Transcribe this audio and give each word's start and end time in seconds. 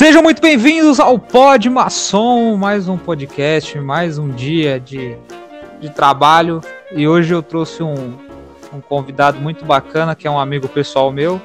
Sejam 0.00 0.22
muito 0.22 0.40
bem-vindos 0.40 0.98
ao 0.98 1.18
Pod 1.18 1.68
Maçom, 1.68 2.56
mais 2.56 2.88
um 2.88 2.96
podcast, 2.96 3.78
mais 3.78 4.16
um 4.16 4.30
dia 4.30 4.80
de, 4.80 5.14
de 5.78 5.90
trabalho. 5.90 6.62
E 6.90 7.06
hoje 7.06 7.34
eu 7.34 7.42
trouxe 7.42 7.82
um, 7.82 8.16
um 8.72 8.80
convidado 8.80 9.38
muito 9.38 9.62
bacana, 9.62 10.14
que 10.14 10.26
é 10.26 10.30
um 10.30 10.40
amigo 10.40 10.66
pessoal 10.68 11.12
meu. 11.12 11.38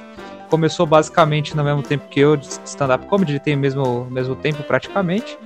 Começou 0.50 0.86
basicamente 0.86 1.54
no 1.54 1.66
mesmo 1.66 1.84
tempo 1.84 2.08
que 2.08 2.22
eu, 2.22 2.38
de 2.38 2.48
stand-up 2.64 3.06
comedy, 3.08 3.34
ele 3.34 3.40
tem 3.42 3.56
o 3.58 3.60
mesmo, 3.60 4.08
mesmo 4.10 4.38
tempo 4.38 4.64
praticamente. 4.64 5.38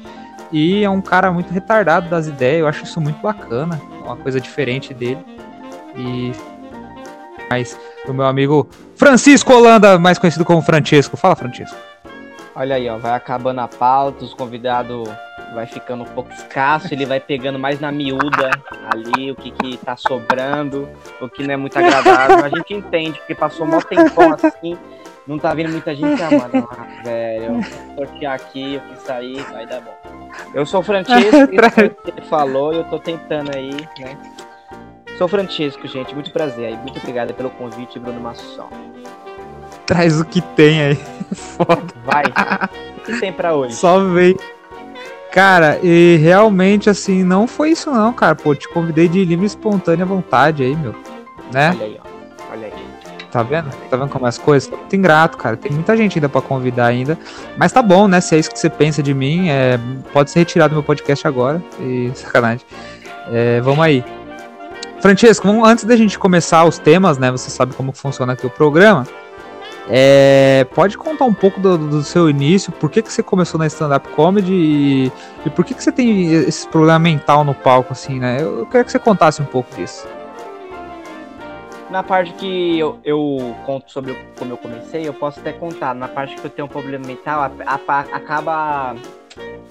E 0.51 0.83
é 0.83 0.89
um 0.91 1.01
cara 1.01 1.31
muito 1.31 1.51
retardado 1.51 2.07
das 2.09 2.27
ideias, 2.27 2.59
eu 2.59 2.67
acho 2.67 2.83
isso 2.83 3.01
muito 3.01 3.19
bacana, 3.23 3.81
uma 4.05 4.17
coisa 4.17 4.39
diferente 4.39 4.93
dele. 4.93 5.25
E 5.97 6.31
mais 7.49 7.75
o 8.07 8.13
meu 8.13 8.27
amigo 8.27 8.69
Francisco 8.95 9.51
Holanda, 9.51 9.97
mais 9.97 10.19
conhecido 10.19 10.45
como 10.45 10.61
Francesco. 10.61 11.17
Fala, 11.17 11.35
Francesco. 11.35 11.88
Olha 12.59 12.75
aí, 12.75 12.89
ó, 12.89 12.97
vai 12.97 13.13
acabando 13.13 13.61
a 13.61 13.69
pauta, 13.69 14.25
os 14.25 14.33
convidados 14.33 15.07
vai 15.53 15.65
ficando 15.65 16.03
um 16.03 16.07
pouco 16.07 16.29
escasso, 16.33 16.93
ele 16.93 17.05
vai 17.05 17.17
pegando 17.17 17.57
mais 17.57 17.79
na 17.79 17.89
miúda 17.89 18.51
ali, 18.93 19.31
o 19.31 19.35
que 19.35 19.49
que 19.51 19.77
tá 19.77 19.95
sobrando, 19.95 20.89
o 21.21 21.29
que 21.29 21.41
não 21.41 21.53
é 21.53 21.55
muito 21.55 21.79
agradável. 21.79 22.43
A 22.43 22.49
gente 22.49 22.73
entende, 22.73 23.17
porque 23.19 23.33
passou 23.33 23.65
um 23.65 23.79
tempão 23.79 24.33
assim, 24.33 24.77
não 25.25 25.39
tá 25.39 25.53
vindo 25.53 25.69
muita 25.69 25.95
gente, 25.95 26.21
ah, 26.21 26.31
mano, 26.31 26.67
ah, 26.69 27.01
velho, 27.01 27.61
sortear 27.95 28.33
aqui, 28.33 28.73
eu 28.73 28.81
quis 28.81 28.99
sair, 29.03 29.41
vai 29.53 29.65
dar 29.65 29.79
bom. 29.79 30.29
Eu 30.53 30.65
sou 30.65 30.81
o 30.81 30.83
Francesco, 30.83 31.37
ele 31.53 32.21
falou, 32.29 32.73
e 32.73 32.77
eu 32.79 32.83
tô 32.83 32.99
tentando 32.99 33.55
aí, 33.55 33.71
né? 33.99 34.17
Sou 35.17 35.27
o 35.27 35.29
Francesco, 35.29 35.87
gente, 35.87 36.13
muito 36.13 36.29
prazer 36.31 36.65
aí, 36.65 36.75
muito 36.75 36.99
obrigado 36.99 37.33
pelo 37.33 37.51
convite, 37.51 37.97
Bruno 37.97 38.19
Masson 38.19 38.67
traz 39.89 40.21
o 40.21 40.25
que 40.25 40.39
tem 40.39 40.81
aí. 40.81 40.99
Foda. 41.33 41.81
Vai. 42.05 42.23
O 42.97 43.01
que 43.01 43.19
tem 43.19 43.33
pra 43.33 43.55
hoje? 43.55 43.73
Só 43.73 43.99
vem. 43.99 44.37
Cara, 45.31 45.79
e 45.81 46.17
realmente 46.17 46.89
assim, 46.89 47.23
não 47.23 47.47
foi 47.47 47.71
isso 47.71 47.89
não, 47.89 48.13
cara. 48.13 48.35
Pô, 48.35 48.53
te 48.53 48.69
convidei 48.69 49.07
de 49.07 49.25
livre 49.25 49.45
e 49.45 49.47
espontânea 49.47 50.05
vontade 50.05 50.61
aí, 50.61 50.75
meu. 50.75 50.93
Né? 51.51 51.71
Olha 51.75 51.85
aí, 51.85 51.99
ó. 51.99 52.53
Olha 52.53 52.67
aí. 52.67 52.73
Tá 53.31 53.43
vendo? 53.43 53.69
Tá 53.89 53.97
vendo 53.97 54.09
como 54.09 54.25
é 54.25 54.29
as 54.29 54.37
coisas? 54.37 54.69
Tô 54.69 54.77
muito 54.77 54.95
ingrato, 54.95 55.37
cara. 55.37 55.57
Tem 55.57 55.71
muita 55.71 55.97
gente 55.97 56.17
ainda 56.17 56.29
pra 56.29 56.41
convidar 56.41 56.85
ainda. 56.85 57.17
Mas 57.57 57.71
tá 57.71 57.81
bom, 57.81 58.07
né? 58.07 58.21
Se 58.21 58.35
é 58.35 58.39
isso 58.39 58.51
que 58.51 58.59
você 58.59 58.69
pensa 58.69 59.01
de 59.01 59.13
mim, 59.13 59.49
é... 59.49 59.79
pode 60.13 60.29
ser 60.29 60.39
retirado 60.39 60.69
do 60.69 60.77
meu 60.77 60.83
podcast 60.83 61.27
agora. 61.27 61.63
E 61.79 62.11
sacanagem. 62.15 62.65
É, 63.31 63.59
vamos 63.61 63.83
aí. 63.83 64.03
Francesco, 64.99 65.47
vamos, 65.47 65.67
antes 65.67 65.83
da 65.83 65.95
gente 65.95 66.17
começar 66.19 66.63
os 66.65 66.77
temas, 66.77 67.17
né? 67.17 67.31
Você 67.31 67.49
sabe 67.49 67.73
como 67.73 67.91
funciona 67.91 68.33
aqui 68.33 68.45
o 68.45 68.49
programa. 68.49 69.07
É, 69.91 70.67
pode 70.75 70.95
contar 70.95 71.25
um 71.25 71.33
pouco 71.33 71.59
do, 71.59 71.75
do, 71.75 72.03
seu 72.03 72.29
início, 72.29 72.71
por 72.71 72.91
que, 72.91 73.01
que 73.01 73.11
você 73.11 73.23
começou 73.23 73.59
na 73.59 73.65
stand-up 73.65 74.07
comedy 74.09 74.53
e, 74.53 75.11
e, 75.43 75.49
por 75.49 75.65
que, 75.65 75.73
que 75.73 75.83
você 75.83 75.91
tem 75.91 76.31
esse 76.31 76.67
problema 76.67 76.99
mental 76.99 77.43
no 77.43 77.55
palco, 77.55 77.91
assim, 77.91 78.19
né? 78.19 78.37
Eu, 78.39 78.59
eu 78.59 78.65
queria 78.67 78.83
que 78.83 78.91
você 78.91 78.99
contasse 78.99 79.41
um 79.41 79.45
pouco 79.45 79.75
disso. 79.75 80.07
Na 81.89 82.03
parte 82.03 82.31
que 82.33 82.77
eu, 82.77 82.99
eu, 83.03 83.55
conto 83.65 83.91
sobre 83.91 84.15
como 84.37 84.53
eu 84.53 84.57
comecei, 84.57 85.07
eu 85.07 85.13
posso 85.13 85.39
até 85.39 85.51
contar. 85.51 85.95
Na 85.95 86.07
parte 86.07 86.35
que 86.35 86.45
eu 86.45 86.51
tenho 86.51 86.67
um 86.67 86.69
problema 86.69 87.07
mental, 87.07 87.41
a, 87.41 87.79
a, 87.87 87.99
acaba 87.99 88.95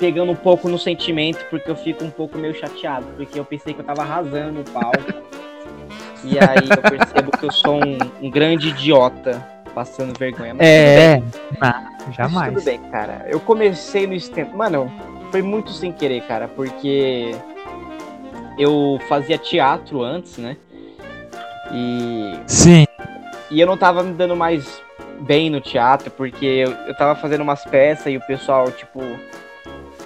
pegando 0.01 0.33
um 0.33 0.37
pouco 0.37 0.69
no 0.69 0.81
sentimento, 0.81 1.47
porque 1.49 1.71
eu 1.71 1.77
fico 1.77 2.03
um 2.03 2.11
pouco 2.11 2.37
meio 2.37 2.57
chateado, 2.57 3.07
porque 3.17 3.39
eu 3.39 3.45
pensei 3.45 3.73
que 3.73 3.81
eu 3.81 3.85
tava 3.85 4.03
arrasando 4.03 4.63
o 4.63 4.65
palco. 4.65 4.99
e 6.25 6.41
aí 6.41 6.69
eu 6.69 6.83
percebo 6.83 7.31
que 7.39 7.47
eu 7.47 7.53
sou 7.53 7.77
um, 7.77 7.99
um 8.27 8.29
grande 8.29 8.71
idiota 8.71 9.58
passando 9.79 10.19
vergonha. 10.19 10.55
Mas 10.55 10.67
é, 10.67 11.23
ah, 11.61 11.89
jamais. 12.11 12.53
Mas 12.53 12.65
tudo 12.65 12.65
bem, 12.65 12.81
cara. 12.91 13.25
Eu 13.29 13.39
comecei 13.39 14.09
no 14.09 14.15
stand. 14.15 14.49
Mano, 14.53 14.91
foi 15.31 15.41
muito 15.41 15.71
sem 15.71 15.93
querer, 15.93 16.23
cara, 16.23 16.49
porque 16.49 17.31
eu 18.59 18.99
fazia 19.09 19.39
teatro 19.39 20.03
antes, 20.03 20.37
né? 20.37 20.57
E. 21.73 22.41
Sim. 22.49 22.87
E 23.53 23.61
eu 23.61 23.69
não 23.69 23.77
tava 23.77 24.03
me 24.03 24.13
dando 24.15 24.35
mais 24.35 24.83
bem 25.21 25.49
no 25.49 25.61
teatro, 25.61 26.11
porque 26.11 26.45
eu, 26.45 26.73
eu 26.73 26.97
tava 26.97 27.15
fazendo 27.15 27.43
umas 27.43 27.65
peças 27.65 28.13
e 28.13 28.17
o 28.17 28.21
pessoal, 28.27 28.71
tipo, 28.73 29.01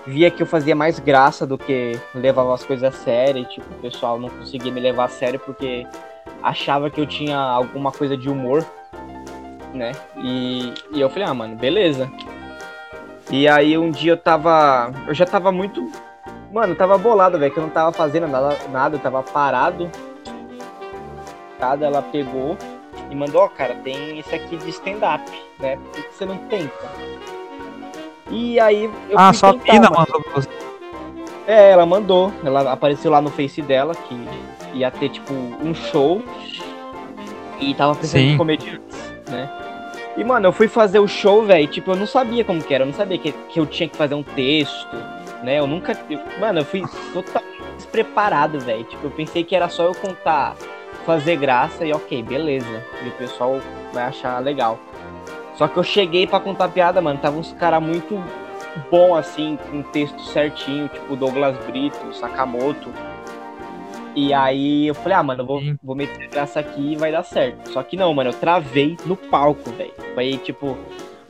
via 0.06 0.30
que 0.30 0.42
eu 0.42 0.46
fazia 0.46 0.76
mais 0.76 0.98
graça 0.98 1.46
do 1.46 1.56
que 1.56 1.98
levava 2.14 2.52
as 2.52 2.62
coisas 2.62 2.84
a 2.84 2.92
sério. 2.94 3.40
E, 3.40 3.44
tipo, 3.46 3.74
o 3.74 3.78
pessoal 3.78 4.20
não 4.20 4.28
conseguia 4.28 4.70
me 4.70 4.80
levar 4.80 5.06
a 5.06 5.08
sério 5.08 5.40
porque 5.40 5.86
achava 6.42 6.90
que 6.90 7.00
eu 7.00 7.06
tinha 7.06 7.38
alguma 7.38 7.90
coisa 7.90 8.18
de 8.18 8.28
humor 8.28 8.62
né? 9.72 9.92
E, 10.16 10.72
e 10.92 11.00
eu 11.00 11.08
falei, 11.10 11.28
ah, 11.28 11.34
mano, 11.34 11.56
beleza. 11.56 12.10
E 13.30 13.48
aí 13.48 13.78
um 13.78 13.90
dia 13.90 14.12
eu 14.12 14.16
tava. 14.16 14.92
Eu 15.06 15.14
já 15.14 15.24
tava 15.24 15.50
muito. 15.50 15.90
Mano, 16.52 16.72
eu 16.72 16.76
tava 16.76 16.98
bolado, 16.98 17.38
velho, 17.38 17.52
que 17.52 17.58
eu 17.58 17.62
não 17.62 17.70
tava 17.70 17.92
fazendo 17.92 18.28
nada, 18.28 18.58
nada, 18.70 18.96
eu 18.96 19.00
tava 19.00 19.22
parado. 19.22 19.90
Ela 21.80 22.02
pegou 22.02 22.58
e 23.08 23.14
mandou, 23.14 23.42
ó, 23.42 23.46
oh, 23.46 23.48
cara, 23.48 23.76
tem 23.84 24.18
esse 24.18 24.34
aqui 24.34 24.56
de 24.56 24.68
stand-up, 24.70 25.22
né? 25.60 25.76
Por 25.76 26.02
que 26.02 26.12
você 26.12 26.26
não 26.26 26.36
tenta? 26.48 26.72
E 28.28 28.58
aí 28.58 28.84
eu 29.08 29.18
Ah, 29.18 29.32
só 29.32 29.50
a 29.50 29.54
Pina 29.54 29.88
mandou 29.88 30.20
pra 30.22 30.32
você. 30.32 30.48
É, 31.46 31.70
ela 31.70 31.86
mandou. 31.86 32.32
Ela 32.44 32.72
apareceu 32.72 33.12
lá 33.12 33.20
no 33.20 33.30
Face 33.30 33.62
dela 33.62 33.94
que 33.94 34.28
ia 34.74 34.90
ter, 34.90 35.10
tipo, 35.10 35.32
um 35.32 35.72
show. 35.72 36.20
E 37.60 37.74
tava 37.74 37.94
precisando 37.94 38.30
de 38.30 38.36
comediantes, 38.36 39.11
né? 39.28 39.50
E, 40.16 40.22
mano, 40.24 40.48
eu 40.48 40.52
fui 40.52 40.68
fazer 40.68 40.98
o 40.98 41.08
show, 41.08 41.44
velho, 41.44 41.66
tipo, 41.66 41.90
eu 41.92 41.96
não 41.96 42.06
sabia 42.06 42.44
como 42.44 42.62
que 42.62 42.74
era, 42.74 42.82
eu 42.82 42.86
não 42.86 42.94
sabia 42.94 43.18
que, 43.18 43.32
que 43.32 43.58
eu 43.58 43.66
tinha 43.66 43.88
que 43.88 43.96
fazer 43.96 44.14
um 44.14 44.22
texto, 44.22 44.96
né? 45.42 45.58
Eu 45.58 45.66
nunca. 45.66 45.98
Eu, 46.08 46.20
mano, 46.38 46.60
eu 46.60 46.64
fui 46.64 46.82
totalmente 47.12 47.62
despreparado, 47.76 48.60
velho. 48.60 48.84
Tipo, 48.84 49.06
eu 49.06 49.10
pensei 49.10 49.42
que 49.42 49.56
era 49.56 49.68
só 49.68 49.84
eu 49.84 49.94
contar, 49.94 50.54
fazer 51.06 51.36
graça 51.36 51.84
e 51.84 51.92
ok, 51.92 52.22
beleza. 52.22 52.84
E 53.04 53.08
o 53.08 53.12
pessoal 53.12 53.60
vai 53.92 54.04
achar 54.04 54.38
legal. 54.40 54.78
Só 55.56 55.68
que 55.68 55.76
eu 55.76 55.82
cheguei 55.82 56.26
para 56.26 56.40
contar 56.40 56.68
piada, 56.68 57.00
mano, 57.00 57.18
tava 57.18 57.38
uns 57.38 57.52
caras 57.54 57.82
muito 57.82 58.22
bom 58.90 59.14
assim, 59.14 59.58
com 59.70 59.82
texto 59.82 60.20
certinho, 60.22 60.88
tipo 60.88 61.16
Douglas 61.16 61.56
Brito, 61.66 62.12
Sakamoto. 62.14 62.90
E 64.14 64.34
aí 64.34 64.86
eu 64.86 64.94
falei, 64.94 65.16
ah, 65.16 65.22
mano, 65.22 65.42
eu 65.42 65.46
vou, 65.46 65.60
vou 65.82 65.96
meter 65.96 66.28
graça 66.28 66.60
aqui 66.60 66.92
e 66.92 66.96
vai 66.96 67.10
dar 67.10 67.22
certo. 67.22 67.70
Só 67.70 67.82
que 67.82 67.96
não, 67.96 68.12
mano, 68.12 68.30
eu 68.30 68.34
travei 68.34 68.96
no 69.06 69.16
palco, 69.16 69.70
velho. 69.70 69.92
Foi 70.14 70.36
tipo 70.38 70.76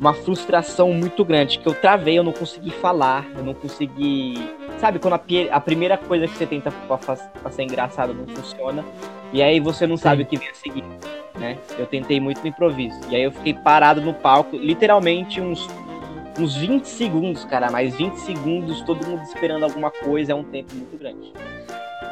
uma 0.02 0.12
frustração 0.12 0.92
muito 0.92 1.24
grande, 1.24 1.60
que 1.60 1.66
eu 1.68 1.74
travei, 1.74 2.18
eu 2.18 2.24
não 2.24 2.32
consegui 2.32 2.70
falar, 2.70 3.24
eu 3.36 3.44
não 3.44 3.54
consegui. 3.54 4.34
Sabe, 4.78 4.98
quando 4.98 5.14
a, 5.14 5.20
a 5.52 5.60
primeira 5.60 5.96
coisa 5.96 6.26
que 6.26 6.36
você 6.36 6.44
tenta 6.44 6.72
pra, 6.88 6.98
pra, 6.98 7.50
ser 7.52 7.62
engraçado 7.62 8.12
não 8.12 8.26
funciona, 8.26 8.84
e 9.32 9.40
aí 9.40 9.60
você 9.60 9.86
não 9.86 9.96
Sim. 9.96 10.02
sabe 10.02 10.22
o 10.24 10.26
que 10.26 10.36
vem 10.36 10.48
a 10.48 10.54
seguir, 10.54 10.84
né? 11.38 11.56
Eu 11.78 11.86
tentei 11.86 12.18
muito 12.18 12.40
no 12.40 12.48
improviso. 12.48 12.98
E 13.10 13.14
aí 13.14 13.22
eu 13.22 13.30
fiquei 13.30 13.54
parado 13.54 14.00
no 14.00 14.12
palco, 14.12 14.56
literalmente 14.56 15.40
uns, 15.40 15.68
uns 16.36 16.56
20 16.56 16.84
segundos, 16.84 17.44
cara, 17.44 17.70
mais 17.70 17.94
20 17.94 18.16
segundos, 18.16 18.82
todo 18.82 19.06
mundo 19.06 19.22
esperando 19.22 19.62
alguma 19.62 19.92
coisa, 19.92 20.32
é 20.32 20.34
um 20.34 20.42
tempo 20.42 20.74
muito 20.74 20.98
grande. 20.98 21.32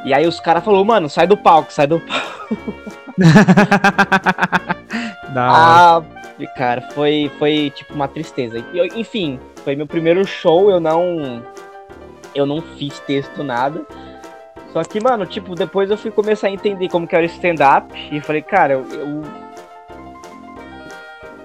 E 0.04 0.14
aí 0.14 0.26
os 0.26 0.40
caras 0.40 0.64
falaram, 0.64 0.84
mano, 0.84 1.08
sai 1.08 1.26
do 1.26 1.36
palco, 1.36 1.72
sai 1.72 1.86
do 1.86 2.00
palco. 2.00 2.74
ah, 5.36 6.02
cara, 6.56 6.80
foi, 6.92 7.30
foi 7.38 7.72
tipo 7.74 7.94
uma 7.94 8.08
tristeza. 8.08 8.64
Eu, 8.72 8.86
enfim, 8.86 9.38
foi 9.64 9.76
meu 9.76 9.86
primeiro 9.86 10.26
show, 10.26 10.70
eu 10.70 10.80
não. 10.80 11.42
Eu 12.34 12.46
não 12.46 12.62
fiz 12.62 12.98
texto, 13.00 13.42
nada. 13.42 13.84
Só 14.72 14.84
que, 14.84 15.02
mano, 15.02 15.26
tipo, 15.26 15.54
depois 15.54 15.90
eu 15.90 15.98
fui 15.98 16.10
começar 16.10 16.46
a 16.46 16.50
entender 16.50 16.88
como 16.88 17.06
que 17.06 17.16
era 17.16 17.26
stand-up. 17.26 17.92
E 18.12 18.20
falei, 18.20 18.42
cara, 18.42 18.74
eu, 18.74 18.86
eu. 18.92 19.22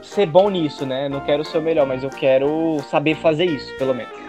Ser 0.02 0.28
bom 0.28 0.50
nisso, 0.50 0.86
né? 0.86 1.10
Não 1.10 1.20
quero 1.20 1.44
ser 1.44 1.58
o 1.58 1.62
melhor, 1.62 1.86
mas 1.86 2.04
eu 2.04 2.10
quero 2.10 2.80
saber 2.90 3.16
fazer 3.16 3.46
isso, 3.46 3.76
pelo 3.78 3.94
menos. 3.94 4.25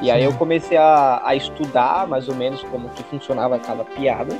E 0.00 0.10
aí 0.10 0.24
eu 0.24 0.32
comecei 0.32 0.76
a, 0.78 1.20
a 1.24 1.34
estudar 1.34 2.06
mais 2.06 2.28
ou 2.28 2.34
menos 2.34 2.62
como 2.64 2.88
que 2.90 3.02
funcionava 3.04 3.58
cada 3.58 3.84
piada. 3.84 4.36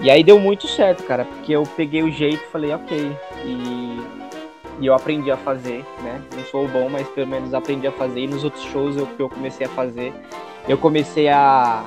E 0.00 0.10
aí 0.10 0.22
deu 0.22 0.38
muito 0.38 0.68
certo, 0.68 1.02
cara, 1.04 1.24
porque 1.24 1.52
eu 1.52 1.64
peguei 1.76 2.02
o 2.02 2.10
jeito 2.10 2.42
e 2.42 2.52
falei, 2.52 2.72
ok. 2.72 3.16
E, 3.44 4.00
e 4.80 4.86
eu 4.86 4.94
aprendi 4.94 5.30
a 5.30 5.36
fazer, 5.36 5.84
né? 6.02 6.20
Não 6.36 6.44
sou 6.44 6.68
bom, 6.68 6.88
mas 6.88 7.08
pelo 7.08 7.26
menos 7.26 7.52
aprendi 7.52 7.86
a 7.86 7.92
fazer. 7.92 8.20
E 8.20 8.26
nos 8.26 8.44
outros 8.44 8.62
shows 8.64 8.96
eu, 8.96 9.06
que 9.06 9.20
eu 9.20 9.28
comecei 9.28 9.66
a 9.66 9.70
fazer, 9.70 10.12
eu 10.68 10.78
comecei 10.78 11.28
a, 11.28 11.82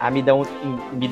a 0.00 0.10
me 0.10 0.22
dar 0.22 0.36
um. 0.36 0.44
Me, 0.92 1.10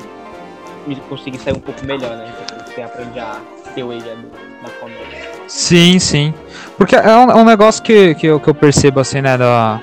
me 0.87 0.95
conseguir 1.07 1.37
sair 1.37 1.55
um 1.55 1.59
pouco 1.59 1.85
melhor, 1.85 2.15
né? 2.17 2.33
Então, 2.33 2.57
eu 2.57 2.63
comecei 2.63 2.83
a 3.21 3.39
ter 3.75 3.83
o 3.83 3.91
area 3.91 4.15
da 4.63 4.69
comédia. 4.79 5.31
Sim, 5.47 5.99
sim. 5.99 6.33
Porque 6.77 6.95
é 6.95 7.15
um, 7.15 7.31
é 7.31 7.35
um 7.35 7.45
negócio 7.45 7.83
que, 7.83 8.15
que, 8.15 8.27
eu, 8.27 8.39
que 8.39 8.49
eu 8.49 8.55
percebo 8.55 8.99
assim, 8.99 9.21
né? 9.21 9.37
Da 9.37 9.79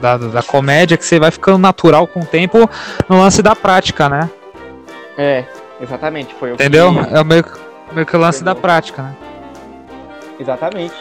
da, 0.00 0.16
da 0.16 0.42
comédia 0.42 0.96
que 0.96 1.04
você 1.04 1.18
vai 1.18 1.30
ficando 1.30 1.58
natural 1.58 2.06
com 2.06 2.20
o 2.20 2.24
tempo 2.24 2.68
no 3.08 3.18
lance 3.18 3.42
da 3.42 3.54
prática, 3.54 4.08
né? 4.08 4.30
É, 5.16 5.44
exatamente. 5.80 6.34
Foi 6.34 6.52
Entendeu? 6.52 6.92
Que... 6.92 7.14
É 7.14 7.20
o 7.20 7.24
meio, 7.24 7.44
meio 7.92 8.06
que 8.06 8.16
o 8.16 8.20
lance 8.20 8.42
da 8.44 8.54
prática, 8.54 9.02
né? 9.02 9.16
Exatamente. 10.38 10.94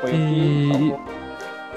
Foi 0.00 0.10
e... 0.12 0.94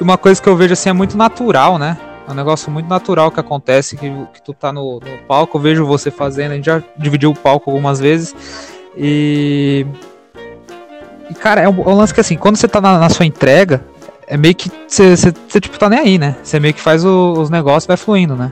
uma 0.01 0.17
coisa 0.17 0.41
que 0.41 0.49
eu 0.49 0.55
vejo 0.55 0.73
assim 0.73 0.89
é 0.89 0.93
muito 0.93 1.17
natural, 1.17 1.77
né? 1.77 1.97
É 2.27 2.31
um 2.31 2.35
negócio 2.35 2.71
muito 2.71 2.87
natural 2.87 3.29
que 3.29 3.39
acontece, 3.39 3.97
que, 3.97 4.09
que 4.33 4.41
tu 4.41 4.53
tá 4.53 4.71
no, 4.71 4.99
no 4.99 5.17
palco, 5.27 5.57
eu 5.57 5.61
vejo 5.61 5.85
você 5.85 6.09
fazendo, 6.09 6.53
a 6.53 6.55
gente 6.55 6.65
já 6.65 6.81
dividiu 6.97 7.31
o 7.31 7.35
palco 7.35 7.69
algumas 7.69 7.99
vezes. 7.99 8.33
E. 8.97 9.85
E, 11.29 11.33
cara, 11.33 11.61
é 11.61 11.69
um, 11.69 11.81
é 11.81 11.89
um 11.89 11.95
lance 11.95 12.13
que 12.13 12.21
assim, 12.21 12.37
quando 12.37 12.57
você 12.57 12.67
tá 12.67 12.81
na, 12.81 12.97
na 12.97 13.09
sua 13.09 13.25
entrega, 13.25 13.83
é 14.27 14.37
meio 14.37 14.55
que 14.55 14.69
você, 14.87 15.15
tipo, 15.59 15.77
tá 15.77 15.89
nem 15.89 15.99
aí, 15.99 16.17
né? 16.17 16.35
Você 16.43 16.59
meio 16.59 16.73
que 16.73 16.81
faz 16.81 17.03
o, 17.05 17.33
os 17.33 17.49
negócios 17.49 17.85
e 17.85 17.87
vai 17.87 17.97
fluindo, 17.97 18.35
né? 18.35 18.51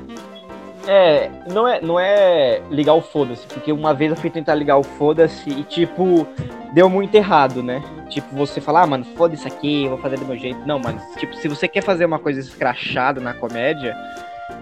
É, 0.88 1.30
não 1.52 1.68
é, 1.68 1.80
não 1.80 2.00
é 2.00 2.62
ligar 2.70 2.94
o 2.94 3.02
foda-se, 3.02 3.46
porque 3.48 3.72
uma 3.72 3.94
vez 3.94 4.12
eu 4.12 4.18
fui 4.18 4.30
tentar 4.30 4.56
ligar 4.56 4.78
o 4.78 4.84
foda-se 4.84 5.50
e, 5.50 5.64
tipo, 5.64 6.28
deu 6.74 6.90
muito 6.90 7.14
errado, 7.14 7.62
né? 7.62 7.84
Tipo, 8.10 8.36
você 8.36 8.60
falar, 8.60 8.84
ah, 8.84 8.88
mano, 8.88 9.06
foda 9.16 9.36
isso 9.36 9.48
aqui, 9.48 9.88
vou 9.88 9.98
fazer 10.00 10.18
do 10.18 10.26
meu 10.26 10.38
jeito. 10.38 10.60
Não, 10.66 10.80
mano, 10.80 11.00
tipo, 11.18 11.36
se 11.36 11.48
você 11.48 11.68
quer 11.68 11.84
fazer 11.84 12.06
uma 12.06 12.20
coisa 12.20 12.40
escrachada 12.40 13.22
na 13.22 13.34
comédia, 13.34 13.96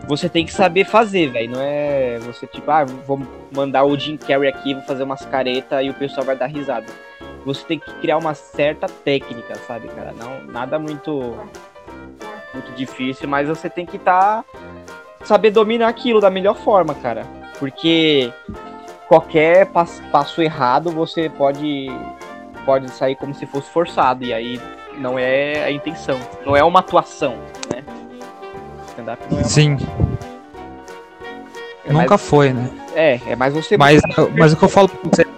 você 0.08 0.28
tem 0.28 0.46
que 0.46 0.54
saber 0.54 0.86
fazer, 0.86 1.32
velho. 1.32 1.52
Não 1.52 1.62
é 1.62 2.20
você, 2.20 2.46
tipo, 2.46 2.70
ah, 2.70 2.86
vou 2.86 3.22
mandar 3.56 3.86
o 3.86 3.98
Jim 3.98 4.18
Carrey 4.18 4.50
aqui, 4.50 4.74
vou 4.74 4.84
fazer 4.84 5.04
umas 5.04 5.26
caretas 5.26 5.84
e 5.86 5.90
o 5.90 5.94
pessoal 5.94 6.26
vai 6.26 6.36
dar 6.36 6.48
risada. 6.48 6.86
Você 7.46 7.64
tem 7.66 7.80
que 7.80 7.92
criar 7.96 8.18
uma 8.18 8.34
certa 8.34 8.88
técnica, 8.88 9.56
sabe, 9.68 9.88
cara? 9.90 10.14
Não, 10.14 10.44
nada 10.52 10.78
muito 10.78 11.38
muito 12.54 12.72
difícil, 12.74 13.28
mas 13.28 13.48
você 13.48 13.70
tem 13.70 13.86
que 13.86 13.98
estar 13.98 14.44
tá 14.44 15.26
saber 15.26 15.52
dominar 15.52 15.88
aquilo 15.88 16.20
da 16.20 16.30
melhor 16.30 16.56
forma, 16.56 16.96
cara. 16.96 17.26
Porque 17.60 18.34
qualquer 19.08 19.68
passo, 19.68 20.02
passo 20.12 20.42
errado 20.42 20.92
você 20.92 21.30
pode 21.30 21.88
pode 22.66 22.90
sair 22.92 23.16
como 23.16 23.34
se 23.34 23.46
fosse 23.46 23.70
forçado 23.70 24.24
e 24.24 24.34
aí 24.34 24.62
não 24.98 25.18
é 25.18 25.64
a 25.64 25.72
intenção, 25.72 26.20
não 26.46 26.56
é 26.56 26.64
uma 26.64 26.80
atuação, 26.80 27.36
né? 27.74 27.84
Stand-up 28.88 29.22
não 29.32 29.40
é 29.40 29.44
Sim. 29.44 29.78
É 31.86 31.94
Nunca 31.94 32.10
mais... 32.10 32.22
foi, 32.22 32.54
né? 32.54 32.70
É, 32.96 33.20
é 33.28 33.36
mais 33.36 33.54
você. 33.54 33.78
Mas, 33.78 34.02
mas 34.38 34.54
o 34.54 34.58
que 34.58 34.64
eu 34.64 34.70
falo 34.70 34.90
pra 34.90 35.10
você. 35.10 35.29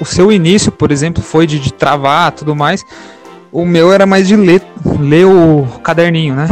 O 0.00 0.04
seu 0.04 0.30
início, 0.30 0.70
por 0.70 0.90
exemplo, 0.90 1.22
foi 1.22 1.46
de, 1.46 1.58
de 1.58 1.72
travar 1.72 2.32
tudo 2.32 2.54
mais. 2.54 2.84
O 3.50 3.64
meu 3.64 3.92
era 3.92 4.04
mais 4.04 4.28
de 4.28 4.36
ler, 4.36 4.62
ler 5.00 5.24
o 5.24 5.66
caderninho, 5.82 6.34
né? 6.34 6.46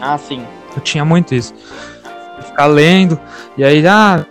Ah, 0.00 0.18
sim. 0.18 0.44
Eu 0.74 0.82
tinha 0.82 1.04
muito 1.04 1.34
isso. 1.34 1.54
Ficar 2.44 2.66
lendo, 2.66 3.18
e 3.56 3.64
aí, 3.64 3.86
ah, 3.86 4.24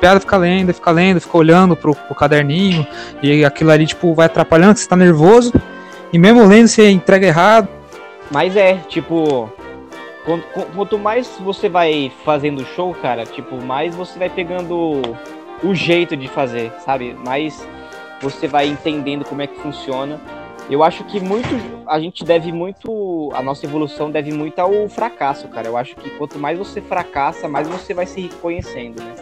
piada 0.00 0.18
fica 0.18 0.36
lendo, 0.36 0.74
fica 0.74 0.90
lendo, 0.90 1.20
fica 1.20 1.38
olhando 1.38 1.76
pro, 1.76 1.94
pro 1.94 2.14
caderninho, 2.14 2.86
e 3.22 3.44
aquilo 3.44 3.70
ali, 3.70 3.86
tipo, 3.86 4.14
vai 4.14 4.26
atrapalhando, 4.26 4.78
você 4.78 4.88
tá 4.88 4.96
nervoso, 4.96 5.52
e 6.12 6.18
mesmo 6.18 6.46
lendo, 6.46 6.66
você 6.66 6.90
entrega 6.90 7.26
errado. 7.26 7.68
Mas 8.30 8.56
é, 8.56 8.76
tipo, 8.88 9.52
quanto, 10.24 10.44
quanto 10.74 10.98
mais 10.98 11.28
você 11.40 11.68
vai 11.68 12.10
fazendo 12.24 12.64
show, 12.64 12.94
cara, 12.94 13.24
tipo, 13.24 13.62
mais 13.62 13.94
você 13.94 14.18
vai 14.18 14.30
pegando 14.30 15.02
o 15.62 15.74
jeito 15.74 16.16
de 16.16 16.28
fazer, 16.28 16.72
sabe? 16.84 17.14
Mais 17.14 17.66
você 18.20 18.46
vai 18.46 18.66
entendendo 18.66 19.24
como 19.24 19.42
é 19.42 19.46
que 19.46 19.60
funciona. 19.60 20.20
Eu 20.68 20.84
acho 20.84 21.02
que 21.04 21.18
muito 21.18 21.48
a 21.86 21.98
gente 21.98 22.24
deve 22.24 22.52
muito 22.52 23.32
a 23.34 23.42
nossa 23.42 23.66
evolução 23.66 24.10
deve 24.10 24.32
muito 24.32 24.58
ao 24.58 24.88
fracasso, 24.88 25.48
cara. 25.48 25.66
Eu 25.66 25.76
acho 25.76 25.96
que 25.96 26.10
quanto 26.10 26.38
mais 26.38 26.58
você 26.58 26.80
fracassa, 26.80 27.48
mais 27.48 27.66
você 27.66 27.92
vai 27.92 28.06
se 28.06 28.20
reconhecendo, 28.20 29.02
né? 29.02 29.14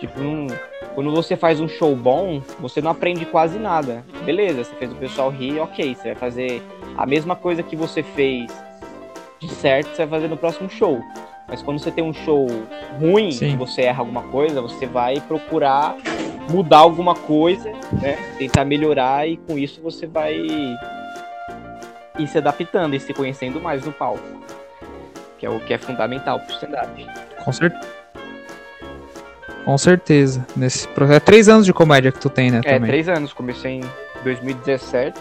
Tipo, 0.00 0.20
um, 0.20 0.46
quando 0.94 1.10
você 1.10 1.36
faz 1.36 1.60
um 1.60 1.68
show 1.68 1.94
bom, 1.94 2.40
você 2.58 2.80
não 2.80 2.90
aprende 2.90 3.26
quase 3.26 3.58
nada. 3.58 4.04
Beleza, 4.24 4.64
você 4.64 4.74
fez 4.76 4.92
o 4.92 4.96
pessoal 4.96 5.28
rir, 5.28 5.60
ok. 5.60 5.94
Você 5.94 6.08
vai 6.08 6.14
fazer 6.14 6.62
a 6.96 7.04
mesma 7.04 7.36
coisa 7.36 7.62
que 7.62 7.76
você 7.76 8.02
fez 8.02 8.50
de 9.40 9.48
certo, 9.48 9.88
você 9.88 10.06
vai 10.06 10.20
fazer 10.20 10.28
no 10.28 10.36
próximo 10.36 10.70
show. 10.70 11.00
Mas 11.48 11.62
quando 11.62 11.78
você 11.78 11.90
tem 11.90 12.04
um 12.04 12.12
show 12.12 12.46
ruim, 13.00 13.32
Sim. 13.32 13.56
você 13.56 13.82
erra 13.82 14.00
alguma 14.00 14.22
coisa, 14.24 14.60
você 14.60 14.86
vai 14.86 15.20
procurar 15.20 15.96
mudar 16.50 16.78
alguma 16.78 17.14
coisa, 17.14 17.70
né? 18.00 18.16
Tentar 18.38 18.64
melhorar 18.64 19.26
e 19.26 19.36
com 19.36 19.58
isso 19.58 19.80
você 19.82 20.06
vai 20.06 20.34
ir 20.34 22.28
se 22.28 22.38
adaptando 22.38 22.94
e 22.94 23.00
se 23.00 23.14
conhecendo 23.14 23.60
mais 23.60 23.84
no 23.84 23.92
palco. 23.92 24.22
Que 25.38 25.46
é 25.46 25.50
o 25.50 25.60
que 25.60 25.72
é 25.72 25.78
fundamental 25.78 26.40
pro 26.40 26.52
stand-up. 26.52 27.06
Com 27.44 27.52
certeza. 27.52 27.88
Com 29.64 29.78
certeza. 29.78 30.46
Nesse 30.56 30.88
projeto. 30.88 31.16
É 31.16 31.20
três 31.20 31.48
anos 31.48 31.64
de 31.64 31.72
comédia 31.72 32.10
que 32.10 32.18
tu 32.18 32.28
tem, 32.28 32.50
né? 32.50 32.60
É, 32.64 32.74
também. 32.74 32.90
três 32.90 33.08
anos. 33.08 33.32
Comecei 33.32 33.80
em 33.80 33.84
2017 34.24 35.20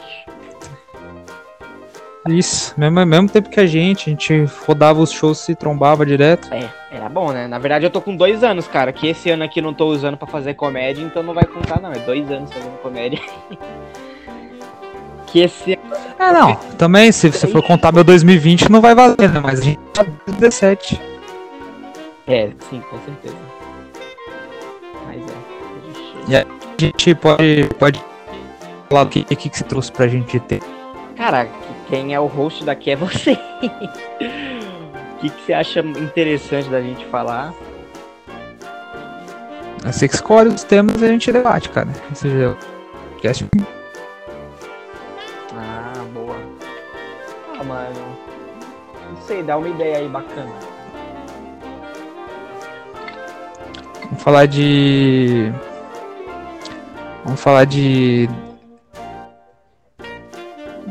isso, 2.30 2.74
mesmo, 2.78 3.06
mesmo 3.06 3.30
tempo 3.30 3.50
que 3.50 3.60
a 3.60 3.66
gente, 3.66 4.10
a 4.10 4.12
gente 4.12 4.46
rodava 4.66 5.00
os 5.00 5.12
shows 5.12 5.40
se 5.40 5.56
trombava 5.56 6.06
direto. 6.06 6.54
É, 6.54 6.70
era 6.92 7.10
bom, 7.10 7.32
né? 7.32 7.48
Na 7.48 7.60
verdade 7.60 7.86
eu 7.86 7.90
tô 7.90 8.02
com 8.02 8.16
dois 8.16 8.44
anos, 8.44 8.68
cara, 8.68 8.92
que 8.92 9.08
esse 9.08 9.30
ano 9.30 9.44
aqui 9.44 9.62
não 9.62 9.74
tô 9.74 9.88
usando 9.88 10.18
para 10.18 10.28
fazer 10.28 10.54
comédia, 10.54 11.04
então 11.04 11.24
não 11.24 11.34
vai 11.34 11.46
contar 11.46 11.82
não, 11.82 11.92
é 11.92 12.00
dois 12.00 12.30
anos 12.32 12.52
fazendo 12.52 12.78
comédia. 12.80 13.20
que 15.28 15.40
esse 15.40 15.78
É, 16.18 16.32
não, 16.32 16.56
também 16.78 17.12
se 17.12 17.32
você 17.32 17.48
for 17.48 17.62
contar 17.62 17.92
meu 17.92 18.04
2020 18.04 18.72
não 18.72 18.82
vai 18.82 18.96
valer, 18.96 19.32
né? 19.32 19.40
Mas 19.40 19.60
a 19.60 19.64
gente 19.64 19.80
tá 19.94 20.06
17. 20.38 21.00
É, 22.28 22.50
sim, 22.70 22.82
com 22.90 22.98
certeza. 23.00 23.36
Mas 25.06 25.22
é. 25.22 25.58
E 26.28 26.36
a 26.36 26.46
gente 26.78 27.16
pode, 27.16 27.70
pode 27.80 28.04
falar 28.90 29.04
o 29.04 29.08
que, 29.08 29.24
que, 29.24 29.50
que 29.50 29.58
você 29.58 29.64
trouxe 29.64 29.92
pra 29.92 30.08
gente 30.08 30.40
ter. 30.42 30.62
Cara, 31.16 31.48
quem 31.90 32.14
é 32.14 32.20
o 32.20 32.26
host 32.26 32.64
daqui 32.64 32.92
é 32.92 32.96
você. 32.96 33.34
O 35.18 35.20
que, 35.20 35.30
que 35.30 35.42
você 35.42 35.54
acha 35.54 35.80
interessante 35.80 36.70
da 36.70 36.82
gente 36.82 37.06
falar? 37.06 37.54
Você 39.84 40.08
que 40.08 40.16
escolhe 40.16 40.50
os 40.50 40.64
temas 40.64 41.02
e 41.02 41.06
a 41.06 41.08
gente 41.08 41.32
debate, 41.32 41.70
cara. 41.70 41.88
Esse 42.12 42.28
é 42.28 42.56
podcast. 43.12 43.48
Ah, 45.56 45.94
boa. 46.14 46.36
Ah, 47.60 47.64
mano. 47.64 48.18
Não 49.10 49.22
sei, 49.22 49.42
dá 49.42 49.58
uma 49.58 49.70
ideia 49.70 49.98
aí 49.98 50.10
bacana. 50.10 50.54
Vamos 54.04 54.24
falar 54.24 54.46
de. 54.46 55.52
Vamos 57.24 57.42
falar 57.42 57.66
de 57.66 58.30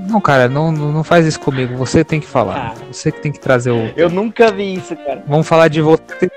não, 0.07 0.21
cara, 0.21 0.49
não, 0.49 0.73
não 0.73 1.05
faz 1.05 1.27
isso 1.27 1.41
comigo. 1.41 1.77
Você 1.77 2.05
tem 2.05 2.21
que 2.21 2.27
falar. 2.27 2.75
Ah. 2.75 2.85
Você 2.93 3.11
que 3.13 3.21
tem 3.21 3.33
que 3.33 3.41
trazer 3.41 3.71
o. 3.71 3.93
Eu 3.97 4.09
nunca 4.09 4.51
vi 4.51 4.75
isso, 4.75 4.97
cara. 4.97 5.23
Vamos 5.27 5.47
falar 5.47 5.69
de 5.69 5.81
você. 5.81 6.31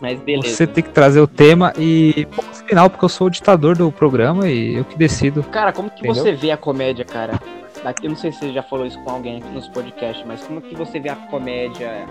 Mas 0.00 0.18
beleza. 0.20 0.56
Você 0.56 0.66
tem 0.66 0.82
que 0.82 0.90
trazer 0.90 1.20
o 1.20 1.28
tema 1.28 1.72
e 1.78 2.26
no 2.36 2.42
final, 2.66 2.90
porque 2.90 3.04
eu 3.04 3.08
sou 3.08 3.28
o 3.28 3.30
ditador 3.30 3.76
do 3.76 3.92
programa 3.92 4.48
e 4.48 4.74
eu 4.74 4.84
que 4.84 4.98
decido. 4.98 5.44
Cara, 5.44 5.72
como 5.72 5.88
que 5.88 6.00
entendeu? 6.00 6.22
você 6.22 6.32
vê 6.32 6.50
a 6.50 6.56
comédia, 6.56 7.04
cara? 7.04 7.40
Daqui, 7.84 8.06
eu 8.06 8.10
não 8.10 8.16
sei 8.16 8.32
se 8.32 8.38
você 8.38 8.52
já 8.52 8.62
falou 8.62 8.84
isso 8.84 8.98
com 9.02 9.10
alguém 9.10 9.38
aqui 9.38 9.48
nos 9.50 9.68
podcasts, 9.68 10.24
mas 10.26 10.42
como 10.42 10.60
que 10.60 10.74
você 10.74 10.98
vê 10.98 11.08
a 11.08 11.16
comédia 11.16 12.06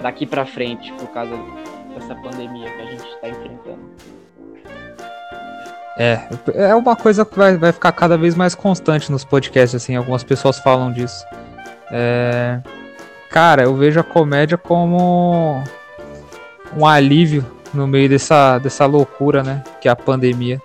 daqui 0.00 0.24
pra 0.24 0.46
frente 0.46 0.92
por 0.94 1.08
causa 1.08 1.36
dessa 1.94 2.14
pandemia 2.14 2.70
que 2.70 2.82
a 2.82 2.86
gente 2.86 3.20
tá 3.20 3.28
enfrentando? 3.28 3.80
É, 5.98 6.20
é 6.54 6.74
uma 6.74 6.94
coisa 6.94 7.24
que 7.24 7.36
vai, 7.36 7.56
vai 7.56 7.72
ficar 7.72 7.90
cada 7.92 8.18
vez 8.18 8.34
mais 8.34 8.54
constante 8.54 9.10
nos 9.10 9.24
podcasts, 9.24 9.74
assim, 9.74 9.96
algumas 9.96 10.22
pessoas 10.22 10.58
falam 10.58 10.92
disso. 10.92 11.24
É, 11.90 12.60
cara, 13.30 13.62
eu 13.62 13.74
vejo 13.74 13.98
a 13.98 14.04
comédia 14.04 14.58
como 14.58 15.62
um 16.76 16.86
alívio 16.86 17.44
no 17.72 17.86
meio 17.86 18.08
dessa, 18.08 18.58
dessa 18.58 18.84
loucura, 18.86 19.42
né? 19.42 19.62
Que 19.80 19.88
é 19.88 19.90
a 19.90 19.96
pandemia. 19.96 20.60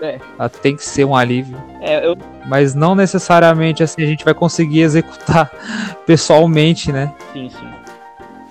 É. 0.00 0.18
Ela 0.38 0.48
tem 0.48 0.76
que 0.76 0.84
ser 0.84 1.04
um 1.04 1.16
alívio. 1.16 1.56
É, 1.80 2.06
eu... 2.06 2.16
Mas 2.46 2.74
não 2.74 2.94
necessariamente 2.94 3.82
assim 3.82 4.02
a 4.02 4.06
gente 4.06 4.24
vai 4.24 4.34
conseguir 4.34 4.80
executar 4.80 5.50
pessoalmente, 6.04 6.92
né? 6.92 7.12
Sim, 7.32 7.48
sim. 7.48 7.68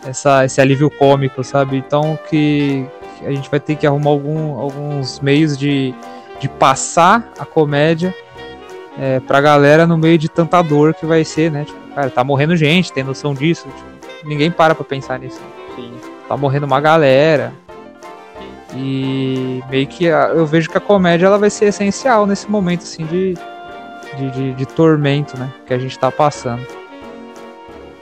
Essa, 0.06 0.46
esse 0.46 0.60
alívio 0.60 0.90
cômico, 0.90 1.44
sabe? 1.44 1.78
Então 1.78 2.18
que 2.30 2.86
a 3.22 3.32
gente 3.32 3.50
vai 3.50 3.60
ter 3.60 3.76
que 3.76 3.86
arrumar 3.86 4.10
algum, 4.10 4.60
alguns 4.60 5.20
meios 5.20 5.58
de 5.58 5.94
de 6.44 6.50
passar 6.50 7.32
a 7.40 7.46
comédia 7.46 8.14
é, 9.00 9.22
pra 9.22 9.40
galera 9.40 9.88
no 9.88 9.98
meio 9.98 10.18
de 10.18 10.28
tanta 10.28 10.62
dor 10.62 10.94
que 10.94 11.06
vai 11.06 11.24
ser, 11.24 11.50
né? 11.50 11.64
Tipo, 11.64 11.96
cara, 11.96 12.10
tá 12.10 12.22
morrendo 12.22 12.54
gente, 12.58 12.92
tem 12.92 13.02
noção 13.02 13.34
disso. 13.34 13.66
Tipo, 13.70 14.28
ninguém 14.28 14.52
para 14.52 14.76
pra 14.76 14.84
pensar 14.84 15.18
nisso. 15.20 15.40
Sim. 15.74 15.94
Tá 16.28 16.36
morrendo 16.36 16.66
uma 16.66 16.82
galera. 16.82 17.54
E 18.76 19.64
meio 19.70 19.88
que 19.88 20.04
eu 20.04 20.46
vejo 20.46 20.70
que 20.70 20.78
a 20.78 20.82
comédia 20.82 21.28
ela 21.28 21.38
vai 21.38 21.50
ser 21.50 21.68
essencial 21.68 22.26
nesse 22.26 22.52
momento 22.52 22.82
assim 22.82 23.06
de, 23.06 23.36
de, 24.18 24.32
de, 24.32 24.54
de 24.54 24.66
tormento, 24.66 25.40
né? 25.40 25.50
Que 25.66 25.74
a 25.74 25.78
gente 25.78 25.98
tá 25.98 26.12
passando. 26.12 26.68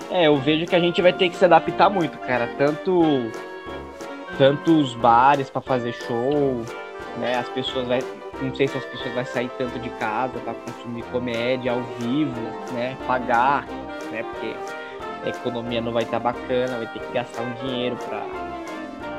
É, 0.09 0.25
eu 0.25 0.35
vejo 0.37 0.65
que 0.65 0.75
a 0.75 0.79
gente 0.79 0.99
vai 0.99 1.13
ter 1.13 1.29
que 1.29 1.35
se 1.35 1.45
adaptar 1.45 1.91
muito, 1.91 2.17
cara. 2.17 2.49
Tanto, 2.57 3.29
tanto 4.39 4.79
os 4.79 4.95
bares 4.95 5.47
para 5.47 5.61
fazer 5.61 5.93
show, 5.93 6.63
né? 7.19 7.35
As 7.35 7.47
pessoas 7.49 7.87
vai, 7.87 8.01
não 8.41 8.53
sei 8.55 8.67
se 8.67 8.77
as 8.77 8.85
pessoas 8.85 9.13
vão 9.13 9.25
sair 9.25 9.51
tanto 9.57 9.79
de 9.79 9.89
casa 9.91 10.39
para 10.39 10.53
consumir 10.53 11.03
comédia 11.11 11.71
ao 11.71 11.81
vivo, 11.99 12.41
né? 12.73 12.97
Pagar, 13.07 13.65
né? 14.11 14.23
Porque 14.23 14.55
a 15.25 15.29
economia 15.29 15.81
não 15.81 15.91
vai 15.91 16.03
estar 16.03 16.19
tá 16.19 16.31
bacana, 16.31 16.77
vai 16.77 16.87
ter 16.87 16.99
que 16.99 17.13
gastar 17.13 17.43
um 17.43 17.53
dinheiro 17.65 17.95
para 17.97 18.25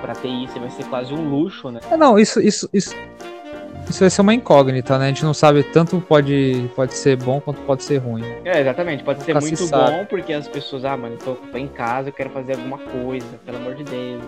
para 0.00 0.14
ter 0.16 0.28
isso, 0.28 0.58
vai 0.58 0.68
ser 0.68 0.84
quase 0.86 1.14
um 1.14 1.28
luxo, 1.28 1.70
né? 1.70 1.78
É, 1.88 1.96
não, 1.96 2.18
isso, 2.18 2.40
isso, 2.40 2.68
isso, 2.72 2.92
isso 3.88 4.00
vai 4.00 4.10
ser 4.10 4.20
uma 4.20 4.34
incógnita, 4.34 4.98
né? 4.98 5.04
A 5.04 5.08
gente 5.08 5.24
não 5.24 5.32
sabe 5.32 5.62
tanto 5.62 6.00
pode, 6.00 6.68
pode 6.74 6.94
ser 6.94 7.16
bom 7.16 7.40
quanto 7.40 7.60
pode 7.62 7.84
ser 7.84 7.98
ruim. 7.98 8.24
É, 8.44 8.60
exatamente. 8.60 9.04
Pode 9.04 9.22
ser 9.22 9.40
muito 9.40 9.66
bom 9.68 10.04
porque 10.06 10.32
as 10.32 10.48
pessoas, 10.48 10.84
ah, 10.84 10.96
mano, 10.96 11.16
tô, 11.18 11.34
tô 11.34 11.56
em 11.56 11.68
casa, 11.68 12.08
eu 12.08 12.12
quero 12.12 12.30
fazer 12.30 12.54
alguma 12.54 12.78
coisa, 12.78 13.26
pelo 13.46 13.58
amor 13.58 13.76
de 13.76 13.84
Deus. 13.84 14.24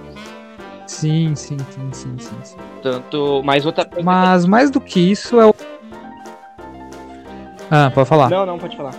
Sim, 0.87 1.35
sim, 1.35 1.57
sim, 1.59 1.93
sim, 1.93 2.19
sim. 2.19 2.39
sim. 2.43 2.57
Tanto, 2.83 3.43
mas 3.45 3.65
outra 3.65 3.85
coisa 3.85 4.05
Mas 4.05 4.45
mais 4.45 4.71
do 4.71 4.81
que 4.81 5.01
isso 5.01 5.41
é 5.41 5.47
o 5.47 5.55
Ah, 7.71 7.91
pode 7.95 8.09
falar. 8.09 8.29
Não, 8.29 8.45
não, 8.45 8.59
pode 8.59 8.77
falar. 8.77 8.95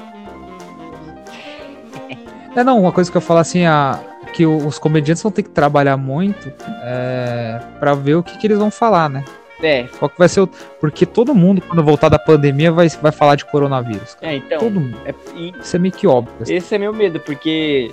É, 2.56 2.64
não, 2.64 2.80
uma 2.80 2.92
coisa 2.92 3.12
que 3.12 3.18
eu 3.18 3.22
falo 3.22 3.40
assim, 3.40 3.66
a 3.66 4.00
que 4.36 4.46
os 4.46 4.78
comediantes 4.78 5.24
vão 5.24 5.32
ter 5.32 5.44
que 5.44 5.50
trabalhar 5.50 5.96
muito 5.96 6.52
é, 6.84 7.62
para 7.80 7.94
ver 7.94 8.16
o 8.16 8.24
que, 8.24 8.38
que 8.38 8.48
eles 8.48 8.58
vão 8.58 8.70
falar, 8.70 9.10
né? 9.10 9.24
É. 9.64 9.84
Qual 9.98 10.10
que 10.10 10.18
vai 10.20 10.28
ser 10.28 10.42
o... 10.42 10.48
Porque 10.48 11.06
todo 11.06 11.34
mundo, 11.34 11.62
quando 11.62 11.82
voltar 11.82 12.10
da 12.10 12.20
pandemia, 12.20 12.70
vai, 12.70 12.90
vai 12.90 13.14
falar 13.14 13.36
de 13.36 13.46
coronavírus. 13.46 14.16
Cara. 14.16 14.34
É, 14.34 14.36
então. 14.36 14.60
Todo 14.60 14.78
mundo. 14.78 14.98
É, 15.06 15.14
e... 15.36 15.54
Isso 15.58 15.78
é 15.78 15.80
meio 15.80 15.94
que 15.94 16.06
óbvio. 16.06 16.34
Assim. 16.42 16.54
Esse 16.54 16.76
é 16.76 16.78
meu 16.78 16.94
medo, 16.94 17.18
porque 17.22 17.92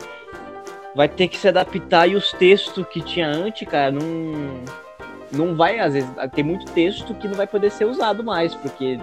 vai 0.94 1.08
ter 1.08 1.28
que 1.28 1.36
se 1.36 1.48
adaptar 1.48 2.08
e 2.08 2.14
os 2.14 2.32
textos 2.32 2.86
que 2.88 3.00
tinha 3.00 3.28
antes, 3.28 3.66
cara, 3.68 3.90
não. 3.90 4.82
Não 5.30 5.56
vai, 5.56 5.78
às 5.78 5.94
vezes, 5.94 6.10
tem 6.34 6.44
muito 6.44 6.70
texto 6.72 7.14
que 7.14 7.26
não 7.26 7.34
vai 7.34 7.46
poder 7.46 7.70
ser 7.70 7.86
usado 7.86 8.22
mais, 8.22 8.54
porque 8.54 8.98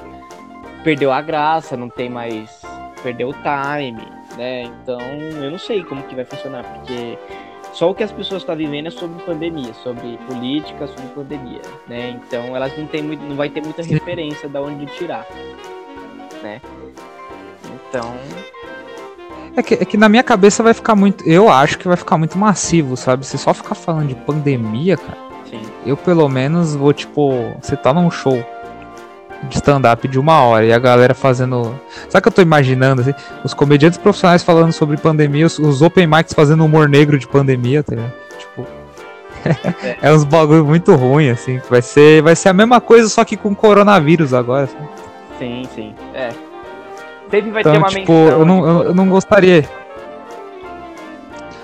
perdeu 0.83 1.11
a 1.11 1.21
graça, 1.21 1.75
não 1.75 1.89
tem 1.89 2.07
mais. 2.07 2.61
Perdeu 3.01 3.29
o 3.29 3.33
time, 3.33 4.05
né? 4.37 4.63
Então, 4.63 4.99
eu 5.01 5.49
não 5.49 5.57
sei 5.57 5.83
como 5.83 6.03
que 6.03 6.13
vai 6.13 6.25
funcionar, 6.25 6.63
porque 6.63 7.17
só 7.73 7.89
o 7.89 7.95
que 7.95 8.03
as 8.03 8.11
pessoas 8.11 8.41
estão 8.41 8.55
vivendo 8.55 8.87
é 8.87 8.91
sobre 8.91 9.23
pandemia, 9.23 9.73
sobre 9.73 10.17
política, 10.27 10.87
sobre 10.87 11.07
pandemia, 11.13 11.61
né? 11.87 12.09
Então 12.09 12.55
elas 12.55 12.75
não 12.77 12.87
tem 12.87 13.01
muito, 13.01 13.23
não 13.23 13.35
vai 13.35 13.49
ter 13.49 13.61
muita 13.61 13.81
referência 13.83 14.49
da 14.49 14.61
onde 14.61 14.85
tirar, 14.97 15.25
né? 16.41 16.59
Então 17.65 18.13
é 19.59 19.63
que, 19.63 19.73
é 19.75 19.85
que 19.85 19.97
na 19.97 20.09
minha 20.09 20.23
cabeça 20.23 20.63
vai 20.63 20.73
ficar 20.73 20.95
muito, 20.95 21.27
eu 21.27 21.49
acho 21.49 21.77
que 21.77 21.87
vai 21.87 21.97
ficar 21.97 22.17
muito 22.17 22.37
massivo, 22.37 22.95
sabe? 22.97 23.25
Se 23.25 23.37
só 23.37 23.53
ficar 23.53 23.75
falando 23.75 24.07
de 24.07 24.15
pandemia, 24.15 24.97
cara. 24.97 25.17
Sim. 25.49 25.61
Eu 25.85 25.97
pelo 25.97 26.27
menos 26.29 26.75
vou 26.75 26.93
tipo, 26.93 27.53
você 27.61 27.75
tá 27.75 27.93
num 27.93 28.09
show, 28.11 28.43
de 29.47 29.55
stand-up 29.55 30.07
de 30.07 30.19
uma 30.19 30.41
hora 30.41 30.65
e 30.65 30.73
a 30.73 30.79
galera 30.79 31.13
fazendo. 31.13 31.79
Sabe 32.09 32.19
o 32.19 32.21
que 32.21 32.27
eu 32.27 32.33
tô 32.33 32.41
imaginando? 32.41 33.01
Assim? 33.01 33.13
Os 33.43 33.53
comediantes 33.53 33.97
profissionais 33.97 34.43
falando 34.43 34.73
sobre 34.73 34.97
pandemia, 34.97 35.45
os, 35.45 35.57
os 35.59 35.81
open 35.81 36.07
mics 36.07 36.33
fazendo 36.33 36.65
humor 36.65 36.89
negro 36.89 37.17
de 37.17 37.27
pandemia, 37.27 37.83
tá 37.83 37.95
ligado? 37.95 38.13
Tipo. 38.37 38.67
é. 40.01 40.11
uns 40.11 40.25
bagulho 40.25 40.65
muito 40.65 40.93
ruim, 40.95 41.29
assim. 41.29 41.61
Vai 41.69 41.81
ser, 41.81 42.21
vai 42.21 42.35
ser 42.35 42.49
a 42.49 42.53
mesma 42.53 42.81
coisa, 42.81 43.07
só 43.07 43.23
que 43.23 43.37
com 43.37 43.55
coronavírus 43.55 44.33
agora. 44.33 44.65
Assim. 44.65 44.87
Sim, 45.39 45.69
sim. 45.73 45.95
É. 46.13 46.29
Sempre 47.29 47.51
vai 47.51 47.61
então, 47.61 47.73
ter 47.73 47.77
uma 47.77 47.87
tipo, 47.87 48.11
menção. 48.11 48.39
Eu 48.39 48.45
não, 48.45 48.67
eu, 48.67 48.83
eu 48.83 48.95
não 48.95 49.09
gostaria. 49.09 49.67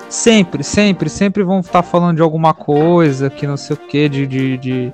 Sempre, 0.10 0.64
sempre, 0.64 1.10
sempre 1.10 1.44
vão 1.44 1.60
estar 1.60 1.84
falando 1.84 2.18
de 2.18 2.22
alguma 2.22 2.54
coisa 2.54 3.30
que 3.30 3.46
não 3.46 3.58
sei 3.58 3.76
o 3.76 3.80
que, 3.80 4.08
de, 4.08 4.26
de, 4.26 4.58
de 4.58 4.94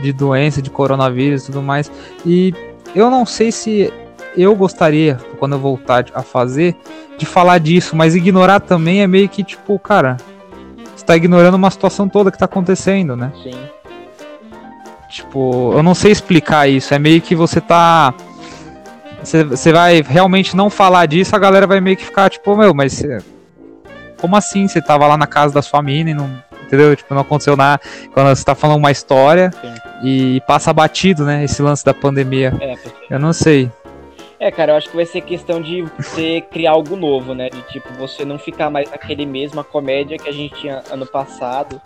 de 0.00 0.12
doença, 0.12 0.62
de 0.62 0.70
coronavírus 0.70 1.44
e 1.44 1.46
tudo 1.46 1.62
mais. 1.62 1.90
E 2.24 2.54
eu 2.94 3.10
não 3.10 3.26
sei 3.26 3.52
se 3.52 3.92
eu 4.36 4.54
gostaria, 4.54 5.18
quando 5.38 5.52
eu 5.52 5.58
voltar 5.58 6.06
a 6.14 6.22
fazer, 6.22 6.76
de 7.18 7.26
falar 7.26 7.58
disso, 7.58 7.94
mas 7.94 8.14
ignorar 8.14 8.60
também 8.60 9.02
é 9.02 9.06
meio 9.06 9.28
que 9.28 9.44
tipo, 9.44 9.78
cara, 9.78 10.16
você 10.94 11.04
tá 11.04 11.16
ignorando 11.16 11.54
uma 11.54 11.70
situação 11.70 12.08
toda 12.08 12.30
que 12.30 12.38
tá 12.38 12.46
acontecendo, 12.46 13.16
né? 13.16 13.32
Sim. 13.42 13.58
Tipo, 15.08 15.72
eu 15.74 15.82
não 15.82 15.94
sei 15.94 16.10
explicar 16.10 16.68
isso, 16.68 16.94
é 16.94 16.98
meio 16.98 17.20
que 17.20 17.34
você 17.34 17.60
tá. 17.60 18.14
Você 19.22 19.72
vai 19.72 20.02
realmente 20.02 20.56
não 20.56 20.68
falar 20.68 21.06
disso, 21.06 21.34
a 21.34 21.38
galera 21.38 21.66
vai 21.66 21.80
meio 21.80 21.96
que 21.96 22.04
ficar 22.04 22.28
tipo, 22.28 22.56
meu, 22.56 22.74
mas. 22.74 23.02
Como 24.20 24.36
assim? 24.36 24.68
Você 24.68 24.80
tava 24.80 25.06
lá 25.06 25.16
na 25.16 25.26
casa 25.26 25.54
da 25.54 25.62
sua 25.62 25.82
mina 25.82 26.10
e 26.10 26.14
não 26.14 26.42
entendeu? 26.72 26.96
Tipo, 26.96 27.14
não 27.14 27.20
aconteceu 27.20 27.56
nada. 27.56 27.80
Quando 28.12 28.34
você 28.34 28.44
tá 28.44 28.54
falando 28.54 28.78
uma 28.78 28.90
história 28.90 29.50
Sim. 29.60 29.74
e 30.02 30.40
passa 30.46 30.72
batido, 30.72 31.24
né? 31.24 31.44
Esse 31.44 31.60
lance 31.60 31.84
da 31.84 31.92
pandemia. 31.92 32.52
É, 32.60 32.74
eu 33.10 33.18
não 33.18 33.32
sei. 33.32 33.70
É, 34.40 34.50
cara, 34.50 34.72
eu 34.72 34.76
acho 34.76 34.88
que 34.88 34.96
vai 34.96 35.06
ser 35.06 35.20
questão 35.20 35.60
de 35.60 35.82
você 35.82 36.40
criar 36.50 36.72
algo 36.72 36.96
novo, 36.96 37.34
né? 37.34 37.48
De 37.48 37.62
tipo, 37.68 37.92
você 37.94 38.24
não 38.24 38.38
ficar 38.38 38.70
mais 38.70 38.90
naquele 38.90 39.26
mesma 39.26 39.62
comédia 39.62 40.18
que 40.18 40.28
a 40.28 40.32
gente 40.32 40.54
tinha 40.56 40.82
ano 40.90 41.06
passado. 41.06 41.80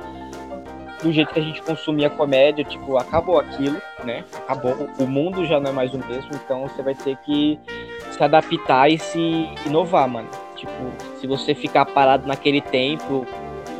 Do 1.06 1.12
jeito 1.12 1.32
que 1.32 1.38
a 1.38 1.42
gente 1.42 1.62
consumia 1.62 2.10
comédia, 2.10 2.64
tipo, 2.64 2.96
acabou 2.96 3.38
aquilo, 3.38 3.80
né? 4.02 4.24
Acabou. 4.48 4.90
O 4.98 5.06
mundo 5.06 5.46
já 5.46 5.60
não 5.60 5.70
é 5.70 5.72
mais 5.72 5.94
o 5.94 5.98
mesmo, 5.98 6.30
então 6.34 6.62
você 6.62 6.82
vai 6.82 6.96
ter 6.96 7.16
que 7.18 7.60
se 8.10 8.20
adaptar 8.20 8.90
e 8.90 8.98
se 8.98 9.48
inovar, 9.64 10.08
mano. 10.08 10.28
Tipo, 10.56 10.72
se 11.20 11.28
você 11.28 11.54
ficar 11.54 11.84
parado 11.84 12.26
naquele 12.26 12.60
tempo, 12.60 13.24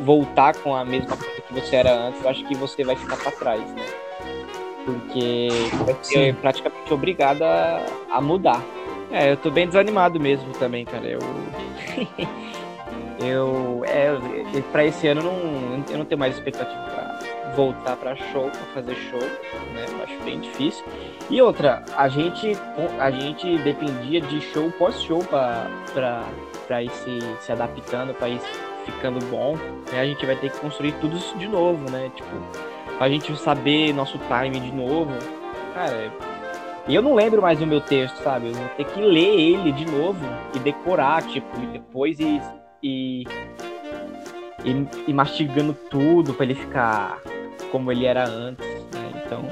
voltar 0.05 0.55
com 0.55 0.73
a 0.73 0.85
mesma 0.85 1.17
coisa 1.17 1.41
que 1.41 1.53
você 1.53 1.75
era 1.75 1.91
antes, 1.91 2.23
eu 2.23 2.29
acho 2.29 2.45
que 2.45 2.55
você 2.55 2.85
vai 2.85 2.95
ficar 2.95 3.17
para 3.17 3.31
trás, 3.31 3.73
né? 3.73 3.85
Porque 4.85 5.49
vai 5.83 5.95
ser 6.01 6.33
Sim. 6.33 6.39
praticamente 6.39 6.93
obrigado 6.93 7.41
a, 7.41 7.85
a 8.09 8.21
mudar. 8.21 8.63
É, 9.11 9.33
eu 9.33 9.35
tô 9.35 9.51
bem 9.51 9.67
desanimado 9.67 10.17
mesmo 10.17 10.53
também, 10.53 10.85
cara. 10.85 11.05
Eu. 11.05 11.19
eu. 13.19 13.83
É, 13.85 14.15
pra 14.71 14.85
esse 14.85 15.09
ano 15.09 15.23
não, 15.23 15.83
eu 15.89 15.97
não 15.97 16.05
tenho 16.05 16.19
mais 16.19 16.35
expectativa 16.35 16.81
pra 16.83 17.16
voltar 17.57 17.97
pra 17.97 18.15
show, 18.15 18.51
pra 18.51 18.61
fazer 18.75 18.95
show, 18.95 19.19
né? 19.19 19.85
Eu 19.89 20.03
acho 20.03 20.23
bem 20.23 20.39
difícil. 20.39 20.85
E 21.27 21.41
outra, 21.41 21.83
a 21.97 22.07
gente, 22.07 22.55
a 22.99 23.09
gente 23.09 23.57
dependia 23.57 24.21
de 24.21 24.39
show 24.39 24.71
pós-show 24.73 25.23
pra, 25.23 25.65
pra, 25.91 26.23
pra 26.67 26.83
ir 26.83 26.91
se, 26.91 27.19
se 27.39 27.51
adaptando, 27.51 28.13
pra 28.13 28.29
ir 28.29 28.39
ficando 28.85 29.19
bom, 29.25 29.57
né, 29.91 29.99
a 29.99 30.05
gente 30.05 30.25
vai 30.25 30.35
ter 30.37 30.51
que 30.51 30.59
construir 30.59 30.93
tudo 31.01 31.17
isso 31.17 31.37
de 31.37 31.47
novo, 31.47 31.89
né? 31.91 32.09
Tipo, 32.15 32.29
a 32.99 33.09
gente 33.09 33.35
saber 33.37 33.91
nosso 33.91 34.17
time 34.19 34.59
de 34.59 34.71
novo. 34.71 35.11
Cara, 35.73 36.13
eu 36.87 37.01
não 37.01 37.15
lembro 37.15 37.41
mais 37.41 37.59
do 37.59 37.67
meu 37.67 37.81
texto, 37.81 38.17
sabe? 38.23 38.47
Eu 38.47 38.53
vou 38.53 38.67
ter 38.77 38.85
que 38.85 39.01
ler 39.01 39.39
ele 39.39 39.71
de 39.71 39.85
novo 39.85 40.23
e 40.55 40.59
decorar, 40.59 41.23
tipo, 41.23 41.47
e 41.61 41.65
depois 41.65 42.19
e, 42.19 42.39
e, 42.81 43.23
e, 44.63 44.87
e 45.07 45.13
mastigando 45.13 45.73
tudo 45.73 46.33
para 46.33 46.45
ele 46.45 46.55
ficar 46.55 47.19
como 47.71 47.91
ele 47.91 48.05
era 48.05 48.27
antes, 48.27 48.65
né? 48.65 49.23
Então. 49.25 49.43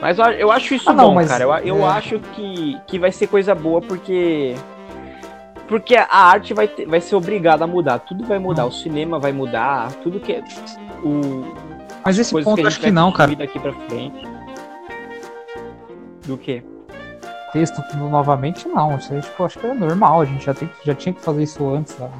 Mas 0.00 0.18
eu 0.38 0.50
acho 0.50 0.74
isso 0.74 0.90
ah, 0.90 0.92
não, 0.92 1.08
bom, 1.08 1.14
mas... 1.14 1.28
cara. 1.28 1.44
Eu, 1.44 1.76
eu 1.76 1.78
é... 1.78 1.90
acho 1.92 2.18
que, 2.18 2.78
que 2.86 2.98
vai 2.98 3.10
ser 3.10 3.26
coisa 3.26 3.54
boa 3.54 3.80
porque 3.80 4.54
porque 5.66 5.96
a 5.96 6.06
arte 6.10 6.52
vai, 6.52 6.68
ter, 6.68 6.86
vai 6.86 7.00
ser 7.00 7.16
obrigada 7.16 7.64
a 7.64 7.66
mudar. 7.66 7.98
Tudo 8.00 8.24
vai 8.24 8.38
mudar. 8.38 8.64
Hum. 8.64 8.68
O 8.68 8.72
cinema 8.72 9.18
vai 9.18 9.32
mudar. 9.32 9.92
Tudo 10.02 10.20
que 10.20 10.32
é. 10.32 10.44
O, 11.02 11.54
Mas 12.04 12.18
esse 12.18 12.32
ponto 12.32 12.60
que 12.60 12.66
acho 12.66 12.80
que 12.80 12.90
não, 12.90 13.10
cara. 13.12 13.34
Daqui 13.34 13.58
pra 13.58 13.72
frente. 13.72 14.26
Do 16.26 16.36
que? 16.36 16.62
Texto 17.52 17.82
novamente, 17.96 18.68
não. 18.68 18.96
Isso 18.96 19.12
aí, 19.12 19.20
tipo, 19.20 19.44
acho 19.44 19.58
que 19.58 19.66
era 19.66 19.74
normal. 19.74 20.20
A 20.20 20.24
gente 20.24 20.44
já, 20.44 20.54
tem, 20.54 20.68
já 20.84 20.94
tinha 20.94 21.14
que 21.14 21.22
fazer 21.22 21.42
isso 21.42 21.66
antes 21.68 21.94
da, 21.94 22.10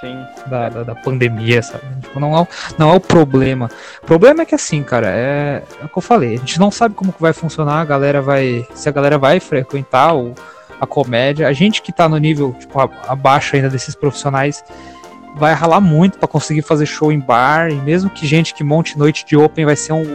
Sim. 0.00 0.24
Da, 0.46 0.68
da, 0.68 0.82
da, 0.84 0.94
pandemia, 0.94 1.60
sabe? 1.60 1.82
Tipo, 2.02 2.20
não, 2.20 2.38
é, 2.38 2.46
não 2.78 2.90
é 2.92 2.94
o 2.94 3.00
problema. 3.00 3.68
O 4.02 4.06
problema 4.06 4.42
é 4.42 4.44
que 4.44 4.54
assim, 4.54 4.82
cara, 4.82 5.08
é, 5.08 5.62
é 5.80 5.84
o 5.84 5.88
que 5.88 5.98
eu 5.98 6.02
falei. 6.02 6.34
A 6.34 6.38
gente 6.38 6.60
não 6.60 6.70
sabe 6.70 6.94
como 6.94 7.12
que 7.12 7.20
vai 7.20 7.32
funcionar. 7.32 7.80
A 7.80 7.84
galera 7.84 8.22
vai. 8.22 8.64
Se 8.74 8.88
a 8.88 8.92
galera 8.92 9.18
vai 9.18 9.40
frequentar 9.40 10.14
o 10.14 10.34
a 10.80 10.86
comédia. 10.86 11.48
A 11.48 11.52
gente 11.52 11.82
que 11.82 11.92
tá 11.92 12.08
no 12.08 12.16
nível 12.18 12.54
tipo, 12.58 12.78
abaixo 13.06 13.56
ainda 13.56 13.68
desses 13.68 13.94
profissionais 13.94 14.64
vai 15.36 15.52
ralar 15.52 15.80
muito 15.80 16.18
para 16.18 16.28
conseguir 16.28 16.62
fazer 16.62 16.86
show 16.86 17.12
em 17.12 17.18
bar. 17.18 17.70
E 17.70 17.76
mesmo 17.76 18.10
que 18.10 18.26
gente 18.26 18.54
que 18.54 18.64
monte 18.64 18.98
noite 18.98 19.24
de 19.26 19.36
open 19.36 19.64
vai 19.64 19.76
ser 19.76 19.92
um. 19.92 20.14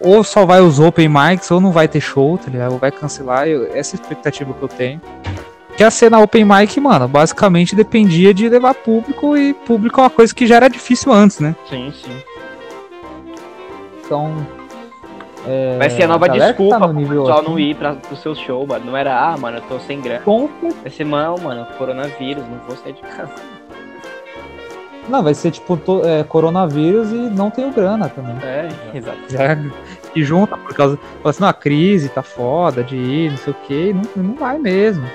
Ou 0.00 0.22
só 0.22 0.46
vai 0.46 0.60
os 0.60 0.78
open 0.78 1.08
mics, 1.08 1.50
ou 1.50 1.60
não 1.60 1.72
vai 1.72 1.88
ter 1.88 2.00
show, 2.00 2.38
tá 2.38 2.50
ligado? 2.50 2.72
Ou 2.72 2.78
vai 2.78 2.92
cancelar. 2.92 3.48
Eu, 3.48 3.64
essa 3.74 3.96
é 3.96 3.98
a 3.98 4.02
expectativa 4.02 4.54
que 4.54 4.62
eu 4.62 4.68
tenho. 4.68 5.00
Que 5.78 5.84
a 5.84 5.92
cena 5.92 6.18
open 6.18 6.44
mic, 6.44 6.80
mano, 6.80 7.06
basicamente 7.06 7.76
dependia 7.76 8.34
de 8.34 8.48
levar 8.48 8.74
público 8.74 9.36
e 9.36 9.54
público 9.54 10.00
é 10.00 10.02
uma 10.02 10.10
coisa 10.10 10.34
que 10.34 10.44
já 10.44 10.56
era 10.56 10.68
difícil 10.68 11.12
antes, 11.12 11.38
né? 11.38 11.54
Sim, 11.70 11.92
sim. 11.92 12.20
Então, 14.04 14.34
é, 15.46 15.78
vai 15.78 15.88
ser 15.88 16.02
a 16.02 16.08
nova 16.08 16.28
desculpa 16.28 16.80
tá 16.80 16.88
pro 16.88 16.98
pessoal 16.98 17.42
não 17.44 17.56
ir 17.60 17.76
pra, 17.76 17.94
pro 17.94 18.16
seu 18.16 18.34
show, 18.34 18.66
mano. 18.66 18.86
Não 18.86 18.96
era, 18.96 19.16
ah, 19.16 19.36
mano, 19.36 19.58
eu 19.58 19.62
tô 19.62 19.78
sem 19.78 20.00
grana. 20.00 20.24
Vai 20.82 20.90
ser, 20.90 21.04
não, 21.04 21.38
mano, 21.38 21.64
coronavírus, 21.78 22.42
não 22.48 22.58
vou 22.66 22.76
sair 22.76 22.94
de 22.94 23.02
casa. 23.02 23.30
Não, 25.08 25.22
vai 25.22 25.32
ser 25.32 25.52
tipo 25.52 25.76
to, 25.76 26.02
é, 26.04 26.24
coronavírus 26.24 27.12
e 27.12 27.14
não 27.14 27.52
tenho 27.52 27.70
grana 27.70 28.08
também. 28.08 28.34
É, 28.42 28.68
exato. 28.92 29.18
Já, 29.28 29.56
e 30.12 30.24
junta 30.24 30.56
por 30.56 30.74
causa. 30.74 30.98
Fala 31.22 31.30
assim, 31.30 31.40
não, 31.40 31.48
a 31.48 31.54
crise 31.54 32.08
tá 32.08 32.24
foda 32.24 32.82
de 32.82 32.96
ir, 32.96 33.30
não 33.30 33.38
sei 33.38 33.52
o 33.52 33.56
que, 33.64 33.92
não, 33.92 34.24
não 34.24 34.34
vai 34.34 34.58
mesmo. 34.58 35.06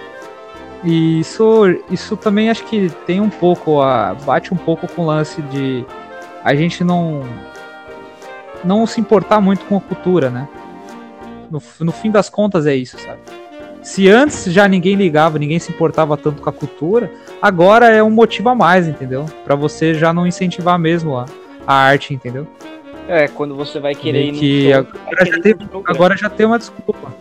E 0.83 1.19
isso, 1.19 1.63
isso 1.89 2.17
também 2.17 2.49
acho 2.49 2.65
que 2.65 2.89
tem 3.05 3.21
um 3.21 3.29
pouco, 3.29 3.81
a, 3.81 4.13
bate 4.25 4.53
um 4.53 4.57
pouco 4.57 4.87
com 4.87 5.03
o 5.03 5.05
lance 5.05 5.41
de 5.43 5.85
a 6.43 6.53
gente 6.53 6.83
não 6.83 7.23
não 8.63 8.85
se 8.85 8.99
importar 8.99 9.41
muito 9.41 9.65
com 9.65 9.77
a 9.77 9.81
cultura, 9.81 10.29
né? 10.29 10.47
No, 11.49 11.61
no 11.81 11.91
fim 11.91 12.09
das 12.09 12.29
contas 12.29 12.65
é 12.65 12.75
isso, 12.75 12.97
sabe? 12.97 13.19
Se 13.81 14.09
antes 14.09 14.45
já 14.45 14.67
ninguém 14.67 14.95
ligava, 14.95 15.37
ninguém 15.37 15.59
se 15.59 15.71
importava 15.71 16.15
tanto 16.15 16.41
com 16.41 16.49
a 16.49 16.53
cultura, 16.53 17.11
agora 17.41 17.89
é 17.89 18.01
um 18.01 18.09
motivo 18.09 18.49
a 18.49 18.55
mais, 18.55 18.87
entendeu? 18.87 19.25
Para 19.43 19.55
você 19.55 19.93
já 19.93 20.13
não 20.13 20.25
incentivar 20.25 20.79
mesmo 20.79 21.17
a, 21.17 21.25
a 21.67 21.73
arte, 21.73 22.13
entendeu? 22.13 22.47
É, 23.07 23.27
quando 23.27 23.55
você 23.55 23.79
vai 23.81 23.93
querer 23.93 24.27
ir 24.27 24.31
que 24.31 24.71
show, 24.71 24.79
agora, 24.79 25.25
já 25.25 25.41
tem, 25.41 25.55
agora 25.85 26.17
já 26.17 26.29
tem 26.29 26.45
uma 26.45 26.57
desculpa. 26.57 27.13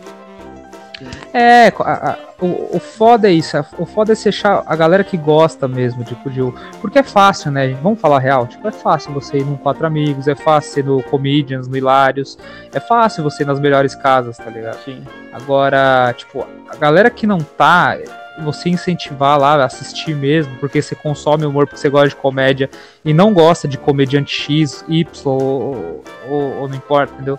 É, 1.35 1.73
a, 1.79 2.11
a, 2.11 2.19
o, 2.45 2.77
o 2.77 2.79
foda 2.79 3.29
é 3.29 3.33
isso. 3.33 3.57
O 3.79 3.87
foda 3.87 4.12
é 4.12 4.15
você 4.15 4.29
achar 4.29 4.62
a 4.67 4.77
galera 4.77 5.03
que 5.03 5.17
gosta 5.17 5.67
mesmo 5.67 6.05
tipo, 6.05 6.29
de. 6.29 6.41
Porque 6.81 6.99
é 6.99 7.03
fácil, 7.03 7.51
né? 7.51 7.69
Vamos 7.83 8.01
falar 8.01 8.19
real. 8.19 8.47
Tipo, 8.47 8.69
é 8.69 8.73
fácil 8.73 9.15
você 9.15 9.39
ir 9.39 9.45
num 9.45 9.57
Quatro 9.57 9.87
Amigos, 9.87 10.29
é 10.29 10.35
fácil 10.35 10.73
ser 10.73 10.85
no 10.85 11.03
Comedians, 11.05 11.67
no 11.67 11.77
Hilários. 11.77 12.39
É 12.73 12.81
fácil 12.81 13.25
você 13.25 13.45
ir 13.45 13.47
nas 13.47 13.59
melhores 13.59 13.95
casas, 13.95 14.37
tá 14.37 14.51
ligado? 14.51 14.79
Sim. 14.85 15.03
Então, 15.29 16.15
tipo, 16.15 16.47
a 16.69 16.77
galera 16.77 17.09
que 17.09 17.27
não 17.27 17.39
tá, 17.39 17.97
você 18.45 18.69
incentivar 18.69 19.39
lá, 19.39 19.65
assistir 19.65 20.15
mesmo, 20.15 20.55
porque 20.59 20.83
você 20.83 20.95
consome 20.95 21.47
humor, 21.47 21.67
porque 21.67 21.81
você 21.81 21.89
gosta 21.89 22.11
de 22.11 22.17
comédia 22.17 22.69
e 23.05 23.15
não 23.15 23.33
gosta 23.33 23.67
de 23.67 23.79
comediante 23.79 24.35
X, 24.35 24.85
Y 24.89 25.07
ou, 25.25 26.05
ou, 26.29 26.61
ou 26.61 26.69
não 26.69 26.77
importa, 26.77 27.12
entendeu? 27.15 27.39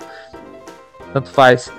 Tanto 1.13 1.29
faz. 1.29 1.71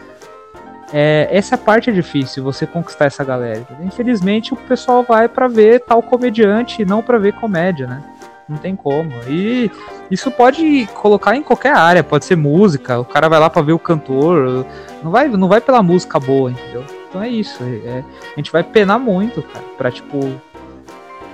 É, 0.93 1.29
essa 1.31 1.57
parte 1.57 1.91
é 1.91 1.93
difícil, 1.93 2.43
você 2.43 2.67
conquistar 2.67 3.07
essa 3.07 3.25
galera. 3.25 3.67
Infelizmente, 3.83 4.53
o 4.53 4.57
pessoal 4.57 5.03
vai 5.03 5.29
para 5.29 5.49
ver 5.49 5.81
tal 5.81 6.03
comediante 6.03 6.83
e 6.83 6.85
não 6.85 7.03
para 7.03 7.19
ver 7.19 7.33
comédia, 7.35 7.87
né? 7.87 8.03
Não 8.49 8.59
tem 8.59 8.77
como. 8.77 9.11
E 9.27 9.71
isso 10.11 10.31
pode 10.31 10.87
colocar 10.95 11.35
em 11.35 11.43
qualquer 11.43 11.75
área, 11.75 12.05
pode 12.05 12.25
ser 12.25 12.37
música, 12.37 12.99
o 12.99 13.05
cara 13.05 13.29
vai 13.29 13.41
lá 13.41 13.49
para 13.49 13.63
ver 13.63 13.73
o 13.73 13.79
cantor, 13.79 14.67
não 15.03 15.11
vai, 15.11 15.29
não 15.29 15.49
vai 15.49 15.61
pela 15.61 15.83
música 15.83 16.21
boa, 16.21 16.51
entendeu? 16.51 16.85
Então 17.09 17.23
é 17.23 17.29
isso. 17.29 17.63
É, 17.63 18.05
a 18.33 18.37
gente 18.37 18.53
vai 18.53 18.63
penar 18.63 18.99
muito, 18.99 19.43
cara, 19.43 19.65
pra 19.79 19.91
tipo. 19.91 20.21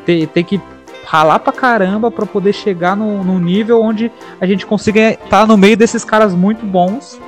Ter, 0.06 0.26
ter 0.28 0.44
que 0.44 0.60
ralar 1.04 1.40
pra 1.40 1.52
caramba 1.52 2.10
pra 2.10 2.24
poder 2.24 2.52
chegar 2.52 2.96
no 2.96 3.38
nível 3.38 3.82
onde 3.82 4.10
a 4.40 4.46
gente 4.46 4.64
consiga 4.64 5.10
estar 5.10 5.28
tá 5.28 5.46
no 5.46 5.56
meio 5.56 5.76
desses 5.76 6.04
caras 6.04 6.32
muito 6.34 6.64
bons 6.64 7.20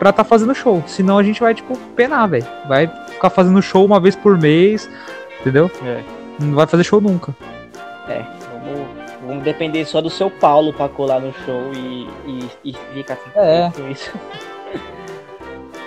pra 0.00 0.12
tá 0.14 0.24
fazendo 0.24 0.54
show. 0.54 0.82
Senão 0.86 1.18
a 1.18 1.22
gente 1.22 1.40
vai, 1.40 1.54
tipo, 1.54 1.76
penar, 1.94 2.26
velho. 2.26 2.46
Vai 2.66 2.88
ficar 3.10 3.28
fazendo 3.28 3.60
show 3.60 3.84
uma 3.84 4.00
vez 4.00 4.16
por 4.16 4.36
mês, 4.38 4.90
entendeu? 5.40 5.70
É. 5.84 6.02
Não 6.40 6.54
vai 6.54 6.66
fazer 6.66 6.82
show 6.82 7.02
nunca. 7.02 7.36
É, 8.08 8.24
vamos, 8.50 8.88
vamos 9.26 9.44
depender 9.44 9.84
só 9.84 10.00
do 10.00 10.08
seu 10.08 10.30
Paulo 10.30 10.72
pra 10.72 10.88
colar 10.88 11.20
no 11.20 11.32
show 11.44 11.70
e, 11.74 12.08
e, 12.26 12.48
e 12.64 12.72
ficar 12.94 13.14
assim 13.14 13.30
é. 13.36 13.70
com 13.76 13.90
isso. 13.90 14.10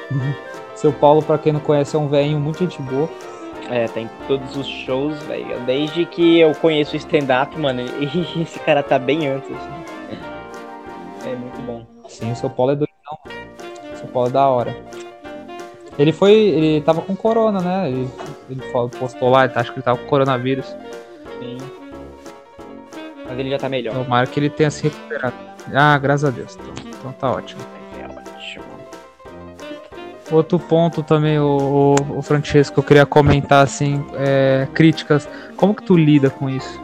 seu 0.77 0.93
Paulo, 0.93 1.23
pra 1.23 1.39
quem 1.39 1.51
não 1.51 1.59
conhece, 1.59 1.95
é 1.95 1.99
um 1.99 2.07
velhinho 2.07 2.39
muito 2.39 2.59
gente 2.59 2.79
boa. 2.83 3.09
É, 3.71 3.87
tem 3.87 4.07
todos 4.27 4.55
os 4.55 4.67
shows, 4.67 5.17
velho. 5.23 5.59
Desde 5.61 6.05
que 6.05 6.39
eu 6.39 6.53
conheço 6.53 6.93
o 6.93 6.97
stand-up, 6.97 7.57
mano, 7.57 7.81
e 7.97 8.41
esse 8.43 8.59
cara 8.59 8.83
tá 8.83 8.99
bem 8.99 9.27
antes, 9.27 9.49
assim. 9.49 11.29
É 11.31 11.35
muito 11.35 11.59
bom. 11.63 11.83
Sim, 12.07 12.31
o 12.31 12.35
seu 12.35 12.49
Paulo 12.49 12.73
é 12.73 12.75
doidão. 12.75 12.92
É 14.03 14.29
da 14.29 14.47
hora. 14.47 14.75
Ele 15.97 16.11
foi. 16.11 16.33
Ele 16.33 16.81
tava 16.81 17.01
com 17.01 17.15
corona, 17.15 17.59
né? 17.59 17.89
Ele, 17.89 18.09
ele 18.49 18.61
postou 18.99 19.29
lá, 19.29 19.43
acho 19.43 19.71
que 19.71 19.79
ele 19.79 19.85
tava 19.85 19.97
com 19.97 20.05
coronavírus. 20.05 20.75
Sim. 21.39 21.57
Mas 23.27 23.39
ele 23.39 23.49
já 23.49 23.57
tá 23.57 23.69
melhor. 23.69 23.93
Tomara 23.95 24.27
que 24.27 24.39
ele 24.39 24.49
tenha 24.49 24.71
se 24.71 24.83
recuperado. 24.83 25.35
Ah, 25.73 25.97
graças 25.97 26.25
a 26.25 26.29
Deus. 26.31 26.55
Então, 26.55 26.73
então 26.99 27.11
tá 27.13 27.31
ótimo. 27.31 27.61
É 27.99 28.05
ótimo. 28.05 28.65
Outro 30.31 30.57
ponto 30.57 31.03
também, 31.03 31.39
o, 31.39 31.95
o, 31.99 32.17
o 32.17 32.21
Francesco, 32.21 32.79
eu 32.79 32.83
queria 32.83 33.05
comentar 33.05 33.63
assim, 33.63 34.03
é, 34.15 34.67
críticas. 34.73 35.27
Como 35.55 35.75
que 35.75 35.83
tu 35.83 35.95
lida 35.95 36.29
com 36.29 36.49
isso? 36.49 36.81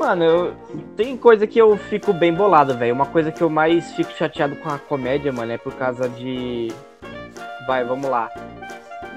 Mano, 0.00 0.24
eu... 0.24 0.56
tem 0.96 1.14
coisa 1.14 1.46
que 1.46 1.58
eu 1.58 1.76
fico 1.76 2.10
bem 2.10 2.32
bolado, 2.32 2.74
velho. 2.74 2.94
Uma 2.94 3.04
coisa 3.04 3.30
que 3.30 3.42
eu 3.42 3.50
mais 3.50 3.92
fico 3.92 4.10
chateado 4.12 4.56
com 4.56 4.70
a 4.70 4.78
comédia, 4.78 5.30
mano, 5.30 5.52
é 5.52 5.58
por 5.58 5.74
causa 5.74 6.08
de. 6.08 6.68
Vai, 7.66 7.84
vamos 7.84 8.08
lá. 8.08 8.30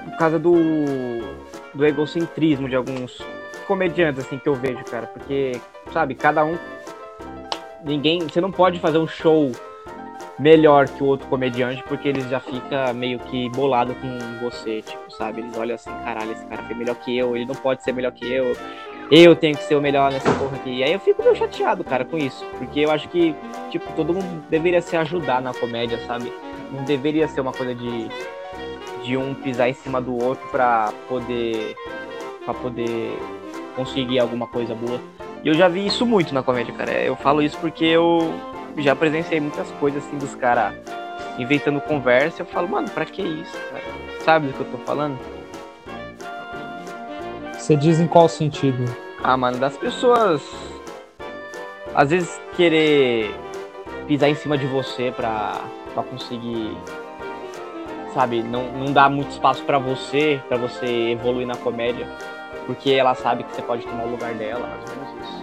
Por 0.04 0.18
causa 0.18 0.38
do. 0.38 0.52
do 1.72 1.86
egocentrismo 1.86 2.68
de 2.68 2.76
alguns 2.76 3.18
comediantes, 3.66 4.26
assim, 4.26 4.36
que 4.36 4.46
eu 4.46 4.54
vejo, 4.54 4.84
cara. 4.84 5.06
Porque, 5.06 5.58
sabe, 5.90 6.14
cada 6.14 6.44
um. 6.44 6.58
Ninguém. 7.82 8.20
Você 8.20 8.42
não 8.42 8.52
pode 8.52 8.78
fazer 8.78 8.98
um 8.98 9.08
show 9.08 9.52
melhor 10.38 10.86
que 10.86 11.02
o 11.02 11.06
outro 11.06 11.26
comediante, 11.28 11.82
porque 11.84 12.08
eles 12.08 12.28
já 12.28 12.40
fica 12.40 12.92
meio 12.92 13.18
que 13.20 13.48
bolado 13.50 13.94
com 13.94 14.18
você, 14.44 14.82
tipo, 14.82 15.10
sabe? 15.10 15.40
Eles 15.40 15.56
olham 15.56 15.76
assim, 15.76 15.90
caralho, 16.04 16.32
esse 16.32 16.44
cara 16.44 16.62
foi 16.64 16.74
melhor 16.74 16.96
que 16.96 17.16
eu, 17.16 17.34
ele 17.36 17.46
não 17.46 17.54
pode 17.54 17.82
ser 17.82 17.92
melhor 17.92 18.12
que 18.12 18.30
eu 18.30 18.54
eu 19.10 19.36
tenho 19.36 19.56
que 19.56 19.64
ser 19.64 19.74
o 19.76 19.80
melhor 19.80 20.10
nessa 20.10 20.30
porra 20.34 20.56
aqui. 20.56 20.70
E 20.70 20.82
aí 20.84 20.92
eu 20.92 21.00
fico 21.00 21.22
meio 21.22 21.36
chateado, 21.36 21.84
cara, 21.84 22.04
com 22.04 22.16
isso. 22.16 22.44
Porque 22.58 22.80
eu 22.80 22.90
acho 22.90 23.08
que, 23.08 23.34
tipo, 23.70 23.92
todo 23.92 24.14
mundo 24.14 24.44
deveria 24.48 24.80
se 24.80 24.96
ajudar 24.96 25.40
na 25.42 25.52
comédia, 25.52 25.98
sabe? 26.06 26.32
Não 26.72 26.84
deveria 26.84 27.28
ser 27.28 27.40
uma 27.40 27.52
coisa 27.52 27.74
de, 27.74 28.08
de 29.04 29.16
um 29.16 29.34
pisar 29.34 29.68
em 29.68 29.74
cima 29.74 30.00
do 30.00 30.22
outro 30.22 30.46
pra 30.48 30.92
poder. 31.08 31.76
para 32.44 32.54
poder 32.54 33.18
conseguir 33.76 34.18
alguma 34.18 34.46
coisa 34.46 34.74
boa. 34.74 35.00
E 35.42 35.48
eu 35.48 35.54
já 35.54 35.68
vi 35.68 35.86
isso 35.86 36.06
muito 36.06 36.32
na 36.32 36.42
comédia, 36.42 36.72
cara. 36.74 36.92
Eu 36.92 37.16
falo 37.16 37.42
isso 37.42 37.58
porque 37.58 37.84
eu 37.84 38.32
já 38.78 38.96
presenciei 38.96 39.40
muitas 39.40 39.70
coisas 39.72 40.04
assim 40.04 40.16
dos 40.16 40.34
caras 40.34 40.74
inventando 41.38 41.80
conversa. 41.80 42.42
Eu 42.42 42.46
falo, 42.46 42.68
mano, 42.68 42.88
pra 42.88 43.04
que 43.04 43.20
isso, 43.20 43.56
cara? 43.70 43.84
Sabe 44.24 44.46
do 44.46 44.54
que 44.54 44.60
eu 44.60 44.66
tô 44.66 44.78
falando? 44.78 45.18
Você 47.64 47.76
diz 47.76 47.98
em 47.98 48.06
qual 48.06 48.28
sentido? 48.28 48.84
Ah, 49.22 49.38
mano, 49.38 49.56
das 49.56 49.74
pessoas 49.74 50.42
às 51.94 52.10
vezes 52.10 52.38
querer 52.58 53.34
pisar 54.06 54.28
em 54.28 54.34
cima 54.34 54.58
de 54.58 54.66
você 54.66 55.10
pra, 55.10 55.62
pra 55.94 56.02
conseguir, 56.02 56.76
sabe, 58.12 58.42
não, 58.42 58.70
não 58.70 58.92
dar 58.92 59.08
muito 59.08 59.30
espaço 59.30 59.62
para 59.62 59.78
você, 59.78 60.42
para 60.46 60.58
você 60.58 61.12
evoluir 61.12 61.46
na 61.46 61.56
comédia, 61.56 62.06
porque 62.66 62.90
ela 62.90 63.14
sabe 63.14 63.44
que 63.44 63.54
você 63.54 63.62
pode 63.62 63.86
tomar 63.86 64.04
o 64.04 64.10
lugar 64.10 64.34
dela, 64.34 64.66
mais 64.66 64.84
ou 64.90 64.96
menos 64.96 65.14
isso. 65.26 65.42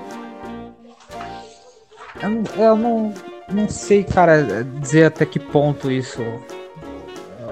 Eu 2.21 2.43
eu 2.63 2.75
não, 2.75 3.11
não 3.51 3.67
sei, 3.67 4.03
cara, 4.03 4.63
dizer 4.63 5.05
até 5.05 5.25
que 5.25 5.39
ponto 5.39 5.89
isso 5.89 6.21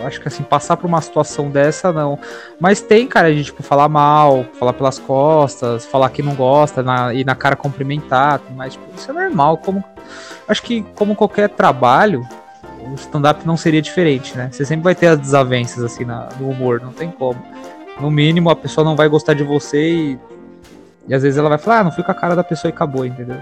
acho 0.05 0.21
que 0.21 0.27
assim, 0.27 0.43
passar 0.43 0.77
por 0.77 0.87
uma 0.87 1.01
situação 1.01 1.49
dessa, 1.49 1.91
não. 1.91 2.19
Mas 2.59 2.81
tem, 2.81 3.07
cara, 3.07 3.33
de 3.33 3.43
tipo, 3.43 3.63
falar 3.63 3.89
mal, 3.89 4.45
falar 4.59 4.73
pelas 4.73 4.99
costas, 4.99 5.85
falar 5.85 6.09
que 6.09 6.21
não 6.21 6.35
gosta, 6.35 6.83
na, 6.83 7.13
ir 7.13 7.25
na 7.25 7.35
cara 7.35 7.55
cumprimentar, 7.55 8.41
mas 8.55 8.73
tipo, 8.73 8.85
isso 8.95 9.09
é 9.11 9.13
normal. 9.13 9.57
Como, 9.57 9.83
acho 10.47 10.61
que 10.63 10.83
como 10.95 11.15
qualquer 11.15 11.49
trabalho, 11.49 12.27
o 12.79 12.95
stand-up 12.95 13.45
não 13.45 13.57
seria 13.57 13.81
diferente, 13.81 14.37
né? 14.37 14.49
Você 14.51 14.65
sempre 14.65 14.83
vai 14.83 14.95
ter 14.95 15.07
as 15.07 15.19
desavenças, 15.19 15.83
assim, 15.83 16.05
na, 16.05 16.29
no 16.39 16.49
humor, 16.49 16.81
não 16.81 16.93
tem 16.93 17.11
como. 17.11 17.41
No 17.99 18.09
mínimo, 18.09 18.49
a 18.49 18.55
pessoa 18.55 18.85
não 18.85 18.95
vai 18.95 19.09
gostar 19.09 19.33
de 19.33 19.43
você 19.43 19.89
e, 19.89 20.19
e 21.07 21.13
às 21.13 21.23
vezes 21.23 21.37
ela 21.37 21.49
vai 21.49 21.57
falar, 21.57 21.79
ah, 21.79 21.83
não 21.83 21.91
fui 21.91 22.03
com 22.03 22.11
a 22.11 22.15
cara 22.15 22.35
da 22.35 22.43
pessoa 22.43 22.69
e 22.69 22.73
acabou, 22.73 23.05
entendeu? 23.05 23.37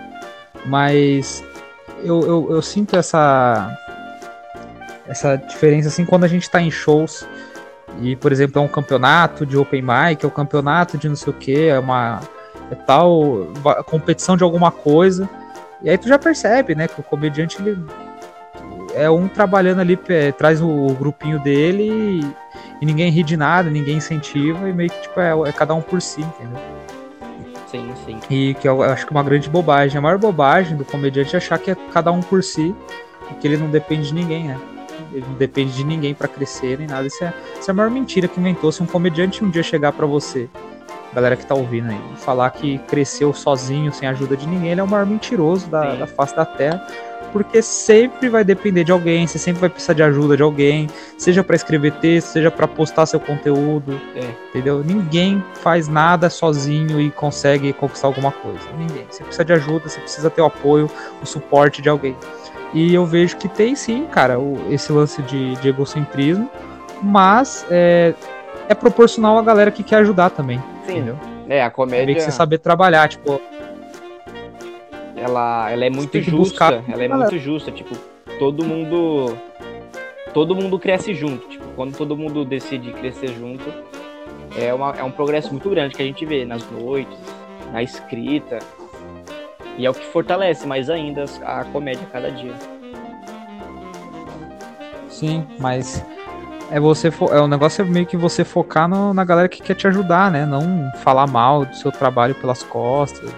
Mas 0.66 1.44
eu, 2.04 2.22
eu, 2.22 2.48
eu 2.52 2.62
sinto 2.62 2.96
essa 2.96 3.78
essa 5.08 5.36
diferença 5.36 5.88
assim 5.88 6.06
quando 6.06 6.24
a 6.24 6.28
gente 6.28 6.44
está 6.44 6.62
em 6.62 6.72
shows 6.72 7.26
e, 8.02 8.16
por 8.16 8.32
exemplo, 8.32 8.62
é 8.62 8.66
um 8.66 8.68
campeonato 8.68 9.46
de 9.46 9.58
open 9.58 9.82
mic, 9.82 10.24
é 10.24 10.28
um 10.28 10.32
campeonato 10.32 10.98
de 10.98 11.10
não 11.10 11.16
sei 11.16 11.34
o 11.34 11.36
que, 11.36 11.68
é 11.68 11.80
uma 11.80 12.22
é 12.70 12.76
tal 12.76 13.48
competição 13.86 14.36
de 14.36 14.44
alguma 14.44 14.72
coisa. 14.72 15.30
E 15.82 15.90
aí 15.90 15.98
tu 15.98 16.08
já 16.08 16.20
percebe, 16.20 16.76
né, 16.76 16.88
que 16.88 17.00
o 17.00 17.04
comediante 17.04 17.62
ele 17.62 17.78
é 18.94 19.10
um 19.10 19.28
trabalhando 19.28 19.80
ali, 19.80 19.98
é, 20.10 20.32
traz 20.32 20.62
o, 20.62 20.88
grupinho 20.96 21.40
dele 21.40 21.84
e, 21.84 22.36
e, 22.82 22.86
ninguém 22.86 23.12
ri 23.12 23.24
de 23.24 23.38
nada, 23.38 23.70
ninguém 23.70 23.98
incentiva 23.98 24.68
e 24.68 24.74
meio 24.74 24.90
que 24.90 25.02
tipo 25.02 25.20
é, 25.20 25.32
é 25.48 25.52
cada 25.52 25.74
um 25.74 25.82
por 25.82 26.02
si, 26.02 26.22
entendeu? 26.22 26.60
Sim, 27.68 27.94
sim. 28.06 28.20
E 28.30 28.54
que 28.56 28.68
eu 28.68 28.82
acho 28.82 29.06
que 29.06 29.14
é 29.14 29.16
uma 29.16 29.24
grande 29.24 29.50
bobagem. 29.50 29.98
A 29.98 30.02
maior 30.02 30.18
bobagem 30.18 30.78
do 30.78 30.86
comediante 30.86 31.36
é 31.36 31.38
achar 31.38 31.60
que 31.60 31.72
é 31.72 31.76
cada 31.94 32.12
um 32.12 32.22
por 32.22 32.42
si 32.42 32.74
e 33.30 33.34
que 33.36 33.48
ele 33.48 33.58
não 33.58 33.70
depende 33.70 34.08
de 34.08 34.14
ninguém, 34.14 34.48
né? 34.48 34.58
Ele 35.18 35.26
não 35.28 35.36
depende 35.36 35.74
de 35.74 35.84
ninguém 35.84 36.14
para 36.14 36.28
crescer 36.28 36.78
nem 36.78 36.88
nada. 36.88 37.08
Isso 37.08 37.24
é, 37.24 37.34
isso 37.60 37.70
é 37.70 37.72
a 37.72 37.74
maior 37.74 37.90
mentira 37.90 38.28
que 38.28 38.40
inventou. 38.40 38.72
Se 38.72 38.82
um 38.82 38.86
comediante 38.86 39.44
um 39.44 39.50
dia 39.50 39.64
chegar 39.64 39.92
para 39.92 40.06
você, 40.06 40.50
galera 41.14 41.36
que 41.36 41.46
tá 41.46 41.56
ouvindo 41.56 41.90
aí, 41.90 42.02
falar 42.18 42.50
que 42.52 42.78
cresceu 42.80 43.34
sozinho, 43.34 43.92
sem 43.94 44.08
ajuda 44.08 44.36
de 44.38 44.48
ninguém, 44.48 44.72
ele 44.72 44.82
é 44.82 44.84
o 44.84 44.88
maior 44.88 45.06
mentiroso 45.06 45.68
da, 45.68 45.96
da 45.96 46.08
face 46.08 46.36
da 46.36 46.46
Terra 46.46 46.86
porque 47.32 47.62
sempre 47.62 48.30
vai 48.30 48.44
depender 48.44 48.84
de 48.84 48.92
alguém, 48.92 49.28
você 49.28 49.38
sempre 49.38 49.62
vai 49.62 49.70
precisar 49.70 49.94
de 49.94 50.04
ajuda 50.04 50.36
de 50.36 50.44
alguém, 50.44 50.88
seja 51.18 51.44
para 51.44 51.56
escrever 51.56 51.94
texto, 51.94 52.28
seja 52.30 52.50
para 52.50 52.68
postar 52.68 53.06
seu 53.06 53.20
conteúdo, 53.20 54.00
é. 54.16 54.28
entendeu? 54.50 54.84
Ninguém 54.84 55.44
faz 55.62 55.88
nada 55.88 56.30
sozinho 56.30 57.00
e 57.00 57.12
consegue 57.12 57.74
conquistar 57.74 58.08
alguma 58.08 58.32
coisa. 58.32 58.60
Ninguém. 58.78 59.06
Você 59.10 59.24
precisa 59.24 59.46
de 59.46 59.54
ajuda, 59.54 59.90
você 59.90 60.00
precisa 60.00 60.30
ter 60.30 60.42
o 60.42 60.46
apoio, 60.46 60.90
o 61.22 61.26
suporte 61.26 61.82
de 61.82 61.90
alguém. 61.90 62.16
E 62.74 62.94
eu 62.94 63.06
vejo 63.06 63.38
que 63.38 63.48
tem 63.48 63.76
sim, 63.76 64.06
cara, 64.06 64.40
o, 64.40 64.58
esse 64.70 64.92
lance 64.92 65.22
de, 65.24 65.56
de 65.56 65.70
egocentrismo, 65.70 66.50
mas 67.02 67.66
é, 67.70 68.14
é 68.68 68.76
proporcional 68.76 69.38
à 69.38 69.42
galera 69.42 69.72
que 69.72 69.84
quer 69.84 69.98
ajudar 69.98 70.30
também. 70.30 70.62
Sim. 70.86 70.98
Entendeu? 70.98 71.20
É, 71.50 71.64
a 71.64 71.70
comédia. 71.70 72.08
Tem 72.08 72.16
que 72.16 72.22
você 72.22 72.32
saber 72.32 72.58
trabalhar, 72.58 73.08
tipo, 73.08 73.42
ela, 75.18 75.72
ela 75.72 75.86
é 75.86 75.90
muito 75.90 76.22
justa. 76.22 76.84
Ela 76.88 77.04
é 77.04 77.08
muito 77.08 77.40
justa. 77.40 77.72
Tipo, 77.72 77.96
todo 78.38 78.64
mundo. 78.64 79.36
Todo 80.34 80.56
mundo 80.56 80.78
cresce 80.78 81.14
junto. 81.14 81.48
Tipo, 81.48 81.66
quando 81.76 81.98
todo 81.98 82.16
mundo 82.16 82.46
decide 82.46 82.92
crescer 82.92 83.30
junto, 83.30 83.66
é, 84.58 84.74
uma, 84.74 84.92
é 84.92 85.04
um 85.04 85.12
progresso 85.12 85.52
muito 85.52 85.70
grande 85.70 85.96
que 85.96 86.02
a 86.02 86.06
gente 86.06 86.24
vê 86.26 86.46
nas 86.46 86.70
noites, 86.70 87.18
na 87.72 87.82
escrita. 87.82 88.60
E 89.78 89.86
é 89.86 89.90
o 89.90 89.94
que 89.94 90.06
fortalece 90.06 90.66
mais 90.66 90.90
ainda 90.90 91.26
a 91.46 91.64
comédia 91.66 92.04
a 92.04 92.12
cada 92.12 92.32
dia. 92.32 92.54
Sim, 95.08 95.46
mas 95.60 96.04
é 96.72 96.80
você 96.80 97.08
é 97.32 97.40
o 97.40 97.48
negócio 97.48 97.82
é 97.82 97.86
meio 97.86 98.06
que 98.06 98.18
você 98.18 98.44
focar 98.44 98.88
no, 98.88 99.14
na 99.14 99.24
galera 99.24 99.48
que 99.48 99.62
quer 99.62 99.76
te 99.76 99.88
ajudar, 99.88 100.32
né? 100.32 100.46
Não 100.46 100.92
falar 100.98 101.28
mal 101.28 101.66
do 101.66 101.76
seu 101.76 101.92
trabalho 101.92 102.36
pelas 102.36 102.64
costas. 102.64 103.32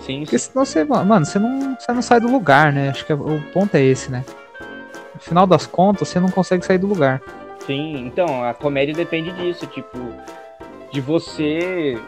Sim, 0.00 0.20
Porque 0.20 0.38
senão 0.38 0.64
você, 0.64 0.84
mano, 0.84 1.24
você 1.24 1.38
não, 1.38 1.76
você 1.78 1.92
não 1.92 2.02
sai 2.02 2.20
do 2.20 2.30
lugar, 2.30 2.72
né? 2.72 2.90
Acho 2.90 3.06
que 3.06 3.12
é, 3.12 3.14
o 3.14 3.40
ponto 3.52 3.74
é 3.74 3.82
esse, 3.82 4.10
né? 4.10 4.22
No 5.14 5.20
final 5.20 5.46
das 5.46 5.66
contas, 5.66 6.08
você 6.08 6.20
não 6.20 6.28
consegue 6.28 6.64
sair 6.64 6.76
do 6.76 6.86
lugar. 6.86 7.22
Sim, 7.64 8.04
então, 8.06 8.44
a 8.44 8.52
comédia 8.52 8.94
depende 8.94 9.32
disso, 9.32 9.66
tipo, 9.66 9.98
de 10.92 11.00
você, 11.00 11.98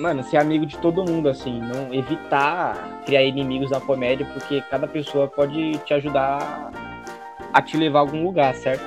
mano, 0.00 0.24
ser 0.24 0.38
amigo 0.38 0.64
de 0.64 0.78
todo 0.78 1.04
mundo, 1.04 1.28
assim, 1.28 1.60
não 1.60 1.92
evitar 1.92 3.02
criar 3.04 3.22
inimigos 3.22 3.70
na 3.70 3.80
comédia, 3.80 4.26
porque 4.32 4.62
cada 4.70 4.86
pessoa 4.86 5.28
pode 5.28 5.78
te 5.84 5.92
ajudar 5.94 6.70
a 7.52 7.62
te 7.62 7.76
levar 7.76 7.98
a 7.98 8.02
algum 8.02 8.24
lugar, 8.24 8.54
certo? 8.54 8.82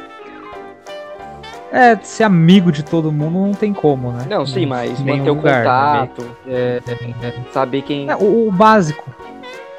É, 1.71 1.95
ser 1.97 2.23
amigo 2.23 2.71
de 2.71 2.83
todo 2.83 3.11
mundo 3.11 3.39
não 3.39 3.53
tem 3.53 3.73
como, 3.73 4.11
né? 4.11 4.25
Não, 4.29 4.45
sim, 4.45 4.65
mas 4.65 4.99
manter 4.99 5.29
o 5.29 5.33
lugar, 5.33 5.63
né? 5.63 6.07
contato, 6.07 6.37
é, 6.47 6.81
é, 6.87 7.27
é, 7.27 7.33
saber 7.51 7.81
quem. 7.81 8.09
É, 8.09 8.15
o, 8.15 8.47
o, 8.47 8.51
básico. 8.51 9.09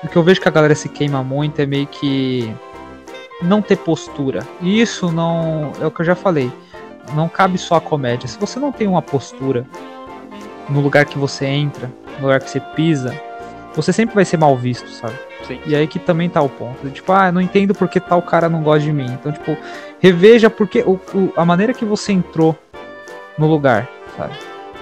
O 0.02 0.08
que 0.08 0.16
eu 0.16 0.22
vejo 0.22 0.40
que 0.40 0.48
a 0.48 0.50
galera 0.50 0.74
se 0.74 0.88
queima 0.88 1.22
muito 1.22 1.60
é 1.60 1.66
meio 1.66 1.86
que 1.86 2.52
não 3.40 3.62
ter 3.62 3.76
postura. 3.76 4.40
E 4.60 4.80
isso 4.80 5.12
não. 5.12 5.70
É 5.80 5.86
o 5.86 5.90
que 5.90 6.00
eu 6.00 6.04
já 6.04 6.16
falei. 6.16 6.52
Não 7.14 7.28
cabe 7.28 7.58
só 7.58 7.76
a 7.76 7.80
comédia. 7.80 8.28
Se 8.28 8.38
você 8.40 8.58
não 8.58 8.72
tem 8.72 8.88
uma 8.88 9.00
postura 9.00 9.64
no 10.68 10.80
lugar 10.80 11.04
que 11.04 11.18
você 11.18 11.46
entra, 11.46 11.90
no 12.18 12.22
lugar 12.22 12.40
que 12.40 12.50
você 12.50 12.60
pisa, 12.60 13.14
você 13.74 13.92
sempre 13.92 14.14
vai 14.14 14.24
ser 14.24 14.36
mal 14.36 14.56
visto, 14.56 14.88
sabe? 14.88 15.14
Sim. 15.46 15.60
E 15.66 15.74
aí 15.74 15.86
que 15.86 15.98
também 15.98 16.28
tá 16.28 16.40
o 16.40 16.48
ponto. 16.48 16.88
Tipo, 16.90 17.12
ah, 17.12 17.30
não 17.30 17.40
entendo 17.40 17.74
porque 17.74 18.00
tal 18.00 18.22
cara 18.22 18.48
não 18.48 18.62
gosta 18.62 18.80
de 18.80 18.92
mim. 18.92 19.06
Então, 19.12 19.32
tipo, 19.32 19.56
reveja 20.00 20.48
porque 20.48 20.80
o, 20.80 20.98
o, 21.14 21.32
a 21.36 21.44
maneira 21.44 21.74
que 21.74 21.84
você 21.84 22.12
entrou 22.12 22.56
no 23.36 23.46
lugar, 23.46 23.88
sabe? 24.16 24.34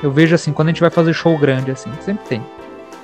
Eu 0.03 0.11
vejo 0.11 0.35
assim, 0.35 0.53
quando 0.53 0.69
a 0.69 0.71
gente 0.73 0.81
vai 0.81 0.91
fazer 0.91 1.13
show 1.13 1.37
grande, 1.39 1.71
assim, 1.71 1.91
sempre 2.01 2.25
tem. 2.27 2.41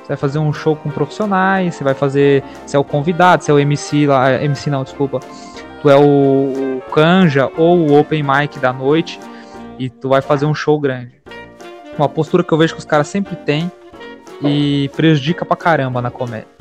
Você 0.03 0.09
vai 0.09 0.17
fazer 0.17 0.39
um 0.39 0.53
show 0.53 0.75
com 0.75 0.91
profissionais, 0.91 1.75
você 1.75 1.85
vai 1.85 1.95
fazer. 1.95 2.43
Você 2.65 2.77
é 2.77 2.79
o 2.79 2.85
convidado, 2.85 3.45
você 3.45 3.51
é 3.51 3.55
o 3.55 3.59
MC 3.59 4.07
lá. 4.07 4.43
MC 4.43 4.71
não, 4.71 4.83
desculpa. 4.83 5.21
Tu 5.81 5.91
é 5.91 5.97
o, 5.97 6.79
o 6.79 6.83
Canja 6.93 7.51
ou 7.57 7.79
o 7.79 7.99
Open 7.99 8.23
Mic 8.23 8.59
da 8.59 8.73
noite. 8.73 9.21
E 9.79 9.89
tu 9.89 10.09
vai 10.09 10.21
fazer 10.21 10.45
um 10.45 10.55
show 10.55 10.79
grande. 10.81 11.18
Uma 11.99 12.09
postura 12.09 12.45
que 12.45 12.53
eu 12.53 12.57
vejo 12.59 12.75
que 12.75 12.79
os 12.79 12.87
caras 12.87 13.09
sempre 13.09 13.35
têm 13.37 13.71
e 14.41 14.89
prejudica 14.95 15.45
pra 15.45 15.57
caramba 15.57 16.01
na 16.01 16.11
comédia 16.11 16.59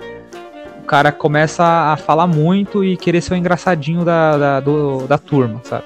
cara 0.88 1.12
começa 1.12 1.64
a 1.64 1.98
falar 1.98 2.26
muito 2.26 2.84
e 2.84 2.96
querer 2.96 3.20
ser 3.20 3.34
o 3.34 3.38
engraçadinho 3.38 4.06
da, 4.06 4.38
da, 4.38 4.60
do, 4.62 5.06
da 5.06 5.18
turma, 5.18 5.60
sabe? 5.64 5.84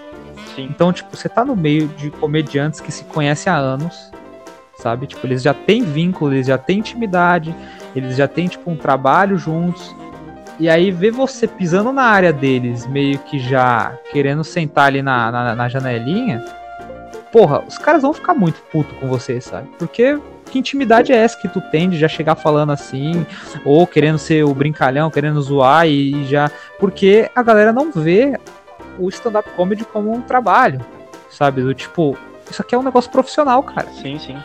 Sim. 0.56 0.68
Então, 0.70 0.94
tipo, 0.94 1.18
você 1.18 1.28
tá 1.28 1.44
no 1.44 1.56
meio 1.56 1.88
de 1.88 2.12
comediantes 2.12 2.80
que 2.80 2.92
se 2.92 3.04
conhecem 3.06 3.52
há 3.52 3.56
anos, 3.56 4.12
sabe? 4.78 5.08
Tipo, 5.08 5.26
eles 5.26 5.42
já 5.42 5.54
têm 5.54 5.84
vínculo, 5.84 6.34
eles 6.34 6.48
já 6.48 6.58
têm 6.58 6.80
intimidade, 6.80 7.54
eles 7.96 8.16
já 8.16 8.28
têm, 8.28 8.48
tipo, 8.48 8.70
um 8.70 8.78
trabalho 8.78 9.38
juntos. 9.38 9.96
E 10.60 10.70
aí 10.70 10.92
ver 10.92 11.12
você 11.12 11.48
pisando 11.48 11.92
na 11.92 12.04
área 12.04 12.32
deles, 12.32 12.86
meio 12.86 13.18
que 13.18 13.40
já 13.40 13.98
querendo 14.12 14.44
sentar 14.44 14.86
ali 14.86 15.02
na, 15.02 15.32
na, 15.32 15.56
na 15.56 15.68
janelinha, 15.68 16.44
porra, 17.32 17.64
os 17.68 17.78
caras 17.78 18.02
vão 18.02 18.14
ficar 18.14 18.34
muito 18.34 18.62
puto 18.72 18.94
com 18.96 19.08
você, 19.08 19.40
sabe? 19.40 19.70
Porque 19.78 20.20
que 20.52 20.60
intimidade 20.60 21.14
é 21.14 21.16
essa 21.16 21.38
que 21.38 21.48
tu 21.48 21.62
tem 21.62 21.90
de 21.90 21.98
já 21.98 22.08
chegar 22.08 22.36
falando 22.36 22.72
assim, 22.72 23.26
ou 23.64 23.88
querendo 23.88 24.18
ser 24.18 24.44
o 24.44 24.54
brincalhão, 24.54 25.10
querendo 25.10 25.42
zoar 25.42 25.88
e, 25.88 26.14
e 26.14 26.26
já. 26.26 26.52
Porque 26.78 27.30
a 27.34 27.42
galera 27.42 27.72
não 27.72 27.92
vê 27.92 28.38
o 29.00 29.08
stand-up 29.10 29.50
comedy 29.52 29.86
como 29.86 30.14
um 30.14 30.22
trabalho, 30.22 30.82
sabe? 31.30 31.62
Do 31.62 31.74
tipo, 31.74 32.18
isso 32.50 32.62
aqui 32.62 32.76
é 32.76 32.78
um 32.78 32.84
negócio 32.84 33.10
profissional, 33.10 33.64
cara. 33.64 33.88
Sim, 33.94 34.20
sim. 34.20 34.38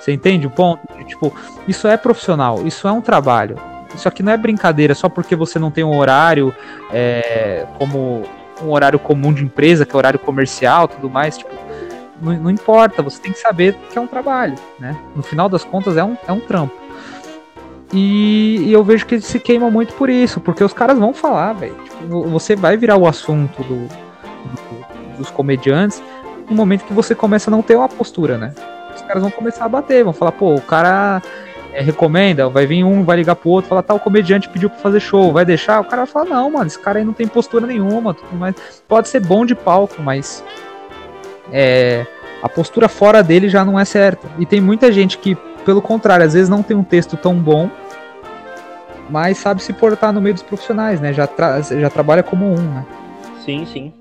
Você 0.00 0.12
entende 0.12 0.46
o 0.46 0.50
ponto? 0.50 0.80
Tipo, 1.04 1.34
isso 1.66 1.86
é 1.86 1.96
profissional, 1.96 2.66
isso 2.66 2.88
é 2.88 2.92
um 2.92 3.02
trabalho. 3.02 3.56
Isso 3.94 4.08
aqui 4.08 4.22
não 4.22 4.32
é 4.32 4.36
brincadeira 4.36 4.94
só 4.94 5.08
porque 5.08 5.36
você 5.36 5.58
não 5.58 5.70
tem 5.70 5.84
um 5.84 5.96
horário 5.96 6.54
é, 6.90 7.66
como 7.78 8.24
um 8.62 8.70
horário 8.70 8.98
comum 8.98 9.32
de 9.32 9.44
empresa, 9.44 9.84
que 9.84 9.94
é 9.94 9.98
horário 9.98 10.18
comercial 10.18 10.88
tudo 10.88 11.10
mais. 11.10 11.36
Tipo, 11.36 11.67
não, 12.20 12.32
não, 12.34 12.50
importa, 12.50 13.02
você 13.02 13.20
tem 13.20 13.32
que 13.32 13.38
saber 13.38 13.74
que 13.90 13.98
é 13.98 14.00
um 14.00 14.06
trabalho, 14.06 14.54
né? 14.78 14.96
No 15.14 15.22
final 15.22 15.48
das 15.48 15.64
contas 15.64 15.96
é 15.96 16.04
um, 16.04 16.16
é 16.26 16.32
um 16.32 16.40
trampo. 16.40 16.74
E, 17.92 18.64
e 18.66 18.72
eu 18.72 18.84
vejo 18.84 19.06
que 19.06 19.14
eles 19.14 19.24
se 19.24 19.40
queimam 19.40 19.70
muito 19.70 19.94
por 19.94 20.10
isso, 20.10 20.40
porque 20.40 20.62
os 20.62 20.72
caras 20.72 20.98
vão 20.98 21.14
falar, 21.14 21.54
velho. 21.54 21.74
Tipo, 21.84 22.22
você 22.24 22.54
vai 22.54 22.76
virar 22.76 22.96
o 22.96 23.06
assunto 23.06 23.62
do, 23.62 23.86
do, 23.86 25.16
dos 25.18 25.30
comediantes 25.30 26.02
no 26.48 26.56
momento 26.56 26.84
que 26.84 26.92
você 26.92 27.14
começa 27.14 27.50
a 27.50 27.52
não 27.52 27.62
ter 27.62 27.76
uma 27.76 27.88
postura, 27.88 28.36
né? 28.36 28.54
Os 28.94 29.02
caras 29.02 29.22
vão 29.22 29.30
começar 29.30 29.64
a 29.64 29.68
bater, 29.68 30.04
vão 30.04 30.12
falar, 30.12 30.32
pô, 30.32 30.54
o 30.54 30.60
cara 30.60 31.22
é, 31.72 31.80
recomenda, 31.80 32.48
vai 32.48 32.66
vir 32.66 32.84
um, 32.84 33.04
vai 33.04 33.16
ligar 33.16 33.36
pro 33.36 33.50
outro, 33.50 33.68
falar, 33.68 33.82
tá, 33.82 33.94
o 33.94 34.00
comediante 34.00 34.48
pediu 34.48 34.68
pra 34.68 34.78
fazer 34.78 35.00
show, 35.00 35.32
vai 35.32 35.44
deixar? 35.44 35.80
O 35.80 35.84
cara 35.84 36.04
vai 36.04 36.12
falar, 36.12 36.24
não, 36.26 36.50
mano, 36.50 36.66
esse 36.66 36.78
cara 36.78 36.98
aí 36.98 37.04
não 37.04 37.12
tem 37.12 37.26
postura 37.26 37.66
nenhuma, 37.66 38.12
tudo 38.12 38.34
mais. 38.36 38.54
Pode 38.86 39.08
ser 39.08 39.20
bom 39.20 39.46
de 39.46 39.54
palco, 39.54 40.02
mas 40.02 40.42
é, 41.52 42.06
a 42.42 42.48
postura 42.48 42.88
fora 42.88 43.22
dele 43.22 43.48
já 43.48 43.64
não 43.64 43.78
é 43.78 43.84
certa. 43.84 44.28
E 44.38 44.46
tem 44.46 44.60
muita 44.60 44.92
gente 44.92 45.18
que, 45.18 45.34
pelo 45.64 45.82
contrário, 45.82 46.24
às 46.24 46.34
vezes 46.34 46.48
não 46.48 46.62
tem 46.62 46.76
um 46.76 46.84
texto 46.84 47.16
tão 47.16 47.34
bom, 47.34 47.70
mas 49.10 49.38
sabe 49.38 49.62
se 49.62 49.72
portar 49.72 50.12
no 50.12 50.20
meio 50.20 50.34
dos 50.34 50.42
profissionais, 50.42 51.00
né? 51.00 51.12
Já, 51.12 51.26
tra 51.26 51.60
já 51.60 51.90
trabalha 51.90 52.22
como 52.22 52.46
um, 52.46 52.56
né? 52.56 52.86
Sim, 53.44 53.64
sim. 53.66 53.92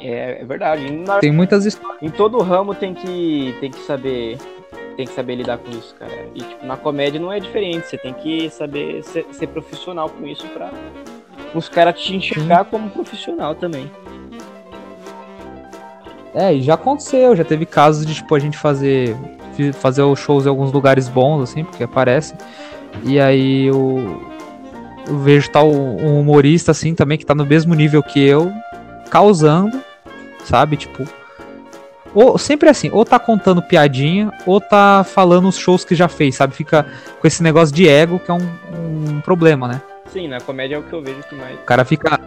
É, 0.00 0.42
é 0.42 0.44
verdade. 0.44 0.90
Na... 0.90 1.18
Tem 1.18 1.32
muitas 1.32 1.64
histórias. 1.64 2.02
Em 2.02 2.10
todo 2.10 2.38
ramo 2.42 2.74
tem 2.74 2.92
que, 2.94 3.54
tem 3.60 3.70
que 3.70 3.80
saber 3.80 4.38
tem 4.96 5.06
que 5.06 5.14
saber 5.14 5.36
lidar 5.36 5.56
com 5.58 5.70
isso, 5.70 5.94
cara. 5.98 6.12
E 6.34 6.40
tipo, 6.40 6.66
na 6.66 6.76
comédia 6.76 7.18
não 7.18 7.32
é 7.32 7.40
diferente. 7.40 7.86
Você 7.86 7.96
tem 7.96 8.12
que 8.12 8.50
saber 8.50 9.02
ser, 9.04 9.26
ser 9.32 9.46
profissional 9.46 10.10
com 10.10 10.26
isso 10.26 10.46
pra 10.48 10.70
os 11.54 11.68
caras 11.68 12.00
te 12.00 12.14
enxergar 12.14 12.64
como 12.64 12.90
profissional 12.90 13.54
também. 13.54 13.90
É, 16.34 16.54
e 16.54 16.62
já 16.62 16.74
aconteceu, 16.74 17.36
já 17.36 17.44
teve 17.44 17.66
casos 17.66 18.06
de 18.06 18.14
tipo 18.14 18.34
a 18.34 18.38
gente 18.38 18.56
fazer 18.56 19.16
fazer 19.74 20.02
os 20.02 20.18
shows 20.18 20.46
em 20.46 20.48
alguns 20.48 20.72
lugares 20.72 21.08
bons 21.08 21.42
assim, 21.42 21.62
porque 21.62 21.84
aparece. 21.84 22.34
E 23.04 23.20
aí 23.20 23.66
eu, 23.66 24.22
eu 25.06 25.18
vejo 25.18 25.50
tal 25.50 25.70
um 25.70 26.20
humorista 26.20 26.70
assim 26.70 26.94
também 26.94 27.18
que 27.18 27.26
tá 27.26 27.34
no 27.34 27.44
mesmo 27.44 27.74
nível 27.74 28.02
que 28.02 28.20
eu, 28.20 28.50
causando, 29.10 29.78
sabe, 30.44 30.76
tipo, 30.76 31.06
ou 32.14 32.38
sempre 32.38 32.68
assim, 32.68 32.90
ou 32.92 33.04
tá 33.04 33.18
contando 33.18 33.62
piadinha, 33.62 34.32
ou 34.46 34.60
tá 34.60 35.04
falando 35.04 35.48
os 35.48 35.56
shows 35.56 35.84
que 35.84 35.94
já 35.94 36.08
fez, 36.08 36.36
sabe? 36.36 36.54
Fica 36.54 36.86
com 37.20 37.26
esse 37.26 37.42
negócio 37.42 37.74
de 37.74 37.88
ego 37.88 38.18
que 38.18 38.30
é 38.30 38.34
um, 38.34 39.16
um 39.16 39.20
problema, 39.20 39.68
né? 39.68 39.82
Sim, 40.12 40.28
na 40.28 40.40
comédia 40.40 40.76
é 40.76 40.78
o 40.78 40.82
que 40.82 40.92
eu 40.92 41.02
vejo 41.02 41.22
que 41.22 41.34
mais. 41.34 41.54
O 41.58 41.64
cara 41.64 41.84
fica 41.84 42.20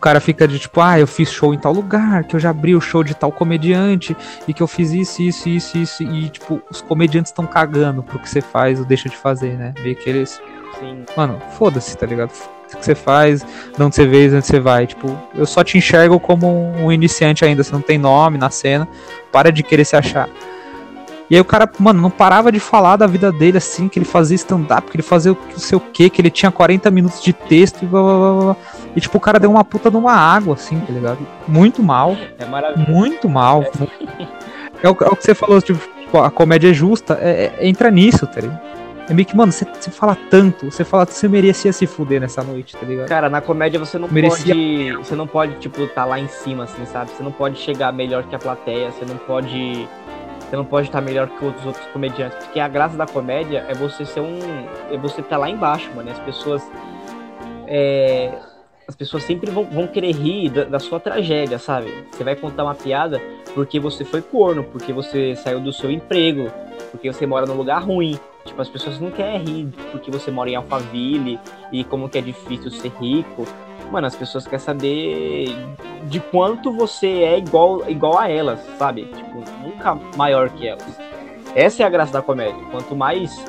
cara 0.00 0.20
fica 0.20 0.48
de 0.48 0.58
tipo, 0.58 0.80
ah, 0.80 0.98
eu 0.98 1.06
fiz 1.06 1.30
show 1.30 1.52
em 1.54 1.58
tal 1.58 1.72
lugar, 1.72 2.24
que 2.24 2.34
eu 2.34 2.40
já 2.40 2.50
abri 2.50 2.74
o 2.74 2.80
show 2.80 3.04
de 3.04 3.14
tal 3.14 3.30
comediante, 3.30 4.16
e 4.48 4.54
que 4.54 4.62
eu 4.62 4.66
fiz 4.66 4.92
isso, 4.92 5.22
isso, 5.22 5.48
isso, 5.48 5.78
isso, 5.78 6.02
e 6.02 6.28
tipo, 6.28 6.60
os 6.70 6.80
comediantes 6.80 7.30
estão 7.30 7.46
cagando 7.46 8.02
pro 8.02 8.18
que 8.18 8.28
você 8.28 8.40
faz 8.40 8.78
ou 8.78 8.84
deixa 8.84 9.08
de 9.08 9.16
fazer, 9.16 9.56
né? 9.56 9.74
Meio 9.82 9.96
que 9.96 10.08
eles. 10.08 10.40
Sim. 10.78 11.04
Mano, 11.16 11.40
foda-se, 11.58 11.96
tá 11.96 12.06
ligado? 12.06 12.30
O 12.72 12.76
que 12.76 12.84
você 12.84 12.94
faz, 12.94 13.44
de 13.76 13.82
onde 13.82 13.94
você 13.94 14.06
veio, 14.06 14.30
de 14.30 14.36
onde 14.36 14.46
você 14.46 14.60
vai. 14.60 14.86
Tipo, 14.86 15.16
eu 15.34 15.44
só 15.44 15.62
te 15.64 15.76
enxergo 15.76 16.18
como 16.20 16.72
um 16.78 16.90
iniciante 16.90 17.44
ainda, 17.44 17.62
você 17.62 17.72
não 17.72 17.82
tem 17.82 17.98
nome 17.98 18.38
na 18.38 18.48
cena, 18.48 18.88
para 19.32 19.50
de 19.50 19.62
querer 19.62 19.84
se 19.84 19.96
achar. 19.96 20.28
E 21.30 21.36
aí 21.36 21.40
o 21.40 21.44
cara, 21.44 21.70
mano, 21.78 22.02
não 22.02 22.10
parava 22.10 22.50
de 22.50 22.58
falar 22.58 22.96
da 22.96 23.06
vida 23.06 23.30
dele 23.30 23.56
assim, 23.56 23.88
que 23.88 24.00
ele 24.00 24.04
fazia 24.04 24.34
stand-up, 24.34 24.90
que 24.90 24.96
ele 24.96 25.02
fazia 25.02 25.32
o 25.32 25.38
sei 25.56 25.78
o 25.78 25.80
que, 25.80 26.10
que 26.10 26.20
ele 26.20 26.28
tinha 26.28 26.50
40 26.50 26.90
minutos 26.90 27.22
de 27.22 27.32
texto 27.32 27.84
e 27.84 27.86
blá, 27.86 28.02
blá, 28.02 28.18
blá, 28.18 28.42
blá. 28.42 28.56
E 28.96 29.00
tipo, 29.00 29.16
o 29.16 29.20
cara 29.20 29.38
deu 29.38 29.48
uma 29.48 29.64
puta 29.64 29.88
de 29.88 29.96
uma 29.96 30.12
água, 30.12 30.54
assim, 30.54 30.80
tá 30.80 30.92
ligado? 30.92 31.24
Muito 31.46 31.84
mal. 31.84 32.16
É 32.36 32.44
maravilhoso. 32.44 32.90
Muito 32.90 33.28
mal. 33.28 33.62
É, 33.62 34.86
é, 34.86 34.90
o, 34.90 34.96
é 35.00 35.06
o, 35.06 35.14
que 35.14 35.22
você 35.22 35.32
falou, 35.32 35.62
tipo, 35.62 35.80
a 36.18 36.30
comédia 36.30 36.70
é 36.70 36.74
justa, 36.74 37.16
é, 37.20 37.52
é, 37.58 37.68
entra 37.68 37.92
nisso, 37.92 38.26
tá 38.26 38.40
ligado? 38.40 38.60
É 39.08 39.12
meio 39.12 39.26
que, 39.26 39.36
mano, 39.36 39.50
você, 39.50 39.64
você 39.64 39.90
fala 39.90 40.16
tanto, 40.30 40.70
você 40.70 40.84
fala 40.84 41.04
que 41.04 41.12
você 41.12 41.26
merecia 41.26 41.72
se 41.72 41.84
fuder 41.84 42.20
nessa 42.20 42.44
noite, 42.44 42.76
tá 42.76 42.86
ligado? 42.86 43.08
Cara, 43.08 43.28
na 43.28 43.40
comédia 43.40 43.78
você 43.78 43.98
não 43.98 44.08
merecia... 44.08 44.54
pode. 44.54 44.92
Você 44.98 45.14
não 45.16 45.26
pode, 45.26 45.54
tipo, 45.56 45.86
tá 45.88 46.04
lá 46.04 46.18
em 46.18 46.28
cima, 46.28 46.64
assim, 46.64 46.86
sabe? 46.86 47.10
Você 47.10 47.22
não 47.22 47.32
pode 47.32 47.58
chegar 47.58 47.92
melhor 47.92 48.22
que 48.24 48.36
a 48.36 48.38
plateia, 48.38 48.92
você 48.92 49.04
não 49.04 49.16
pode 49.16 49.88
você 50.50 50.56
não 50.56 50.64
pode 50.64 50.88
estar 50.88 51.00
melhor 51.00 51.28
que 51.28 51.44
os 51.44 51.64
outros 51.64 51.86
comediantes. 51.92 52.36
Porque 52.44 52.58
a 52.58 52.66
graça 52.66 52.96
da 52.96 53.06
comédia 53.06 53.64
é 53.68 53.74
você 53.74 54.04
ser 54.04 54.18
um. 54.18 54.36
É 54.90 54.98
você 54.98 55.20
estar 55.20 55.36
tá 55.36 55.36
lá 55.36 55.48
embaixo, 55.48 55.88
mano. 55.94 56.10
As 56.10 56.18
pessoas. 56.18 56.68
É, 57.68 58.36
as 58.88 58.96
pessoas 58.96 59.22
sempre 59.22 59.48
vão, 59.48 59.64
vão 59.64 59.86
querer 59.86 60.10
rir 60.10 60.50
da, 60.50 60.64
da, 60.64 60.80
sua 60.80 60.98
tragédia, 60.98 61.56
sabe? 61.56 61.92
Você 62.10 62.24
vai 62.24 62.34
contar 62.34 62.64
uma 62.64 62.74
piada 62.74 63.22
porque 63.54 63.78
você 63.78 64.04
foi 64.04 64.20
corno, 64.20 64.64
porque 64.64 64.92
você 64.92 65.36
saiu 65.36 65.60
do 65.60 65.72
seu 65.72 65.88
emprego, 65.88 66.50
porque 66.90 67.12
você 67.12 67.24
mora 67.24 67.46
num 67.46 67.54
lugar 67.54 67.84
ruim. 67.84 68.18
Tipo, 68.44 68.62
as 68.62 68.68
pessoas 68.68 68.98
não 68.98 69.10
querem 69.10 69.38
rir 69.38 69.68
porque 69.90 70.10
você 70.10 70.30
mora 70.30 70.50
em 70.50 70.56
Alphaville 70.56 71.38
e 71.70 71.84
como 71.84 72.08
que 72.08 72.18
é 72.18 72.20
difícil 72.22 72.70
ser 72.70 72.92
rico 73.00 73.46
mano, 73.90 74.06
as 74.06 74.14
pessoas 74.14 74.44
querem 74.44 74.64
saber 74.64 75.48
de 76.04 76.20
quanto 76.20 76.72
você 76.72 77.06
é 77.06 77.38
igual, 77.38 77.88
igual 77.90 78.18
a 78.18 78.28
elas, 78.28 78.60
sabe? 78.78 79.04
Tipo, 79.06 79.44
nunca 79.62 79.94
maior 80.16 80.48
que 80.50 80.66
elas. 80.66 80.98
Essa 81.54 81.82
é 81.82 81.86
a 81.86 81.90
graça 81.90 82.12
da 82.12 82.22
comédia. 82.22 82.62
Quanto 82.70 82.94
mais 82.94 83.44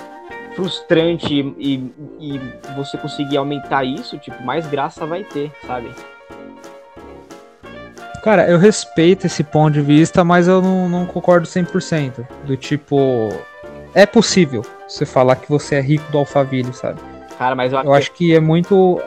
frustrante 0.55 1.33
e, 1.57 1.93
e, 2.19 2.41
você 2.75 2.97
conseguir 2.97 3.37
aumentar 3.37 3.85
isso, 3.85 4.17
tipo, 4.17 4.43
mais 4.43 4.67
graça 4.67 5.05
vai 5.05 5.23
ter, 5.23 5.51
sabe? 5.65 5.91
Cara, 8.23 8.47
eu 8.49 8.57
respeito 8.57 9.25
esse 9.25 9.43
ponto 9.43 9.73
de 9.73 9.81
vista, 9.81 10.23
mas 10.23 10.47
eu 10.47 10.61
não, 10.61 10.89
não 10.89 11.05
concordo 11.05 11.47
100%. 11.47 12.27
Do 12.45 12.57
tipo, 12.57 13.29
é 13.93 14.05
possível 14.05 14.63
você 14.87 15.05
falar 15.05 15.35
que 15.35 15.49
você 15.49 15.75
é 15.75 15.81
rico 15.81 16.09
do 16.11 16.17
Alphaville, 16.17 16.73
sabe? 16.73 16.99
Cara, 17.37 17.55
mas 17.55 17.73
eu, 17.73 17.79
eu 17.79 17.93
acho 17.93 18.11
que 18.11 18.35
é 18.35 18.39
muito 18.39 19.01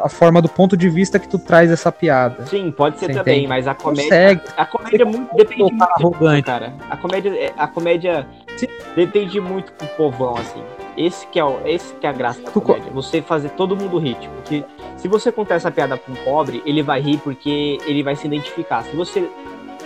a 0.00 0.08
forma 0.08 0.40
do 0.40 0.48
ponto 0.48 0.76
de 0.76 0.88
vista 0.88 1.18
que 1.18 1.28
tu 1.28 1.38
traz 1.38 1.70
essa 1.70 1.92
piada. 1.92 2.46
Sim, 2.46 2.70
pode 2.70 2.98
ser 2.98 3.08
também, 3.12 3.38
entende? 3.38 3.48
mas 3.48 3.68
a 3.68 3.74
comédia. 3.74 4.04
Consegue. 4.04 4.42
A 4.56 4.66
comédia 4.66 5.02
é 5.02 5.04
muito, 5.04 5.36
depende 5.36 5.62
muito. 5.62 5.82
Arrogante. 5.82 6.42
Cara. 6.42 6.72
A 6.88 6.96
comédia, 6.96 7.30
é, 7.30 7.52
a 7.56 7.66
comédia 7.66 8.26
Sim. 8.56 8.66
depende 8.96 9.40
muito 9.40 9.72
pro 9.72 9.86
povão, 9.88 10.36
assim. 10.36 10.62
Esse 10.96 11.26
que 11.26 11.38
é, 11.38 11.44
o, 11.44 11.60
esse 11.66 11.94
que 11.94 12.06
é 12.06 12.10
a 12.10 12.12
graça 12.12 12.40
da 12.40 12.50
comédia. 12.50 12.90
Você 12.92 13.22
fazer 13.22 13.50
todo 13.50 13.76
mundo 13.76 13.98
rir. 13.98 14.14
Tipo, 14.14 14.34
porque 14.36 14.64
se 14.96 15.06
você 15.06 15.30
contar 15.30 15.56
essa 15.56 15.70
piada 15.70 15.96
pra 15.96 16.12
um 16.12 16.16
pobre, 16.16 16.62
ele 16.64 16.82
vai 16.82 17.00
rir 17.00 17.18
porque 17.18 17.78
ele 17.86 18.02
vai 18.02 18.16
se 18.16 18.26
identificar. 18.26 18.82
Se 18.84 18.96
você 18.96 19.28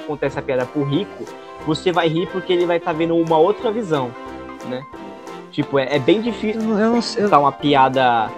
contar 0.07 0.27
essa 0.27 0.43
piada 0.43 0.65
pro 0.67 0.85
rico, 0.85 1.25
você 1.67 1.91
vai 1.91 2.09
rir 2.09 2.29
porque 2.29 2.53
ele 2.53 2.67
vai 2.67 2.77
estar 2.77 2.93
tá 2.93 2.97
vendo 2.97 3.17
uma 3.17 3.39
outra 3.39 3.71
visão, 3.71 4.11
né? 4.69 4.85
Tipo, 5.51 5.79
é, 5.79 5.97
é 5.97 5.99
bem 5.99 6.21
difícil 6.21 6.61
eu 6.61 6.69
não, 6.69 7.01
eu... 7.17 7.41
uma 7.41 7.53
piada 7.53 8.31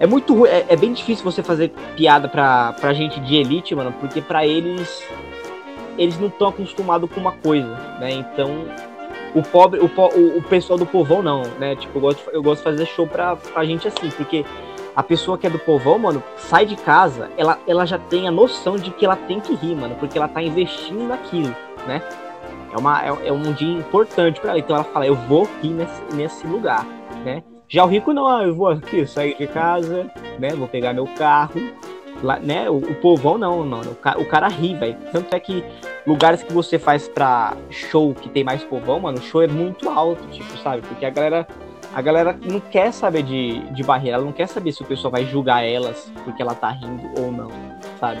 é 0.00 0.06
muito 0.06 0.46
é, 0.46 0.64
é 0.68 0.76
bem 0.76 0.92
difícil 0.92 1.24
você 1.24 1.42
fazer 1.42 1.72
piada 1.96 2.28
pra, 2.28 2.72
pra 2.74 2.92
gente 2.92 3.18
de 3.20 3.36
elite, 3.36 3.74
mano, 3.74 3.92
porque 4.00 4.22
pra 4.22 4.46
eles. 4.46 5.02
Eles 5.96 6.18
não 6.20 6.28
estão 6.28 6.48
acostumados 6.48 7.10
com 7.10 7.20
uma 7.20 7.32
coisa, 7.32 7.74
né? 7.98 8.12
Então, 8.12 8.66
o 9.34 9.42
pobre, 9.42 9.80
o, 9.80 9.86
o, 9.86 10.38
o, 10.38 10.42
pessoal 10.42 10.78
do 10.78 10.86
povão 10.86 11.22
não, 11.22 11.42
né? 11.58 11.74
Tipo, 11.74 11.98
eu 11.98 12.00
gosto, 12.00 12.30
eu 12.30 12.40
gosto 12.40 12.58
de 12.58 12.64
fazer 12.64 12.86
show 12.86 13.04
pra, 13.04 13.34
pra 13.34 13.64
gente 13.64 13.88
assim, 13.88 14.08
porque 14.10 14.44
a 14.94 15.02
pessoa 15.02 15.36
que 15.36 15.48
é 15.48 15.50
do 15.50 15.58
povão, 15.58 15.98
mano, 15.98 16.22
sai 16.36 16.66
de 16.66 16.76
casa, 16.76 17.32
ela, 17.36 17.58
ela 17.66 17.84
já 17.84 17.98
tem 17.98 18.28
a 18.28 18.30
noção 18.30 18.76
de 18.76 18.92
que 18.92 19.04
ela 19.04 19.16
tem 19.16 19.40
que 19.40 19.56
rir, 19.56 19.74
mano, 19.74 19.96
porque 19.96 20.16
ela 20.16 20.28
tá 20.28 20.40
investindo 20.40 21.02
naquilo, 21.02 21.54
né? 21.84 22.00
É, 22.72 22.76
uma, 22.76 23.02
é, 23.02 23.28
é 23.28 23.32
um 23.32 23.52
dia 23.52 23.78
importante 23.78 24.40
para 24.40 24.50
ela, 24.50 24.58
então 24.58 24.76
ela 24.76 24.84
fala, 24.84 25.06
eu 25.06 25.14
vou 25.14 25.48
rir 25.62 25.70
nesse, 25.70 26.02
nesse 26.14 26.46
lugar, 26.46 26.84
né? 27.24 27.42
Já 27.68 27.84
o 27.84 27.86
rico 27.86 28.14
não, 28.14 28.26
ah, 28.26 28.44
eu 28.44 28.54
vou 28.54 28.68
aqui 28.68 29.06
sair 29.06 29.36
de 29.36 29.46
casa, 29.46 30.10
né? 30.38 30.48
Vou 30.50 30.66
pegar 30.66 30.94
meu 30.94 31.06
carro. 31.06 31.60
Lá, 32.22 32.38
né? 32.38 32.68
O, 32.68 32.78
o 32.78 32.94
povão 32.94 33.36
não, 33.36 33.64
não. 33.64 33.80
O, 33.80 33.94
cara, 33.94 34.20
o 34.20 34.24
cara 34.24 34.48
ri, 34.48 34.74
velho. 34.74 34.96
Tanto 35.12 35.34
é 35.34 35.38
que 35.38 35.62
lugares 36.06 36.42
que 36.42 36.52
você 36.52 36.78
faz 36.78 37.06
pra 37.06 37.54
show 37.70 38.14
que 38.14 38.28
tem 38.28 38.42
mais 38.42 38.64
povão, 38.64 39.00
mano, 39.00 39.18
o 39.18 39.22
show 39.22 39.42
é 39.42 39.46
muito 39.46 39.88
alto, 39.88 40.26
tipo, 40.28 40.56
sabe? 40.58 40.82
Porque 40.82 41.04
a 41.04 41.10
galera. 41.10 41.46
A 41.94 42.02
galera 42.02 42.38
não 42.44 42.60
quer 42.60 42.92
saber 42.92 43.22
de, 43.22 43.60
de 43.70 43.82
barreira, 43.82 44.16
ela 44.16 44.24
não 44.24 44.32
quer 44.32 44.46
saber 44.46 44.72
se 44.72 44.82
o 44.82 44.84
pessoal 44.84 45.10
vai 45.10 45.24
julgar 45.24 45.64
elas 45.64 46.12
porque 46.22 46.42
ela 46.42 46.54
tá 46.54 46.68
rindo 46.68 47.02
ou 47.18 47.32
não, 47.32 47.50
sabe? 47.98 48.20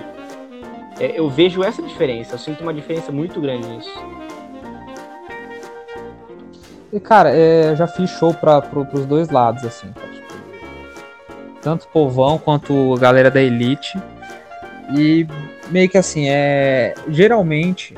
É, 0.98 1.20
eu 1.20 1.28
vejo 1.28 1.62
essa 1.62 1.82
diferença, 1.82 2.34
eu 2.34 2.38
sinto 2.38 2.62
uma 2.62 2.72
diferença 2.72 3.12
muito 3.12 3.38
grande 3.38 3.68
nisso. 3.68 3.92
E, 6.92 6.98
cara, 6.98 7.30
é, 7.30 7.74
já 7.76 7.86
fiz 7.86 8.10
show 8.10 8.32
pra, 8.32 8.62
pro, 8.62 8.84
pros 8.86 9.04
dois 9.04 9.28
lados, 9.28 9.64
assim, 9.64 9.88
tá? 9.92 10.00
tipo, 10.00 10.34
tanto 11.60 11.84
o 11.84 11.88
povão 11.88 12.38
quanto 12.38 12.94
a 12.94 12.98
galera 12.98 13.30
da 13.30 13.42
elite. 13.42 13.98
E 14.96 15.26
meio 15.70 15.88
que 15.88 15.98
assim, 15.98 16.28
é. 16.28 16.94
Geralmente 17.08 17.94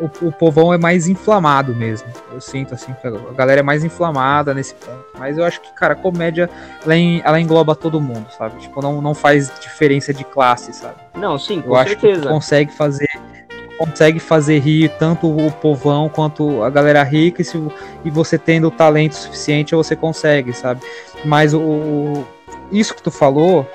o, 0.00 0.28
o 0.28 0.32
povão 0.32 0.72
é 0.72 0.78
mais 0.78 1.06
inflamado 1.06 1.74
mesmo. 1.74 2.08
Eu 2.32 2.40
sinto 2.40 2.74
assim, 2.74 2.92
que 2.94 3.06
a 3.06 3.32
galera 3.34 3.60
é 3.60 3.62
mais 3.62 3.84
inflamada 3.84 4.54
nesse 4.54 4.74
ponto. 4.74 5.04
Mas 5.18 5.36
eu 5.36 5.44
acho 5.44 5.60
que, 5.60 5.72
cara, 5.74 5.92
a 5.92 5.96
comédia 5.96 6.48
ela, 6.82 6.94
ela 7.24 7.40
engloba 7.40 7.74
todo 7.74 8.00
mundo, 8.00 8.26
sabe? 8.36 8.58
Tipo, 8.60 8.80
não, 8.80 9.02
não 9.02 9.14
faz 9.14 9.52
diferença 9.60 10.12
de 10.12 10.24
classe, 10.24 10.72
sabe? 10.72 10.96
Não, 11.14 11.38
sim, 11.38 11.60
com 11.60 11.76
eu 11.76 11.84
certeza. 11.84 12.12
acho 12.12 12.22
que 12.22 12.28
consegue 12.28 12.72
fazer 12.72 13.08
consegue 13.80 14.20
fazer 14.20 14.58
rir 14.58 14.90
tanto 14.98 15.26
o 15.26 15.50
povão 15.50 16.06
quanto 16.10 16.62
a 16.62 16.68
galera 16.68 17.02
rica, 17.02 17.40
e, 17.40 17.44
se, 17.46 17.56
e 18.04 18.10
você 18.10 18.36
tendo 18.36 18.68
o 18.68 18.70
talento 18.70 19.14
suficiente, 19.14 19.74
você 19.74 19.96
consegue, 19.96 20.52
sabe? 20.52 20.82
Mas 21.24 21.54
o, 21.54 22.22
isso 22.70 22.94
que 22.94 23.02
tu 23.02 23.10
falou 23.10 23.66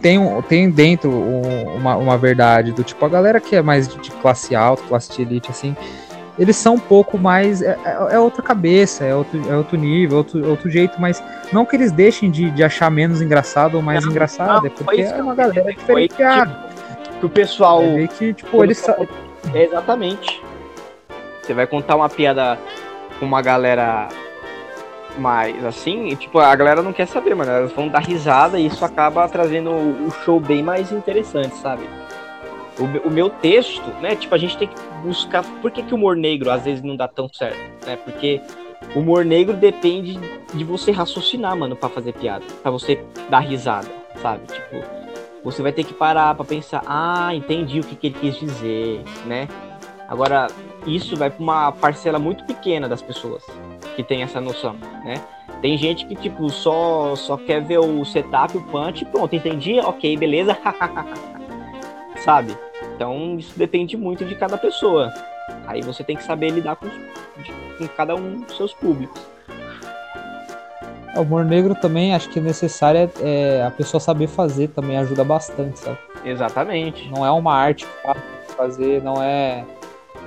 tem, 0.00 0.18
tem 0.48 0.68
dentro 0.68 1.08
uma, 1.12 1.94
uma 1.94 2.18
verdade 2.18 2.72
do 2.72 2.82
tipo, 2.82 3.04
a 3.04 3.08
galera 3.08 3.38
que 3.38 3.54
é 3.54 3.62
mais 3.62 3.86
de 3.86 4.10
classe 4.10 4.56
alta, 4.56 4.82
classe 4.88 5.12
de 5.12 5.22
elite, 5.22 5.48
assim, 5.48 5.76
eles 6.36 6.56
são 6.56 6.74
um 6.74 6.80
pouco 6.80 7.16
mais. 7.16 7.62
É, 7.62 7.78
é, 7.84 8.14
é 8.14 8.18
outra 8.18 8.42
cabeça, 8.42 9.04
é 9.04 9.14
outro, 9.14 9.40
é 9.48 9.56
outro 9.56 9.78
nível, 9.78 10.18
outro, 10.18 10.50
outro 10.50 10.68
jeito, 10.68 11.00
mas 11.00 11.22
não 11.52 11.64
que 11.64 11.76
eles 11.76 11.92
deixem 11.92 12.28
de, 12.28 12.50
de 12.50 12.64
achar 12.64 12.90
menos 12.90 13.22
engraçado 13.22 13.76
ou 13.76 13.82
mais 13.82 14.04
não, 14.04 14.10
engraçado, 14.10 14.62
não, 14.62 14.66
é 14.66 14.70
porque 14.70 15.02
é 15.02 15.22
uma 15.22 15.36
galera 15.36 15.72
diferenciada 15.72 16.71
que 17.22 17.26
o 17.26 17.30
pessoal. 17.30 17.82
É 17.82 18.06
que, 18.08 18.34
tipo, 18.34 18.64
eles. 18.64 18.84
É 19.54 19.64
exatamente. 19.64 20.42
Você 21.40 21.54
vai 21.54 21.66
contar 21.66 21.94
uma 21.94 22.08
piada 22.08 22.58
com 23.18 23.26
uma 23.26 23.40
galera 23.40 24.08
mais 25.18 25.64
assim, 25.64 26.08
e, 26.08 26.16
tipo, 26.16 26.38
a 26.38 26.54
galera 26.56 26.82
não 26.82 26.92
quer 26.92 27.06
saber, 27.06 27.34
mano. 27.34 27.50
Elas 27.50 27.72
vão 27.72 27.88
dar 27.88 28.00
risada 28.00 28.58
e 28.58 28.66
isso 28.66 28.84
acaba 28.84 29.28
trazendo 29.28 29.70
o 29.70 30.10
show 30.24 30.40
bem 30.40 30.62
mais 30.62 30.90
interessante, 30.90 31.54
sabe? 31.56 31.88
O, 32.78 33.08
o, 33.08 33.10
meu 33.10 33.28
texto, 33.28 33.86
né? 34.00 34.16
Tipo, 34.16 34.34
a 34.34 34.38
gente 34.38 34.56
tem 34.56 34.66
que 34.66 34.74
buscar. 35.04 35.44
Por 35.60 35.70
que, 35.70 35.82
que 35.82 35.94
o 35.94 35.96
humor 35.96 36.16
negro 36.16 36.50
às 36.50 36.64
vezes 36.64 36.82
não 36.82 36.96
dá 36.96 37.06
tão 37.06 37.28
certo? 37.28 37.86
Né? 37.86 37.96
Porque 37.96 38.40
o 38.96 39.00
humor 39.00 39.24
negro 39.24 39.54
depende 39.54 40.18
de 40.52 40.64
você 40.64 40.90
raciocinar, 40.90 41.56
mano, 41.56 41.76
para 41.76 41.88
fazer 41.88 42.14
piada. 42.14 42.44
para 42.62 42.70
você 42.70 43.04
dar 43.28 43.40
risada, 43.40 43.88
sabe? 44.20 44.40
Tipo 44.46 45.01
você 45.44 45.62
vai 45.62 45.72
ter 45.72 45.84
que 45.84 45.94
parar 45.94 46.34
para 46.34 46.44
pensar, 46.44 46.82
ah, 46.86 47.34
entendi 47.34 47.80
o 47.80 47.84
que, 47.84 47.96
que 47.96 48.06
ele 48.08 48.18
quis 48.18 48.38
dizer, 48.38 49.02
né? 49.26 49.48
Agora, 50.08 50.48
isso 50.86 51.16
vai 51.16 51.30
para 51.30 51.42
uma 51.42 51.72
parcela 51.72 52.18
muito 52.18 52.44
pequena 52.44 52.88
das 52.88 53.00
pessoas 53.00 53.42
que 53.96 54.02
tem 54.02 54.22
essa 54.22 54.40
noção, 54.40 54.74
né? 55.04 55.22
Tem 55.60 55.76
gente 55.78 56.06
que, 56.06 56.16
tipo, 56.16 56.50
só, 56.50 57.14
só 57.14 57.36
quer 57.36 57.62
ver 57.62 57.78
o 57.78 58.04
setup, 58.04 58.56
o 58.56 58.62
punch, 58.62 59.04
pronto, 59.06 59.34
entendi, 59.34 59.78
ok, 59.78 60.16
beleza, 60.16 60.58
sabe? 62.24 62.56
Então, 62.94 63.36
isso 63.38 63.56
depende 63.56 63.96
muito 63.96 64.24
de 64.24 64.34
cada 64.34 64.58
pessoa. 64.58 65.12
Aí 65.66 65.80
você 65.80 66.02
tem 66.02 66.16
que 66.16 66.24
saber 66.24 66.50
lidar 66.50 66.76
com, 66.76 66.88
com 67.78 67.88
cada 67.96 68.14
um 68.14 68.40
dos 68.40 68.56
seus 68.56 68.74
públicos. 68.74 69.20
O 71.16 71.20
humor 71.20 71.44
negro 71.44 71.74
também 71.74 72.14
acho 72.14 72.28
que 72.30 72.38
é 72.38 72.42
necessário 72.42 73.10
é, 73.20 73.58
é, 73.58 73.66
a 73.66 73.70
pessoa 73.70 74.00
saber 74.00 74.26
fazer 74.26 74.68
também 74.68 74.96
ajuda 74.98 75.22
bastante, 75.22 75.78
sabe? 75.78 75.98
Exatamente. 76.24 77.10
Não 77.10 77.24
é 77.24 77.30
uma 77.30 77.54
arte 77.54 77.86
fácil 78.02 78.22
de 78.48 78.54
fazer, 78.54 79.02
não 79.02 79.22
é. 79.22 79.64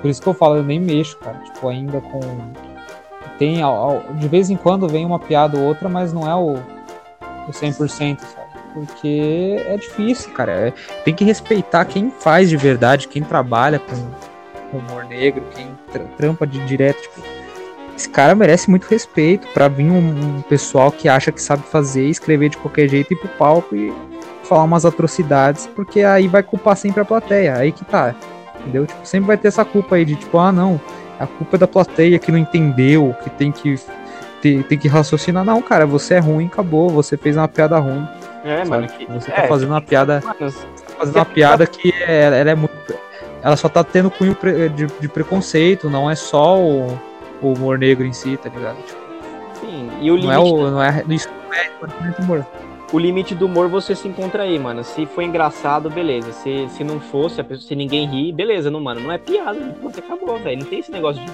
Por 0.02 0.10
isso 0.10 0.21
que 0.21 0.28
eu 0.28 0.34
falo, 0.34 0.58
eu 0.58 0.63
nem 0.63 0.80
mexo, 0.80 1.17
cara. 1.17 1.38
Tipo, 1.39 1.69
ainda 1.69 2.02
com. 2.02 2.19
Tem. 3.39 3.58
De 4.19 4.28
vez 4.28 4.50
em 4.50 4.56
quando 4.56 4.88
vem 4.88 5.06
uma 5.06 5.19
piada 5.19 5.58
ou 5.58 5.65
outra, 5.65 5.89
mas 5.89 6.13
não 6.13 6.30
é 6.30 6.36
o, 6.36 6.56
o 7.48 7.52
100%, 7.52 8.19
sabe? 8.19 8.45
Porque 8.74 9.63
é 9.67 9.78
difícil, 9.78 10.32
cara. 10.34 10.52
É... 10.52 10.74
Tem 11.04 11.13
que 11.13 11.24
respeitar 11.24 11.86
quem 11.86 12.12
faz 12.12 12.50
de 12.50 12.58
verdade, 12.58 13.08
quem 13.08 13.24
trabalha 13.24 13.80
com, 13.80 13.95
humor 14.78 15.06
negro, 15.06 15.43
quem 15.56 15.67
trampa 16.17 16.45
de 16.45 16.60
direto, 16.65 17.02
tipo, 17.02 17.21
esse 17.95 18.10
cara 18.10 18.36
merece 18.36 18.69
muito 18.69 18.86
respeito 18.86 19.47
para 19.53 19.67
vir 19.67 19.89
um, 19.89 19.97
um, 19.97 20.41
pessoal 20.41 20.91
que 20.91 21.08
acha 21.08 21.31
que 21.31 21.41
sabe 21.41 21.63
fazer, 21.63 22.05
escrever 22.08 22.49
de 22.49 22.58
qualquer 22.58 22.89
jeito 22.89 23.12
e 23.12 23.15
ir 23.15 23.17
pro 23.17 23.29
palco 23.29 23.75
e 23.75 23.93
falar 24.43 24.63
umas 24.63 24.86
atrocidades, 24.86 25.67
porque 25.75 26.01
aí 26.01 26.27
vai 26.27 26.43
culpar 26.43 26.75
sempre 26.75 27.01
a 27.01 27.05
plateia, 27.05 27.55
aí 27.55 27.71
que 27.71 27.86
tá. 27.86 28.13
Entendeu? 28.60 28.86
Tipo, 28.86 29.05
sempre 29.05 29.27
vai 29.27 29.38
ter 29.38 29.47
essa 29.47 29.63
culpa 29.63 29.95
aí 29.95 30.05
de 30.05 30.15
tipo, 30.15 30.38
ah, 30.38 30.51
não, 30.51 30.79
a 31.19 31.25
culpa 31.25 31.55
é 31.55 31.60
da 31.60 31.67
plateia 31.67 32.19
que 32.19 32.31
não 32.31 32.38
entendeu, 32.38 33.15
que 33.23 33.29
tem 33.29 33.51
que 33.51 33.79
ter, 34.41 34.63
tem 34.63 34.77
que 34.77 34.88
raciocinar. 34.88 35.45
Não, 35.45 35.62
cara, 35.62 35.86
você 35.86 36.15
é 36.15 36.19
ruim, 36.19 36.47
acabou, 36.47 36.89
você 36.89 37.15
fez 37.15 37.38
uma 37.38 37.47
piada 37.47 37.79
ruim. 37.79 38.08
É, 38.43 38.58
sabe? 38.58 38.69
mano, 38.69 38.88
que... 38.88 39.05
você 39.05 39.31
tá 39.31 39.43
é, 39.43 39.47
fazendo 39.47 39.69
uma 39.69 39.81
piada, 39.81 40.21
mano, 40.23 40.51
tá 40.51 40.95
fazendo 40.97 41.15
uma 41.15 41.25
piada 41.25 41.65
que 41.65 41.93
é, 42.03 42.39
ela 42.39 42.51
é 42.51 42.55
muito 42.55 42.75
ela 43.45 43.55
só 43.55 43.69
tá 43.69 43.84
tendo 43.84 44.10
cunho 44.10 44.36
de, 44.75 44.88
de 44.88 45.08
preconceito, 45.08 45.88
não 45.88 46.10
é 46.10 46.15
só 46.15 46.60
o 46.60 46.99
o 47.47 47.53
humor 47.53 47.77
negro 47.77 48.05
em 48.05 48.13
si, 48.13 48.38
tá 48.38 48.49
ligado? 48.49 48.77
Tipo, 48.86 49.05
Sim, 49.60 49.89
e 50.01 50.12
o 50.12 50.15
limite. 50.15 50.25
Não 50.25 50.34
é 50.34 50.39
o, 50.39 50.71
não 50.71 50.84
é, 50.84 51.03
não 51.03 51.53
é 51.53 52.21
humor. 52.21 52.45
O 52.93 52.99
limite 52.99 53.34
do 53.34 53.45
humor 53.45 53.67
você 53.67 53.95
se 53.95 54.08
encontra 54.08 54.43
aí, 54.43 54.60
mano. 54.60 54.84
Se 54.84 55.05
foi 55.05 55.25
engraçado, 55.25 55.89
beleza. 55.89 56.31
Se, 56.31 56.67
se 56.69 56.84
não 56.84 56.99
fosse, 56.99 57.43
se 57.60 57.75
ninguém 57.75 58.08
ri, 58.08 58.31
beleza, 58.31 58.69
não, 58.69 58.79
mano. 58.79 59.01
Não 59.01 59.12
é 59.12 59.17
piada, 59.17 59.75
você 59.81 59.99
acabou, 59.99 60.38
velho. 60.38 60.60
Não 60.60 60.65
tem 60.65 60.79
esse 60.79 60.91
negócio 60.91 61.23
de 61.23 61.31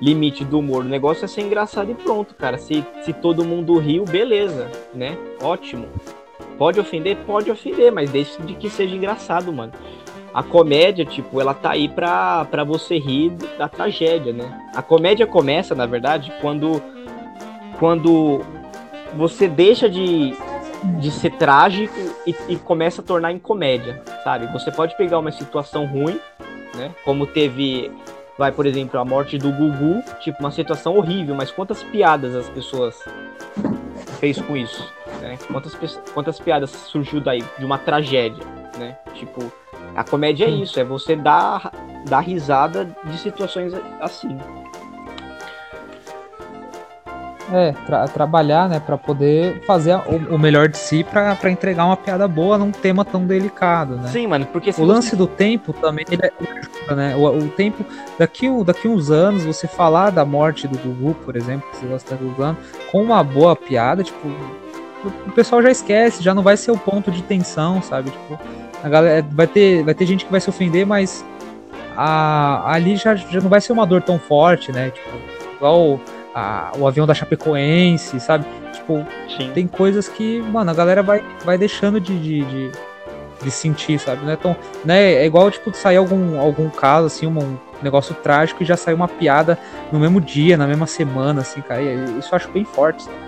limite 0.00 0.44
do 0.44 0.58
humor. 0.58 0.84
O 0.84 0.88
negócio 0.88 1.24
é 1.24 1.28
ser 1.28 1.42
engraçado 1.42 1.90
e 1.90 1.94
pronto, 1.94 2.34
cara. 2.34 2.58
Se, 2.58 2.84
se 3.02 3.12
todo 3.12 3.44
mundo 3.44 3.78
riu, 3.78 4.04
beleza, 4.04 4.70
né? 4.94 5.16
Ótimo. 5.40 5.86
Pode 6.58 6.80
ofender? 6.80 7.16
Pode 7.24 7.50
ofender, 7.50 7.92
mas 7.92 8.10
desde 8.10 8.42
de 8.42 8.54
que 8.54 8.68
seja 8.68 8.94
engraçado, 8.94 9.52
mano 9.52 9.72
a 10.38 10.42
comédia, 10.44 11.04
tipo, 11.04 11.40
ela 11.40 11.52
tá 11.52 11.72
aí 11.72 11.88
pra, 11.88 12.44
pra 12.44 12.62
você 12.62 12.96
rir 12.96 13.30
da 13.58 13.68
tragédia, 13.68 14.32
né? 14.32 14.68
A 14.72 14.80
comédia 14.80 15.26
começa, 15.26 15.74
na 15.74 15.84
verdade, 15.84 16.32
quando, 16.40 16.80
quando 17.80 18.40
você 19.16 19.48
deixa 19.48 19.90
de, 19.90 20.32
de 21.00 21.10
ser 21.10 21.32
trágico 21.32 21.92
e, 22.24 22.36
e 22.50 22.54
começa 22.54 23.02
a 23.02 23.04
tornar 23.04 23.32
em 23.32 23.38
comédia, 23.40 24.00
sabe? 24.22 24.46
Você 24.52 24.70
pode 24.70 24.96
pegar 24.96 25.18
uma 25.18 25.32
situação 25.32 25.86
ruim, 25.86 26.20
né? 26.76 26.92
Como 27.04 27.26
teve, 27.26 27.90
vai, 28.38 28.52
por 28.52 28.64
exemplo, 28.64 29.00
a 29.00 29.04
morte 29.04 29.36
do 29.38 29.50
Gugu, 29.50 30.04
tipo, 30.20 30.38
uma 30.38 30.52
situação 30.52 30.96
horrível, 30.96 31.34
mas 31.34 31.50
quantas 31.50 31.82
piadas 31.82 32.36
as 32.36 32.48
pessoas 32.48 32.94
fez 34.20 34.40
com 34.40 34.56
isso, 34.56 34.88
né? 35.20 35.36
Quantas, 35.50 35.74
quantas 36.14 36.38
piadas 36.38 36.70
surgiu 36.70 37.20
daí, 37.20 37.42
de 37.58 37.64
uma 37.64 37.76
tragédia, 37.76 38.44
né? 38.78 38.96
Tipo, 39.14 39.52
a 39.96 40.04
comédia 40.04 40.44
é 40.44 40.50
isso, 40.50 40.78
é 40.78 40.84
você 40.84 41.16
dar, 41.16 41.72
dar 42.08 42.20
risada 42.20 42.88
de 43.04 43.18
situações 43.18 43.72
assim. 44.00 44.38
É, 47.50 47.72
tra 47.86 48.06
trabalhar, 48.06 48.68
né, 48.68 48.78
para 48.78 48.98
poder 48.98 49.62
fazer 49.66 49.94
o, 49.94 50.34
o, 50.34 50.38
melhor 50.38 50.68
de 50.68 50.76
si 50.76 51.02
para 51.02 51.50
entregar 51.50 51.86
uma 51.86 51.96
piada 51.96 52.28
boa 52.28 52.58
num 52.58 52.70
tema 52.70 53.06
tão 53.06 53.26
delicado, 53.26 53.96
né? 53.96 54.08
Sim, 54.08 54.26
mano, 54.26 54.46
porque 54.52 54.68
o 54.68 54.72
você... 54.74 54.82
lance 54.84 55.16
do 55.16 55.26
tempo 55.26 55.72
também, 55.72 56.04
ele 56.10 56.20
é, 56.22 56.30
ajuda, 56.38 56.94
né? 56.94 57.16
O, 57.16 57.26
o, 57.26 57.48
tempo, 57.48 57.82
daqui, 58.18 58.48
daqui 58.64 58.86
uns 58.86 59.10
anos, 59.10 59.46
você 59.46 59.66
falar 59.66 60.10
da 60.10 60.26
morte 60.26 60.68
do 60.68 60.78
Gugu, 60.78 61.14
por 61.24 61.36
exemplo, 61.36 61.66
que 61.70 61.78
você 61.78 61.86
gosta 61.86 62.16
de 62.16 62.24
usando, 62.24 62.58
com 62.92 63.02
uma 63.02 63.24
boa 63.24 63.56
piada, 63.56 64.04
tipo, 64.04 64.28
o 65.26 65.32
pessoal 65.32 65.62
já 65.62 65.70
esquece, 65.70 66.22
já 66.22 66.34
não 66.34 66.42
vai 66.42 66.56
ser 66.56 66.70
o 66.70 66.78
ponto 66.78 67.10
de 67.10 67.22
tensão, 67.22 67.80
sabe? 67.80 68.10
Tipo, 68.10 68.38
a 68.82 68.88
galera, 68.88 69.26
vai, 69.30 69.46
ter, 69.46 69.84
vai 69.84 69.94
ter 69.94 70.06
gente 70.06 70.24
que 70.24 70.30
vai 70.30 70.40
se 70.40 70.48
ofender, 70.48 70.86
mas 70.86 71.24
a, 71.96 72.72
ali 72.72 72.96
já, 72.96 73.14
já 73.14 73.40
não 73.40 73.48
vai 73.48 73.60
ser 73.60 73.72
uma 73.72 73.86
dor 73.86 74.02
tão 74.02 74.18
forte, 74.18 74.70
né? 74.70 74.90
Tipo, 74.90 75.10
igual 75.56 76.00
a, 76.34 76.72
o 76.78 76.86
avião 76.86 77.06
da 77.06 77.14
Chapecoense, 77.14 78.20
sabe? 78.20 78.44
Tipo, 78.72 79.04
Sim. 79.36 79.50
tem 79.52 79.66
coisas 79.66 80.08
que, 80.08 80.40
mano, 80.42 80.70
a 80.70 80.74
galera 80.74 81.02
vai, 81.02 81.24
vai 81.44 81.58
deixando 81.58 82.00
de, 82.00 82.18
de, 82.18 82.44
de, 82.44 82.72
de 83.42 83.50
sentir, 83.50 83.98
sabe? 83.98 84.24
Não 84.24 84.32
é, 84.32 84.36
tão, 84.36 84.56
né? 84.84 85.14
é 85.14 85.26
igual, 85.26 85.50
tipo, 85.50 85.74
sair 85.74 85.96
algum, 85.96 86.38
algum 86.38 86.70
caso, 86.70 87.06
assim, 87.06 87.26
um 87.26 87.58
negócio 87.82 88.14
trágico 88.14 88.62
e 88.62 88.66
já 88.66 88.76
sair 88.76 88.94
uma 88.94 89.08
piada 89.08 89.58
no 89.90 89.98
mesmo 89.98 90.20
dia, 90.20 90.56
na 90.56 90.66
mesma 90.66 90.86
semana, 90.86 91.40
assim, 91.40 91.60
cara. 91.60 91.82
E 91.82 92.18
isso 92.18 92.28
eu 92.32 92.36
acho 92.36 92.48
bem 92.50 92.64
forte, 92.64 93.02
sabe? 93.02 93.27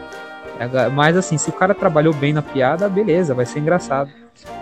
Mas 0.92 1.16
assim, 1.16 1.38
se 1.38 1.51
o 1.51 1.53
cara 1.53 1.75
trabalhou 1.75 2.12
bem 2.12 2.33
na 2.33 2.42
piada, 2.42 2.88
beleza, 2.88 3.35
vai 3.35 3.46
ser 3.46 3.61
engraçado. 3.61 4.11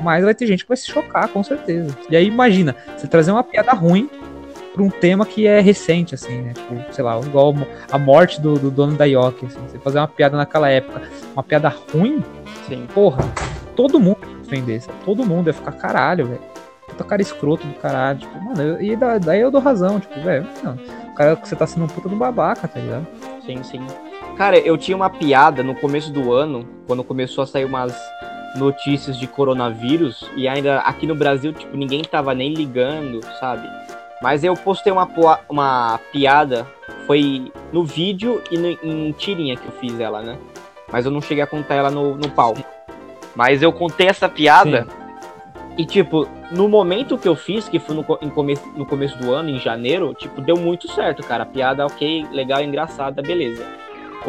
Mas 0.03 0.25
vai 0.25 0.35
ter 0.35 0.47
gente 0.47 0.65
que 0.65 0.69
vai 0.69 0.77
se 0.77 0.87
chocar, 0.87 1.29
com 1.29 1.43
certeza. 1.43 1.97
E 2.09 2.17
aí 2.17 2.27
imagina, 2.27 2.77
você 2.97 3.07
trazer 3.07 3.33
uma 3.33 3.45
piada 3.45 3.73
ruim 3.73 4.09
pra 4.73 4.83
um 4.83 4.91
tema 4.91 5.27
que 5.27 5.47
é 5.47 5.61
recente, 5.61 6.15
assim, 6.15 6.41
né? 6.41 6.53
Tipo, 6.55 6.93
sei 6.93 7.05
lá, 7.05 7.19
igual 7.21 7.55
a 7.91 7.99
morte 7.99 8.41
do, 8.41 8.55
do 8.59 8.71
dono 8.71 8.97
da 8.97 9.05
Yoki, 9.05 9.47
assim. 9.47 9.61
Você 9.69 9.79
fazer 9.79 9.99
uma 9.99 10.09
piada 10.09 10.37
naquela 10.37 10.69
época, 10.69 11.03
uma 11.33 11.43
piada 11.43 11.69
ruim, 11.93 12.23
Sim. 12.69 12.87
porra, 12.95 13.25
todo 13.75 13.99
mundo 13.99 14.19
ia 14.23 14.41
ofender, 14.41 14.81
sabe? 14.81 14.99
Todo 15.05 15.27
mundo 15.27 15.49
ia 15.49 15.55
ficar 15.55 15.73
caralho, 15.73 16.27
velho. 16.27 16.41
Puta 16.87 17.05
cara 17.05 17.21
escroto 17.21 17.67
do 17.67 17.75
caralho, 17.75 18.21
tipo, 18.21 18.41
mano, 18.41 18.81
e 18.81 18.97
daí 18.97 19.41
eu 19.41 19.51
dou 19.51 19.61
razão, 19.61 20.01
tipo, 20.01 20.21
velho, 20.21 20.47
o 21.09 21.15
cara 21.15 21.37
que 21.37 21.47
você 21.47 21.55
tá 21.55 21.67
sendo 21.67 21.85
um 21.85 21.89
puta 21.89 22.09
do 22.09 22.17
babaca, 22.17 22.67
tá 22.67 22.81
ligado? 22.81 23.07
Sim, 23.45 23.63
sim. 23.63 23.87
Cara, 24.39 24.57
eu 24.57 24.79
tinha 24.79 24.97
uma 24.97 25.11
piada 25.11 25.65
no 25.65 25.75
começo 25.75 26.13
do 26.13 26.33
ano, 26.33 26.65
quando 26.87 27.03
começou 27.03 27.43
a 27.43 27.47
sair 27.47 27.65
umas 27.65 27.93
notícias 28.55 29.19
de 29.19 29.27
coronavírus 29.27 30.31
e 30.37 30.47
ainda 30.47 30.79
aqui 30.79 31.09
no 31.09 31.15
Brasil, 31.17 31.53
tipo, 31.53 31.77
ninguém 31.77 32.03
tava 32.03 32.33
nem 32.33 32.55
ligando, 32.55 33.21
sabe? 33.41 33.69
Mas 34.23 34.45
eu 34.45 34.55
postei 34.55 34.93
uma, 34.93 35.09
uma 35.49 35.99
piada, 36.13 36.65
foi 37.05 37.51
no 37.73 37.83
vídeo 37.83 38.41
e 38.49 38.57
no, 38.57 38.69
em 38.81 39.11
tirinha 39.11 39.57
que 39.57 39.67
eu 39.67 39.73
fiz 39.73 39.99
ela, 39.99 40.23
né? 40.23 40.39
Mas 40.93 41.05
eu 41.05 41.11
não 41.11 41.21
cheguei 41.21 41.43
a 41.43 41.47
contar 41.47 41.75
ela 41.75 41.91
no, 41.91 42.15
no 42.17 42.31
palco. 42.31 42.63
Mas 43.35 43.61
eu 43.61 43.73
contei 43.73 44.07
essa 44.07 44.29
piada 44.29 44.85
Sim. 44.85 44.89
e, 45.77 45.85
tipo, 45.85 46.29
no 46.53 46.69
momento 46.69 47.19
que 47.19 47.27
eu 47.27 47.35
fiz, 47.35 47.69
que 47.69 47.81
foi 47.81 47.97
no, 47.97 48.07
em 48.23 48.31
começo, 48.31 48.65
no 48.77 48.87
começo 48.87 49.19
do 49.19 49.33
ano, 49.33 49.51
em 49.51 49.59
janeiro, 49.59 50.15
tipo, 50.15 50.41
deu 50.41 50.57
muito 50.57 50.89
certo, 50.93 51.25
cara. 51.25 51.43
A 51.43 51.47
piada, 51.47 51.85
ok, 51.85 52.25
legal, 52.31 52.63
engraçada, 52.63 53.21
beleza. 53.21 53.67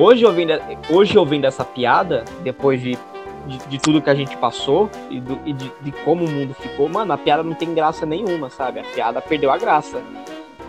Hoje 0.02 0.24
eu 0.24 0.32
vendo, 0.32 0.54
hoje 0.90 1.14
eu 1.14 1.26
vendo 1.26 1.44
essa 1.44 1.66
piada, 1.66 2.24
depois 2.42 2.82
de 2.82 2.98
de, 3.46 3.58
de, 3.68 3.80
tudo 3.80 4.02
que 4.02 4.10
a 4.10 4.16
gente 4.16 4.38
passou 4.38 4.90
e, 5.10 5.20
do, 5.20 5.40
e 5.44 5.52
de, 5.52 5.72
de, 5.82 5.92
como 6.04 6.24
o 6.24 6.30
mundo 6.30 6.54
ficou, 6.54 6.88
mano, 6.88 7.12
a 7.12 7.18
piada 7.18 7.42
não 7.42 7.56
tem 7.56 7.74
graça 7.74 8.06
nenhuma, 8.06 8.50
sabe? 8.50 8.80
A 8.80 8.84
piada 8.84 9.22
perdeu 9.22 9.50
a 9.52 9.58
graça. 9.58 10.02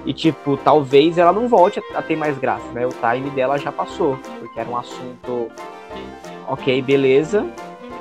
E, 0.07 0.15
tipo, 0.15 0.57
talvez 0.57 1.19
ela 1.19 1.31
não 1.31 1.47
volte 1.47 1.81
a, 1.95 2.01
ter 2.01 2.17
mais 2.17 2.39
graça, 2.39 2.67
né? 2.73 2.87
O 2.87 2.91
time 2.91 3.29
dela 3.31 3.59
já 3.59 3.71
passou, 3.71 4.19
porque 4.39 4.59
era 4.59 4.69
um 4.69 4.79
assunto. 4.79 5.51
Ok, 6.49 6.81
beleza. 6.81 7.47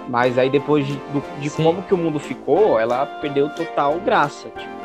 Mas 0.08 0.38
aí 0.38 0.50
depois 0.50 0.88
de, 0.88 0.98
de 1.42 1.50
como 1.50 1.84
que 1.84 1.94
o 1.94 1.98
mundo 1.98 2.20
ficou, 2.20 2.80
ela 2.80 3.06
perdeu 3.06 3.50
total 3.50 4.00
graça. 4.00 4.48
Tipo. 4.50 4.80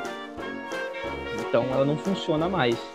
Então 1.41 1.65
ela 1.73 1.85
não 1.85 1.97
funciona 1.97 2.49
mais. 2.49 2.94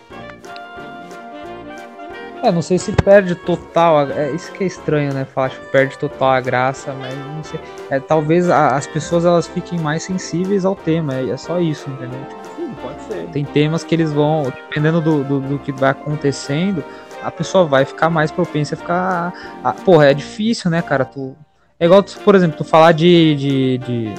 É, 2.42 2.50
não 2.50 2.62
sei 2.62 2.78
se 2.78 2.92
perde 2.92 3.34
total. 3.34 4.10
É 4.10 4.30
isso 4.30 4.50
que 4.52 4.64
é 4.64 4.66
estranho, 4.66 5.12
né? 5.12 5.26
Falar 5.26 5.50
que 5.50 5.66
perde 5.66 5.98
total 5.98 6.30
a 6.30 6.40
graça, 6.40 6.94
mas 6.94 7.14
não 7.14 7.44
sei. 7.44 7.60
É, 7.90 8.00
talvez 8.00 8.48
a, 8.48 8.76
as 8.76 8.86
pessoas 8.86 9.24
elas 9.24 9.46
fiquem 9.46 9.78
mais 9.78 10.02
sensíveis 10.02 10.64
ao 10.64 10.74
tema. 10.74 11.14
É, 11.14 11.30
é 11.30 11.36
só 11.36 11.60
isso, 11.60 11.90
entendeu? 11.90 12.20
Tipo, 12.28 12.56
Sim, 12.56 12.74
pode 12.80 13.02
ser. 13.02 13.26
Tem 13.28 13.44
temas 13.44 13.84
que 13.84 13.94
eles 13.94 14.12
vão, 14.12 14.44
dependendo 14.44 15.00
do, 15.00 15.22
do, 15.22 15.40
do, 15.40 15.58
que 15.58 15.70
vai 15.70 15.90
acontecendo, 15.90 16.82
a 17.22 17.30
pessoa 17.30 17.64
vai 17.66 17.84
ficar 17.84 18.08
mais 18.08 18.30
propensa 18.30 18.74
a 18.74 18.78
ficar. 18.78 19.60
A, 19.62 19.72
porra, 19.72 20.06
é 20.06 20.14
difícil, 20.14 20.70
né, 20.70 20.80
cara? 20.80 21.04
Tu, 21.04 21.36
é 21.78 21.84
igual, 21.84 22.02
tu, 22.02 22.18
por 22.20 22.34
exemplo, 22.34 22.56
tu 22.56 22.64
falar 22.64 22.92
de, 22.92 23.34
de, 23.34 23.78
de. 23.78 24.14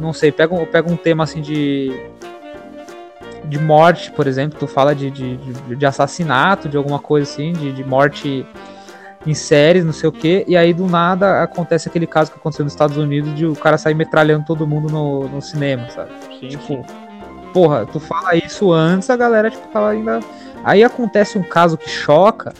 não 0.00 0.14
sei, 0.14 0.32
pega, 0.32 0.54
pega 0.66 0.90
um 0.90 0.96
tema 0.96 1.24
assim 1.24 1.42
de 1.42 1.92
de 3.44 3.58
morte, 3.58 4.10
por 4.10 4.26
exemplo, 4.26 4.58
tu 4.58 4.66
fala 4.66 4.94
de, 4.94 5.10
de, 5.10 5.36
de 5.76 5.86
assassinato, 5.86 6.68
de 6.68 6.76
alguma 6.76 6.98
coisa 6.98 7.30
assim, 7.30 7.52
de, 7.52 7.72
de 7.72 7.84
morte 7.84 8.46
em 9.26 9.34
séries, 9.34 9.84
não 9.84 9.92
sei 9.92 10.08
o 10.08 10.12
que, 10.12 10.44
e 10.48 10.56
aí 10.56 10.72
do 10.72 10.86
nada 10.86 11.42
acontece 11.42 11.88
aquele 11.88 12.06
caso 12.06 12.30
que 12.30 12.38
aconteceu 12.38 12.64
nos 12.64 12.72
Estados 12.72 12.96
Unidos 12.96 13.34
de 13.34 13.46
o 13.46 13.54
cara 13.54 13.78
sair 13.78 13.94
metralhando 13.94 14.44
todo 14.44 14.66
mundo 14.66 14.90
no, 14.90 15.28
no 15.28 15.40
cinema, 15.40 15.88
sabe? 15.90 16.10
Sim, 16.40 16.48
tipo, 16.48 16.84
porra, 17.52 17.86
tu 17.86 18.00
fala 18.00 18.34
isso 18.34 18.72
antes, 18.72 19.08
a 19.10 19.16
galera, 19.16 19.50
tipo, 19.50 19.66
tava 19.68 19.90
ainda. 19.90 20.20
Aí 20.64 20.82
acontece 20.82 21.38
um 21.38 21.42
caso 21.42 21.76
que 21.76 21.88
choca, 21.88 22.52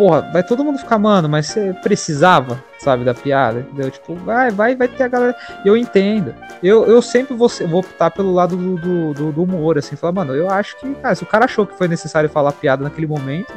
porra, 0.00 0.22
vai 0.32 0.42
todo 0.42 0.64
mundo 0.64 0.78
ficar, 0.78 0.98
mano, 0.98 1.28
mas 1.28 1.48
você 1.48 1.74
precisava, 1.82 2.64
sabe, 2.78 3.04
da 3.04 3.12
piada, 3.12 3.60
entendeu? 3.60 3.90
Tipo, 3.90 4.14
vai, 4.14 4.50
vai, 4.50 4.74
vai 4.74 4.88
ter 4.88 5.02
a 5.02 5.08
galera. 5.08 5.36
Eu 5.62 5.76
entendo. 5.76 6.34
Eu, 6.62 6.86
eu 6.86 7.02
sempre 7.02 7.36
vou, 7.36 7.50
vou 7.68 7.80
optar 7.80 8.10
pelo 8.10 8.32
lado 8.32 8.56
do, 8.56 9.12
do, 9.12 9.30
do 9.30 9.42
humor, 9.42 9.76
assim, 9.76 9.96
falar, 9.96 10.14
mano, 10.14 10.34
eu 10.34 10.48
acho 10.48 10.80
que, 10.80 10.94
cara, 10.94 11.14
se 11.14 11.22
o 11.22 11.26
cara 11.26 11.44
achou 11.44 11.66
que 11.66 11.76
foi 11.76 11.86
necessário 11.86 12.30
falar 12.30 12.52
piada 12.52 12.82
naquele 12.82 13.06
momento, 13.06 13.52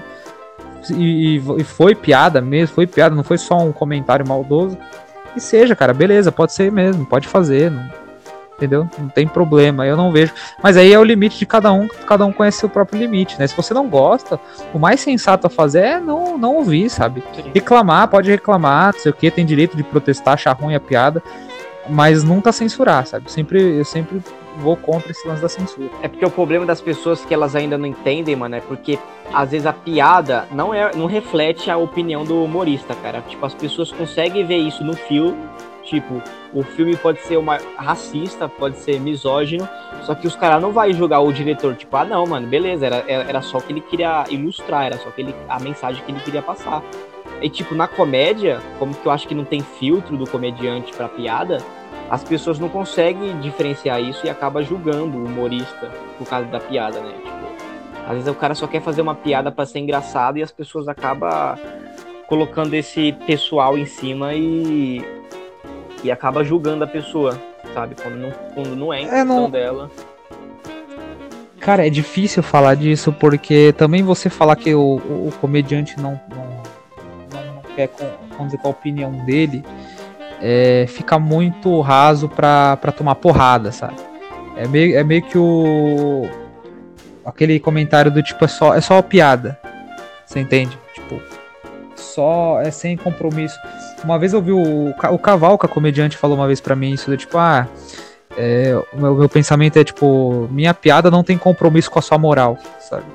e, 0.93 1.37
e 1.37 1.63
foi 1.63 1.95
piada 1.95 2.41
mesmo, 2.41 2.75
foi 2.75 2.85
piada, 2.85 3.15
não 3.15 3.23
foi 3.23 3.37
só 3.37 3.59
um 3.59 3.71
comentário 3.71 4.27
maldoso, 4.27 4.77
e 5.37 5.39
seja, 5.39 5.77
cara, 5.77 5.93
beleza, 5.93 6.29
pode 6.29 6.51
ser 6.51 6.69
mesmo, 6.69 7.05
pode 7.05 7.25
fazer, 7.25 7.71
não, 7.71 7.89
entendeu? 8.57 8.87
Não 8.97 9.09
tem 9.09 9.27
problema, 9.27 9.85
eu 9.85 9.97
não 9.97 10.11
vejo. 10.11 10.33
Mas 10.61 10.77
aí 10.77 10.91
é 10.91 10.99
o 10.99 11.03
limite 11.03 11.37
de 11.37 11.45
cada 11.45 11.71
um, 11.71 11.87
cada 11.87 12.25
um 12.25 12.31
conhece 12.31 12.59
seu 12.59 12.69
próprio 12.69 12.99
limite, 12.99 13.37
né? 13.39 13.47
Se 13.47 13.55
você 13.55 13.73
não 13.73 13.87
gosta, 13.87 14.39
o 14.73 14.79
mais 14.79 14.99
sensato 14.99 15.47
a 15.47 15.49
fazer 15.49 15.83
é 15.83 15.99
não, 15.99 16.37
não 16.37 16.55
ouvir, 16.55 16.89
sabe? 16.89 17.23
Sim. 17.35 17.51
Reclamar, 17.53 18.07
pode 18.07 18.29
reclamar, 18.29 18.93
não 18.93 18.99
sei 18.99 19.11
o 19.11 19.15
que, 19.15 19.29
tem 19.31 19.45
direito 19.45 19.75
de 19.75 19.83
protestar, 19.83 20.35
achar 20.35 20.53
ruim 20.53 20.75
a 20.75 20.79
piada, 20.79 21.21
mas 21.89 22.23
nunca 22.23 22.51
censurar, 22.51 23.05
sabe? 23.05 23.31
Sempre, 23.31 23.77
eu 23.77 23.85
sempre 23.85 24.21
vou 24.57 24.77
contra 24.77 25.11
esse 25.11 25.27
lance 25.27 25.41
da 25.41 25.49
censura. 25.49 25.89
É 26.01 26.07
porque 26.07 26.25
o 26.25 26.29
problema 26.29 26.65
das 26.65 26.79
pessoas 26.79 27.25
que 27.25 27.33
elas 27.33 27.55
ainda 27.55 27.77
não 27.77 27.85
entendem, 27.85 28.35
mano, 28.35 28.55
é 28.55 28.61
porque 28.61 28.99
às 29.33 29.51
vezes 29.51 29.65
a 29.65 29.73
piada 29.73 30.47
não 30.51 30.73
é 30.73 30.91
não 30.95 31.07
reflete 31.07 31.71
a 31.71 31.77
opinião 31.77 32.23
do 32.23 32.43
humorista, 32.43 32.95
cara. 33.01 33.21
Tipo, 33.27 33.45
as 33.45 33.53
pessoas 33.53 33.91
conseguem 33.91 34.45
ver 34.45 34.57
isso 34.57 34.83
no 34.83 34.93
filme 34.93 35.37
Tipo, 35.83 36.21
o 36.53 36.63
filme 36.63 36.95
pode 36.95 37.19
ser 37.21 37.37
uma 37.37 37.57
racista, 37.75 38.47
pode 38.47 38.77
ser 38.77 38.99
misógino, 38.99 39.67
só 40.03 40.15
que 40.15 40.25
os 40.25 40.35
caras 40.35 40.61
não 40.61 40.71
vai 40.71 40.93
julgar 40.93 41.19
o 41.19 41.31
diretor, 41.33 41.75
tipo, 41.75 41.95
ah 41.97 42.05
não, 42.05 42.25
mano, 42.25 42.47
beleza, 42.47 42.85
era, 42.85 43.03
era 43.07 43.41
só 43.41 43.57
o 43.57 43.61
que 43.61 43.73
ele 43.73 43.81
queria 43.81 44.23
ilustrar, 44.29 44.85
era 44.85 44.97
só 44.97 45.09
que 45.11 45.21
ele, 45.21 45.35
a 45.49 45.59
mensagem 45.59 46.01
que 46.03 46.11
ele 46.11 46.21
queria 46.21 46.41
passar. 46.41 46.81
E 47.41 47.49
tipo, 47.49 47.75
na 47.75 47.87
comédia, 47.87 48.61
como 48.79 48.93
que 48.93 49.05
eu 49.05 49.11
acho 49.11 49.27
que 49.27 49.35
não 49.35 49.43
tem 49.43 49.59
filtro 49.59 50.15
do 50.15 50.25
comediante 50.25 50.93
pra 50.93 51.09
piada, 51.09 51.57
as 52.09 52.23
pessoas 52.23 52.59
não 52.59 52.69
conseguem 52.69 53.39
diferenciar 53.41 54.01
isso 54.01 54.25
e 54.25 54.29
acaba 54.29 54.63
julgando 54.63 55.17
o 55.17 55.25
humorista 55.25 55.91
por 56.17 56.27
causa 56.27 56.47
da 56.47 56.59
piada, 56.59 57.01
né? 57.01 57.13
Tipo, 57.17 57.43
às 58.05 58.13
vezes 58.13 58.27
o 58.27 58.35
cara 58.35 58.55
só 58.55 58.67
quer 58.67 58.81
fazer 58.81 59.01
uma 59.01 59.15
piada 59.15 59.51
para 59.51 59.65
ser 59.65 59.79
engraçado 59.79 60.37
e 60.37 60.43
as 60.43 60.51
pessoas 60.51 60.87
acabam 60.87 61.57
colocando 62.27 62.73
esse 62.73 63.11
pessoal 63.25 63.77
em 63.77 63.85
cima 63.85 64.33
e 64.33 65.03
e 66.03 66.11
acaba 66.11 66.43
julgando 66.43 66.83
a 66.83 66.87
pessoa, 66.87 67.39
sabe? 67.73 67.95
Quando 68.01 68.15
não, 68.15 68.31
quando 68.53 68.75
não 68.75 68.93
é 68.93 68.97
a 68.97 69.01
intenção 69.01 69.21
é, 69.21 69.23
não... 69.23 69.49
dela. 69.49 69.91
Cara, 71.59 71.87
é 71.87 71.89
difícil 71.89 72.43
falar 72.43 72.75
disso 72.75 73.13
porque 73.13 73.73
também 73.77 74.03
você 74.03 74.29
falar 74.29 74.57
que 74.57 74.75
o, 74.75 74.95
o 74.97 75.33
comediante 75.39 75.97
não, 75.97 76.19
não, 76.29 76.45
não, 77.31 77.53
não 77.55 77.61
quer 77.75 77.89
dizer, 78.43 78.57
com 78.57 78.67
a 78.67 78.71
opinião 78.71 79.11
dele 79.25 79.63
é, 80.41 80.85
fica 80.89 81.17
muito 81.17 81.79
raso 81.79 82.27
pra, 82.27 82.75
pra 82.75 82.91
tomar 82.91 83.15
porrada, 83.15 83.71
sabe? 83.71 83.95
É 84.57 84.67
meio, 84.67 84.97
é 84.97 85.03
meio 85.03 85.21
que 85.21 85.37
o. 85.37 86.27
aquele 87.25 87.59
comentário 87.61 88.11
do 88.11 88.21
tipo, 88.21 88.43
é 88.43 88.47
só, 88.49 88.75
é 88.75 88.81
só 88.81 89.01
piada. 89.01 89.57
Você 90.25 90.41
entende? 90.41 90.77
Tipo, 90.93 91.21
só 91.95 92.59
é 92.61 92.69
sem 92.69 92.97
compromisso. 92.97 93.57
Uma 94.03 94.19
vez 94.19 94.33
eu 94.33 94.41
vi 94.41 94.51
o, 94.51 94.89
o 94.89 95.19
Cavalca, 95.19 95.67
comediante, 95.67 96.17
falou 96.17 96.37
uma 96.37 96.47
vez 96.47 96.59
para 96.59 96.75
mim 96.75 96.91
isso, 96.91 97.15
tipo, 97.15 97.37
ah, 97.37 97.67
é, 98.37 98.75
o 98.91 98.99
meu, 98.99 99.15
meu, 99.15 99.29
pensamento 99.29 99.77
é 99.77 99.83
tipo, 99.83 100.47
minha 100.51 100.73
piada 100.73 101.09
não 101.09 101.23
tem 101.23 101.37
compromisso 101.37 101.89
com 101.89 101.99
a 101.99 102.01
sua 102.01 102.17
moral, 102.17 102.57
sabe? 102.79 103.05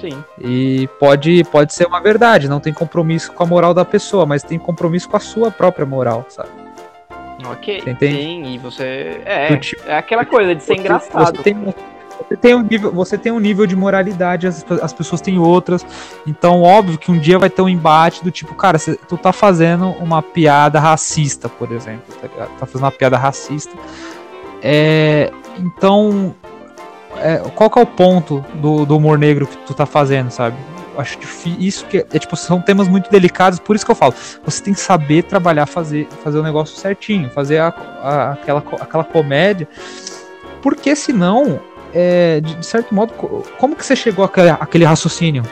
Sim. 0.00 0.22
E 0.40 0.88
pode, 1.00 1.44
pode 1.44 1.72
ser 1.72 1.86
uma 1.86 2.00
verdade, 2.00 2.48
não 2.48 2.60
tem 2.60 2.72
compromisso 2.72 3.32
com 3.32 3.42
a 3.42 3.46
moral 3.46 3.74
da 3.74 3.84
pessoa, 3.84 4.26
mas 4.26 4.42
tem 4.42 4.58
compromisso 4.58 5.08
com 5.08 5.16
a 5.16 5.20
sua 5.20 5.50
própria 5.50 5.86
moral, 5.86 6.24
sabe? 6.28 6.50
Ok, 7.44 7.82
sim, 7.98 8.54
e 8.54 8.58
você. 8.58 9.20
É, 9.24 9.56
tipo, 9.56 9.82
é 9.86 9.96
aquela 9.96 10.24
coisa 10.24 10.54
de 10.54 10.62
ser 10.62 10.78
engraçado. 10.78 11.36
Você 11.36 11.42
tem, 11.42 11.74
tem 12.34 12.54
um 12.54 12.62
nível, 12.62 12.90
você 12.90 13.16
tem 13.16 13.30
um 13.30 13.38
nível 13.38 13.66
de 13.66 13.76
moralidade, 13.76 14.46
as, 14.46 14.64
as 14.82 14.92
pessoas 14.92 15.20
têm 15.20 15.38
outras. 15.38 15.86
Então, 16.26 16.62
óbvio 16.62 16.98
que 16.98 17.10
um 17.12 17.18
dia 17.18 17.38
vai 17.38 17.48
ter 17.48 17.62
um 17.62 17.68
embate 17.68 18.24
do 18.24 18.30
tipo, 18.30 18.54
cara, 18.54 18.78
cê, 18.78 18.98
tu 19.08 19.16
tá 19.16 19.32
fazendo 19.32 19.90
uma 20.00 20.20
piada 20.22 20.80
racista, 20.80 21.48
por 21.48 21.70
exemplo, 21.70 22.14
tá? 22.20 22.46
Tá 22.58 22.66
fazendo 22.66 22.84
uma 22.84 22.92
piada 22.92 23.16
racista. 23.16 23.72
É, 24.62 25.30
então, 25.58 26.34
é, 27.18 27.36
qual 27.54 27.70
que 27.70 27.78
é 27.78 27.82
o 27.82 27.86
ponto 27.86 28.44
do, 28.54 28.84
do 28.84 28.96
humor 28.96 29.18
negro 29.18 29.46
que 29.46 29.56
tu 29.58 29.74
tá 29.74 29.86
fazendo, 29.86 30.30
sabe? 30.30 30.56
acho 30.98 31.18
difícil. 31.18 31.60
Isso 31.60 31.86
que 31.86 31.98
é, 31.98 32.18
tipo, 32.18 32.36
são 32.36 32.60
temas 32.60 32.88
muito 32.88 33.10
delicados, 33.10 33.58
por 33.58 33.76
isso 33.76 33.84
que 33.84 33.90
eu 33.90 33.96
falo. 33.96 34.14
Você 34.44 34.62
tem 34.62 34.74
que 34.74 34.80
saber 34.80 35.22
trabalhar, 35.24 35.66
fazer, 35.66 36.08
fazer 36.24 36.38
o 36.38 36.42
negócio 36.42 36.76
certinho, 36.76 37.30
fazer 37.30 37.58
a, 37.58 37.68
a, 37.68 38.32
aquela, 38.32 38.62
aquela 38.80 39.04
comédia. 39.04 39.68
Porque 40.62 40.96
senão 40.96 41.60
é, 41.98 42.40
de, 42.42 42.56
de, 42.56 42.66
certo 42.66 42.94
modo, 42.94 43.14
como 43.58 43.74
que 43.74 43.84
você 43.84 43.96
chegou 43.96 44.22
àquele, 44.22 44.50
àquele 44.50 44.84
raciocínio? 44.84 45.42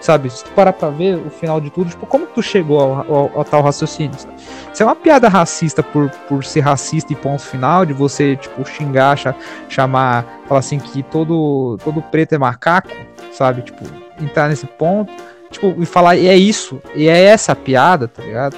Sabe? 0.00 0.30
Se 0.30 0.44
tu 0.44 0.50
parar 0.52 0.72
pra 0.72 0.90
ver 0.90 1.16
o 1.16 1.28
final 1.28 1.60
de 1.60 1.70
tudo, 1.70 1.90
tipo, 1.90 2.06
como 2.06 2.24
que 2.24 2.34
tu 2.34 2.40
chegou 2.40 2.78
ao, 2.78 3.12
ao, 3.12 3.38
ao 3.38 3.44
tal 3.44 3.62
raciocínio? 3.62 4.16
Sabe? 4.16 4.34
Se 4.72 4.84
é 4.84 4.86
uma 4.86 4.94
piada 4.94 5.28
racista 5.28 5.82
por, 5.82 6.08
por 6.28 6.44
ser 6.44 6.60
racista 6.60 7.12
e 7.12 7.16
ponto 7.16 7.42
final, 7.42 7.84
de 7.84 7.92
você, 7.92 8.36
tipo, 8.36 8.64
xingar, 8.64 9.18
chamar, 9.68 10.24
falar 10.46 10.60
assim 10.60 10.78
que 10.78 11.02
todo, 11.02 11.76
todo 11.82 12.00
preto 12.00 12.32
é 12.34 12.38
macaco, 12.38 12.90
sabe? 13.32 13.62
Tipo, 13.62 13.84
entrar 14.20 14.48
nesse 14.48 14.66
ponto, 14.66 15.12
tipo, 15.50 15.74
e 15.76 15.84
falar, 15.84 16.14
e 16.14 16.28
é 16.28 16.36
isso, 16.36 16.80
e 16.94 17.08
é 17.08 17.24
essa 17.24 17.56
piada, 17.56 18.06
tá 18.06 18.22
ligado? 18.22 18.56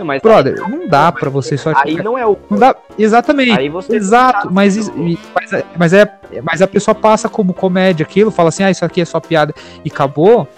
Não, 0.00 0.06
mas 0.06 0.22
Brother, 0.22 0.54
aí, 0.64 0.70
não 0.70 0.88
dá 0.88 1.12
para 1.12 1.28
você 1.28 1.58
só. 1.58 1.72
Aí 1.76 2.02
não 2.02 2.16
é 2.16 2.26
o. 2.26 2.36
Não 2.48 2.58
dá, 2.58 2.74
exatamente. 2.98 3.52
Aí 3.52 3.68
você 3.68 3.94
Exato, 3.94 4.50
mas, 4.50 4.88
mas, 4.88 5.52
é, 5.52 5.64
mas, 5.76 5.92
é, 5.92 6.18
mas 6.42 6.62
a 6.62 6.66
pessoa 6.66 6.94
passa 6.94 7.28
como 7.28 7.52
comédia 7.52 8.02
aquilo, 8.02 8.30
fala 8.30 8.48
assim, 8.48 8.62
ah, 8.62 8.70
isso 8.70 8.82
aqui 8.82 9.02
é 9.02 9.04
só 9.04 9.20
piada 9.20 9.54
e 9.84 9.90
acabou. 9.90 10.48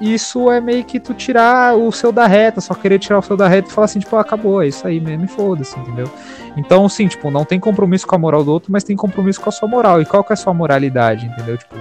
Isso 0.00 0.50
é 0.50 0.60
meio 0.60 0.82
que 0.84 0.98
tu 0.98 1.14
tirar 1.14 1.76
o 1.76 1.92
seu 1.92 2.10
da 2.10 2.26
reta, 2.26 2.60
só 2.60 2.74
querer 2.74 2.98
tirar 2.98 3.20
o 3.20 3.22
seu 3.22 3.36
da 3.36 3.46
reta 3.46 3.68
e 3.68 3.72
falar 3.72 3.84
assim, 3.84 4.00
tipo, 4.00 4.16
ah, 4.16 4.20
acabou, 4.20 4.60
é 4.60 4.66
isso 4.66 4.84
aí 4.84 4.98
mesmo, 4.98 5.26
e 5.26 5.28
foda-se, 5.28 5.78
entendeu? 5.78 6.10
Então, 6.56 6.88
sim, 6.88 7.06
tipo, 7.06 7.30
não 7.30 7.44
tem 7.44 7.60
compromisso 7.60 8.04
com 8.04 8.16
a 8.16 8.18
moral 8.18 8.42
do 8.42 8.50
outro, 8.50 8.72
mas 8.72 8.82
tem 8.82 8.96
compromisso 8.96 9.40
com 9.40 9.48
a 9.48 9.52
sua 9.52 9.68
moral. 9.68 10.02
E 10.02 10.04
qual 10.04 10.24
que 10.24 10.32
é 10.32 10.34
a 10.34 10.36
sua 10.36 10.52
moralidade, 10.52 11.26
entendeu? 11.26 11.56
Tipo, 11.56 11.76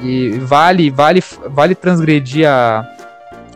e 0.00 0.30
vale, 0.40 0.90
vale, 0.90 1.22
vale 1.46 1.76
transgredir 1.76 2.48
a, 2.48 2.84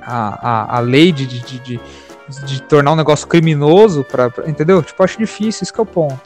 a, 0.00 0.50
a, 0.50 0.76
a 0.76 0.78
lei 0.78 1.10
de, 1.10 1.26
de, 1.26 1.58
de 1.58 1.80
de 2.28 2.62
tornar 2.62 2.92
um 2.92 2.96
negócio 2.96 3.26
criminoso, 3.26 4.04
pra, 4.04 4.30
entendeu? 4.46 4.82
Tipo, 4.82 5.02
acho 5.04 5.18
difícil, 5.18 5.64
isso 5.64 5.72
que 5.72 5.80
é 5.80 5.82
o 5.82 5.86
ponto. 5.86 6.20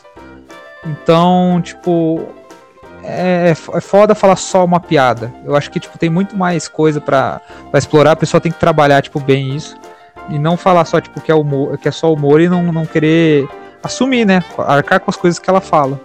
Então, 0.84 1.60
tipo, 1.62 2.26
é, 3.02 3.48
é, 3.48 3.50
é 3.50 3.80
foda 3.80 4.14
falar 4.14 4.36
só 4.36 4.64
uma 4.64 4.80
piada. 4.80 5.32
Eu 5.44 5.54
acho 5.54 5.70
que, 5.70 5.80
tipo, 5.80 5.98
tem 5.98 6.10
muito 6.10 6.36
mais 6.36 6.68
coisa 6.68 7.00
para 7.00 7.40
explorar, 7.74 8.12
a 8.12 8.16
pessoa 8.16 8.40
tem 8.40 8.52
que 8.52 8.58
trabalhar, 8.58 9.02
tipo, 9.02 9.20
bem 9.20 9.54
isso. 9.54 9.76
E 10.28 10.38
não 10.38 10.56
falar 10.56 10.84
só, 10.84 11.00
tipo, 11.00 11.20
que 11.20 11.30
é, 11.30 11.34
humor, 11.34 11.76
que 11.78 11.88
é 11.88 11.92
só 11.92 12.12
humor 12.12 12.40
e 12.40 12.48
não, 12.48 12.62
não 12.72 12.86
querer 12.86 13.48
assumir, 13.82 14.24
né? 14.24 14.44
Arcar 14.58 15.00
com 15.00 15.10
as 15.10 15.16
coisas 15.16 15.38
que 15.38 15.50
ela 15.50 15.60
fala. 15.60 16.00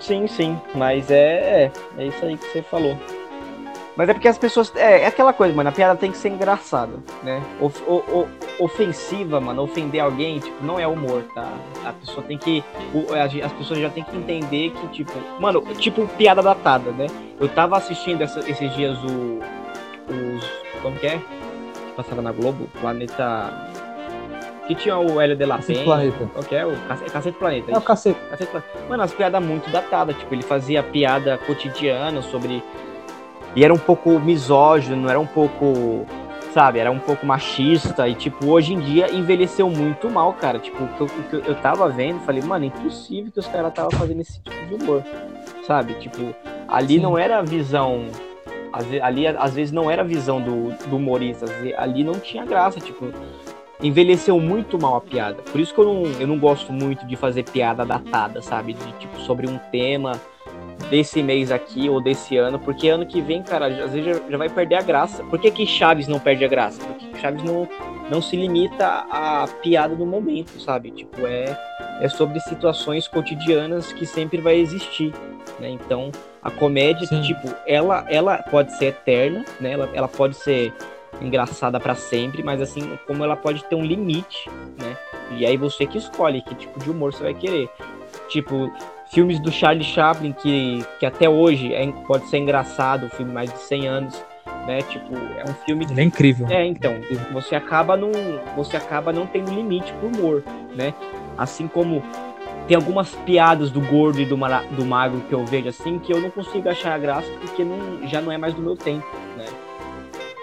Sim, 0.00 0.26
sim, 0.26 0.58
mas 0.74 1.10
é, 1.10 1.64
é, 1.64 1.72
é 1.98 2.06
isso 2.06 2.24
aí 2.24 2.36
que 2.36 2.46
você 2.52 2.62
falou. 2.62 2.96
Mas 3.98 4.08
é 4.08 4.14
porque 4.14 4.28
as 4.28 4.38
pessoas. 4.38 4.72
É, 4.76 5.02
é 5.02 5.06
aquela 5.08 5.32
coisa, 5.32 5.52
mano. 5.52 5.70
A 5.70 5.72
piada 5.72 5.98
tem 5.98 6.12
que 6.12 6.16
ser 6.16 6.28
engraçada, 6.28 6.92
né? 7.20 7.42
Of, 7.60 7.82
o, 7.82 7.96
o, 7.96 8.28
ofensiva, 8.60 9.40
mano. 9.40 9.64
Ofender 9.64 10.00
alguém, 10.00 10.38
tipo, 10.38 10.64
não 10.64 10.78
é 10.78 10.86
humor, 10.86 11.24
tá? 11.34 11.48
A 11.84 11.92
pessoa 11.92 12.22
tem 12.22 12.38
que. 12.38 12.62
O, 12.94 13.12
as 13.12 13.52
pessoas 13.54 13.80
já 13.80 13.90
tem 13.90 14.04
que 14.04 14.16
entender 14.16 14.70
que, 14.70 14.86
tipo. 14.88 15.12
Mano, 15.40 15.62
tipo, 15.74 16.06
piada 16.16 16.40
datada, 16.40 16.92
né? 16.92 17.08
Eu 17.40 17.48
tava 17.48 17.76
assistindo 17.76 18.22
essa, 18.22 18.38
esses 18.48 18.72
dias 18.76 18.96
o. 19.02 19.40
Os. 20.12 20.80
Como 20.80 20.96
que 20.96 21.08
é? 21.08 21.20
Passava 21.96 22.22
na 22.22 22.30
Globo, 22.30 22.68
Planeta. 22.80 23.68
Que 24.68 24.76
tinha 24.76 24.96
o 24.96 25.20
Hélio 25.20 25.34
de 25.34 25.44
la 25.44 25.58
Penha. 25.58 25.82
Planeta. 25.82 26.30
Qual 26.32 26.44
que 26.44 26.54
é? 26.54 26.64
O 26.64 26.76
Cacete, 26.86 27.10
Cacete 27.10 27.38
Planeta. 27.38 27.72
É 27.72 27.76
o 27.76 27.80
Cacete. 27.80 28.20
Cacete 28.30 28.50
Planeta. 28.52 28.70
Mano, 28.88 29.02
as 29.02 29.12
piadas 29.12 29.42
muito 29.42 29.68
datadas. 29.72 30.16
Tipo, 30.16 30.36
ele 30.36 30.44
fazia 30.44 30.84
piada 30.84 31.36
cotidiana 31.38 32.22
sobre 32.22 32.62
e 33.54 33.64
era 33.64 33.72
um 33.72 33.78
pouco 33.78 34.18
misógino, 34.20 35.08
era 35.08 35.18
um 35.18 35.26
pouco, 35.26 36.06
sabe, 36.52 36.78
era 36.78 36.90
um 36.90 36.98
pouco 36.98 37.26
machista. 37.26 38.08
E, 38.08 38.14
tipo, 38.14 38.46
hoje 38.46 38.74
em 38.74 38.80
dia 38.80 39.12
envelheceu 39.12 39.68
muito 39.70 40.08
mal, 40.10 40.32
cara. 40.34 40.58
Tipo, 40.58 40.84
o 40.84 40.88
que 41.28 41.34
eu, 41.34 41.54
tava 41.56 41.88
vendo, 41.88 42.20
falei, 42.20 42.42
mano, 42.42 42.64
é 42.64 42.68
impossível 42.68 43.32
que 43.32 43.38
os 43.38 43.46
caras 43.46 43.70
estavam 43.70 43.90
fazendo 43.92 44.20
esse 44.20 44.40
tipo 44.40 44.66
de 44.66 44.74
humor, 44.74 45.02
sabe? 45.66 45.94
Tipo, 45.94 46.34
ali 46.68 46.96
Sim. 46.96 47.00
não 47.00 47.18
era 47.18 47.38
a 47.38 47.42
visão. 47.42 48.06
Ali, 49.02 49.26
às 49.26 49.54
vezes, 49.54 49.72
não 49.72 49.90
era 49.90 50.02
a 50.02 50.04
visão 50.04 50.40
do, 50.40 50.70
do 50.88 50.96
humorista. 50.96 51.46
Ali 51.78 52.04
não 52.04 52.14
tinha 52.14 52.44
graça, 52.44 52.78
tipo 52.78 53.06
envelheceu 53.80 54.40
muito 54.40 54.76
mal 54.76 54.96
a 54.96 55.00
piada. 55.00 55.42
Por 55.42 55.60
isso 55.60 55.72
que 55.72 55.80
eu 55.80 55.84
não, 55.84 56.02
eu 56.20 56.26
não 56.26 56.38
gosto 56.38 56.72
muito 56.72 57.06
de 57.06 57.14
fazer 57.16 57.44
piada 57.44 57.84
datada, 57.84 58.42
sabe? 58.42 58.72
De 58.72 58.92
tipo 58.94 59.18
sobre 59.20 59.48
um 59.48 59.58
tema 59.70 60.20
desse 60.90 61.22
mês 61.22 61.50
aqui 61.50 61.88
ou 61.88 62.00
desse 62.00 62.36
ano, 62.36 62.58
porque 62.58 62.88
ano 62.88 63.06
que 63.06 63.20
vem, 63.20 63.42
cara, 63.42 63.66
às 63.66 63.92
vezes 63.92 64.04
já, 64.04 64.30
já 64.30 64.36
vai 64.36 64.48
perder 64.48 64.76
a 64.76 64.82
graça. 64.82 65.22
Por 65.24 65.38
que, 65.38 65.50
que 65.50 65.66
Chaves 65.66 66.08
não 66.08 66.18
perde 66.18 66.44
a 66.44 66.48
graça? 66.48 66.80
Porque 66.84 67.18
Chaves 67.20 67.42
não, 67.42 67.68
não 68.10 68.22
se 68.22 68.36
limita 68.36 68.86
à 69.10 69.46
piada 69.62 69.94
do 69.94 70.06
momento, 70.06 70.60
sabe? 70.60 70.90
Tipo, 70.90 71.26
é, 71.26 71.56
é 72.00 72.08
sobre 72.08 72.40
situações 72.40 73.06
cotidianas 73.06 73.92
que 73.92 74.06
sempre 74.06 74.40
vai 74.40 74.56
existir, 74.56 75.12
né? 75.58 75.68
Então, 75.68 76.10
a 76.42 76.50
comédia, 76.50 77.06
Sim. 77.06 77.22
tipo, 77.22 77.54
ela, 77.66 78.04
ela 78.08 78.38
pode 78.38 78.76
ser 78.76 78.86
eterna, 78.86 79.44
né? 79.60 79.72
Ela, 79.72 79.90
ela 79.92 80.08
pode 80.08 80.36
ser 80.36 80.72
engraçada 81.20 81.80
para 81.80 81.94
sempre, 81.94 82.42
mas 82.42 82.60
assim, 82.60 82.98
como 83.06 83.24
ela 83.24 83.36
pode 83.36 83.64
ter 83.64 83.74
um 83.74 83.84
limite, 83.84 84.48
né? 84.78 84.96
E 85.32 85.44
aí 85.44 85.56
você 85.56 85.86
que 85.86 85.98
escolhe 85.98 86.40
que 86.42 86.54
tipo 86.54 86.78
de 86.78 86.90
humor 86.90 87.12
você 87.12 87.22
vai 87.22 87.34
querer. 87.34 87.68
Tipo, 88.28 88.72
filmes 89.10 89.40
do 89.40 89.50
Charlie 89.50 89.84
Chaplin, 89.84 90.32
que, 90.32 90.84
que 90.98 91.06
até 91.06 91.28
hoje 91.28 91.72
é, 91.72 91.86
pode 92.06 92.26
ser 92.28 92.38
engraçado, 92.38 93.06
um 93.06 93.10
filme 93.10 93.32
mais 93.32 93.52
de 93.52 93.58
100 93.58 93.88
anos, 93.88 94.24
né? 94.66 94.82
Tipo, 94.82 95.16
é 95.16 95.44
um 95.48 95.54
filme 95.64 95.86
Ele 95.90 96.00
é 96.00 96.04
incrível. 96.04 96.46
É, 96.48 96.66
então, 96.66 96.94
você 97.32 97.54
acaba 97.54 97.96
não, 97.96 98.10
você 98.56 98.76
acaba 98.76 99.12
não 99.12 99.26
tendo 99.26 99.52
limite 99.52 99.92
pro 99.94 100.08
humor, 100.08 100.44
né? 100.74 100.94
Assim 101.36 101.66
como 101.66 102.02
tem 102.66 102.76
algumas 102.76 103.14
piadas 103.14 103.70
do 103.70 103.80
gordo 103.80 104.20
e 104.20 104.26
do, 104.26 104.36
do 104.36 104.84
magro 104.84 105.20
que 105.22 105.32
eu 105.32 105.44
vejo 105.46 105.70
assim 105.70 105.98
que 105.98 106.12
eu 106.12 106.20
não 106.20 106.30
consigo 106.30 106.68
achar 106.68 106.98
graça 106.98 107.28
porque 107.40 107.64
não, 107.64 108.06
já 108.06 108.20
não 108.20 108.30
é 108.30 108.36
mais 108.36 108.52
do 108.52 108.60
meu 108.60 108.76
tempo, 108.76 109.06
né? 109.36 109.46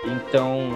Então, 0.06 0.72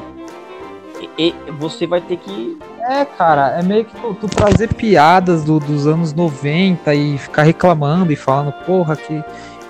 e, 1.18 1.30
e 1.30 1.52
você 1.54 1.88
vai 1.88 2.02
ter 2.02 2.18
que 2.18 2.58
é, 2.90 3.06
cara, 3.06 3.60
é 3.60 3.62
meio 3.62 3.86
que 3.86 3.96
tu, 3.96 4.16
tu 4.16 4.28
trazer 4.28 4.74
piadas 4.74 5.44
do, 5.44 5.60
dos 5.60 5.86
anos 5.86 6.12
90 6.12 6.92
e 6.96 7.20
ficar 7.20 7.44
reclamando 7.44 8.12
e 8.12 8.16
falando, 8.16 8.52
porra, 8.66 8.96
que. 8.96 9.24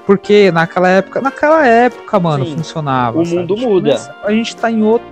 Porque 0.06 0.50
naquela 0.54 0.88
época, 0.88 1.20
naquela 1.20 1.68
época, 1.68 2.18
mano, 2.18 2.46
Sim, 2.46 2.56
funcionava. 2.56 3.20
O 3.20 3.26
sabe? 3.26 3.40
mundo 3.40 3.56
tipo, 3.56 3.70
muda. 3.70 4.16
a 4.24 4.32
gente 4.32 4.56
tá 4.56 4.72
em 4.72 4.82
outro. 4.82 5.06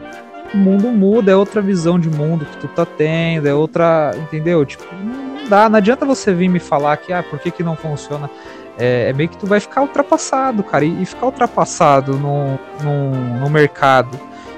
O 0.53 0.58
mundo 0.58 0.88
muda, 0.88 1.34
é 1.34 1.36
outra 1.36 1.62
visão 1.62 1.99
de 1.99 2.10
mundo 2.10 2.45
que 2.45 2.58
tu 2.58 2.70
tá 2.70 2.86
tendo, 2.86 3.45
é 3.45 3.53
outra. 3.53 4.14
Entendeu? 4.16 4.66
Tipo, 4.66 4.86
não 4.95 5.49
dá. 5.49 5.68
Não 5.68 5.78
adianta 5.78 6.05
você 6.05 6.34
vir 6.34 6.47
me 6.47 6.60
falar 6.60 6.95
que, 6.95 7.12
ah, 7.12 7.22
por 7.22 7.38
que, 7.39 7.51
que 7.51 7.62
não 7.62 7.76
funciona? 7.76 8.30
É, 8.80 9.10
é 9.10 9.14
meio 9.14 9.28
que 9.28 9.38
tu 9.38 9.45
vai 9.45 9.60
ficar 9.60 9.82
ultrapassado, 9.82 10.64
cara. 10.64 10.86
E, 10.86 11.03
e 11.03 11.05
ficar 11.05 11.26
ultrapassado 11.26 12.14
no, 12.14 12.58
no, 12.82 13.39
no 13.41 13.49
mercado 13.49 14.18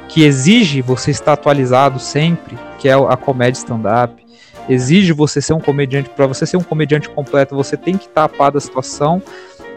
que 0.10 0.26
exige 0.26 0.82
você 0.82 1.12
estar 1.12 1.34
atualizado 1.34 2.00
sempre, 2.00 2.58
que 2.80 2.90
é 2.90 2.94
a 2.94 3.16
comédia 3.16 3.60
stand-up, 3.60 4.26
exige 4.68 5.14
você 5.14 5.40
ser 5.42 5.54
um 5.54 5.60
comediante, 5.60 6.10
para 6.10 6.26
você 6.26 6.46
ser 6.46 6.58
um 6.58 6.64
comediante 6.64 7.08
completo, 7.08 7.56
você 7.56 7.78
tem 7.78 7.96
que 7.96 8.08
estar 8.08 8.26
a 8.26 8.30
par 8.30 8.52
da 8.52 8.60
situação 8.60 9.22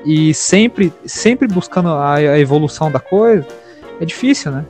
e 0.05 0.33
sempre, 0.35 0.93
sempre 1.05 1.47
buscando 1.47 1.91
a, 1.91 2.15
a 2.15 2.39
evolução 2.39 2.91
da 2.91 2.99
coisa, 2.99 3.47
é 4.01 4.05
difícil, 4.05 4.51
né? 4.51 4.65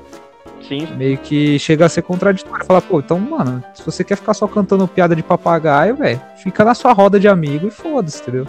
Sim. 0.68 0.86
Meio 0.96 1.18
que 1.18 1.58
chega 1.58 1.86
a 1.86 1.88
ser 1.88 2.02
contraditório. 2.02 2.64
Falar, 2.64 2.82
pô, 2.82 3.00
então, 3.00 3.18
mano, 3.18 3.62
se 3.74 3.84
você 3.84 4.04
quer 4.04 4.16
ficar 4.16 4.34
só 4.34 4.46
cantando 4.46 4.86
piada 4.86 5.14
de 5.14 5.22
papagaio, 5.22 5.96
velho, 5.96 6.20
fica 6.36 6.64
na 6.64 6.74
sua 6.74 6.92
roda 6.92 7.18
de 7.18 7.28
amigo 7.28 7.66
e 7.66 7.70
foda-se, 7.70 8.20
entendeu? 8.22 8.46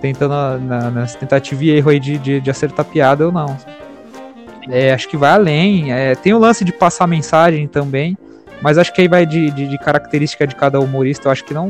Tentando 0.00 0.34
na, 0.58 0.90
na, 0.90 1.06
tentativa 1.06 1.64
e 1.64 1.70
erro 1.70 1.90
aí 1.90 2.00
de, 2.00 2.18
de, 2.18 2.40
de 2.40 2.50
acertar 2.50 2.84
piada 2.84 3.26
ou 3.26 3.32
não. 3.32 3.56
É, 4.68 4.92
acho 4.92 5.08
que 5.08 5.16
vai 5.16 5.32
além. 5.32 5.92
É, 5.92 6.14
tem 6.14 6.34
o 6.34 6.38
lance 6.38 6.64
de 6.64 6.72
passar 6.72 7.06
mensagem 7.06 7.66
também, 7.66 8.16
mas 8.62 8.78
acho 8.78 8.92
que 8.92 9.00
aí 9.00 9.08
vai 9.08 9.24
de, 9.24 9.50
de, 9.50 9.66
de, 9.66 9.78
característica 9.78 10.46
de 10.46 10.54
cada 10.54 10.80
humorista. 10.80 11.28
Eu 11.28 11.32
acho 11.32 11.44
que 11.44 11.54
não, 11.54 11.68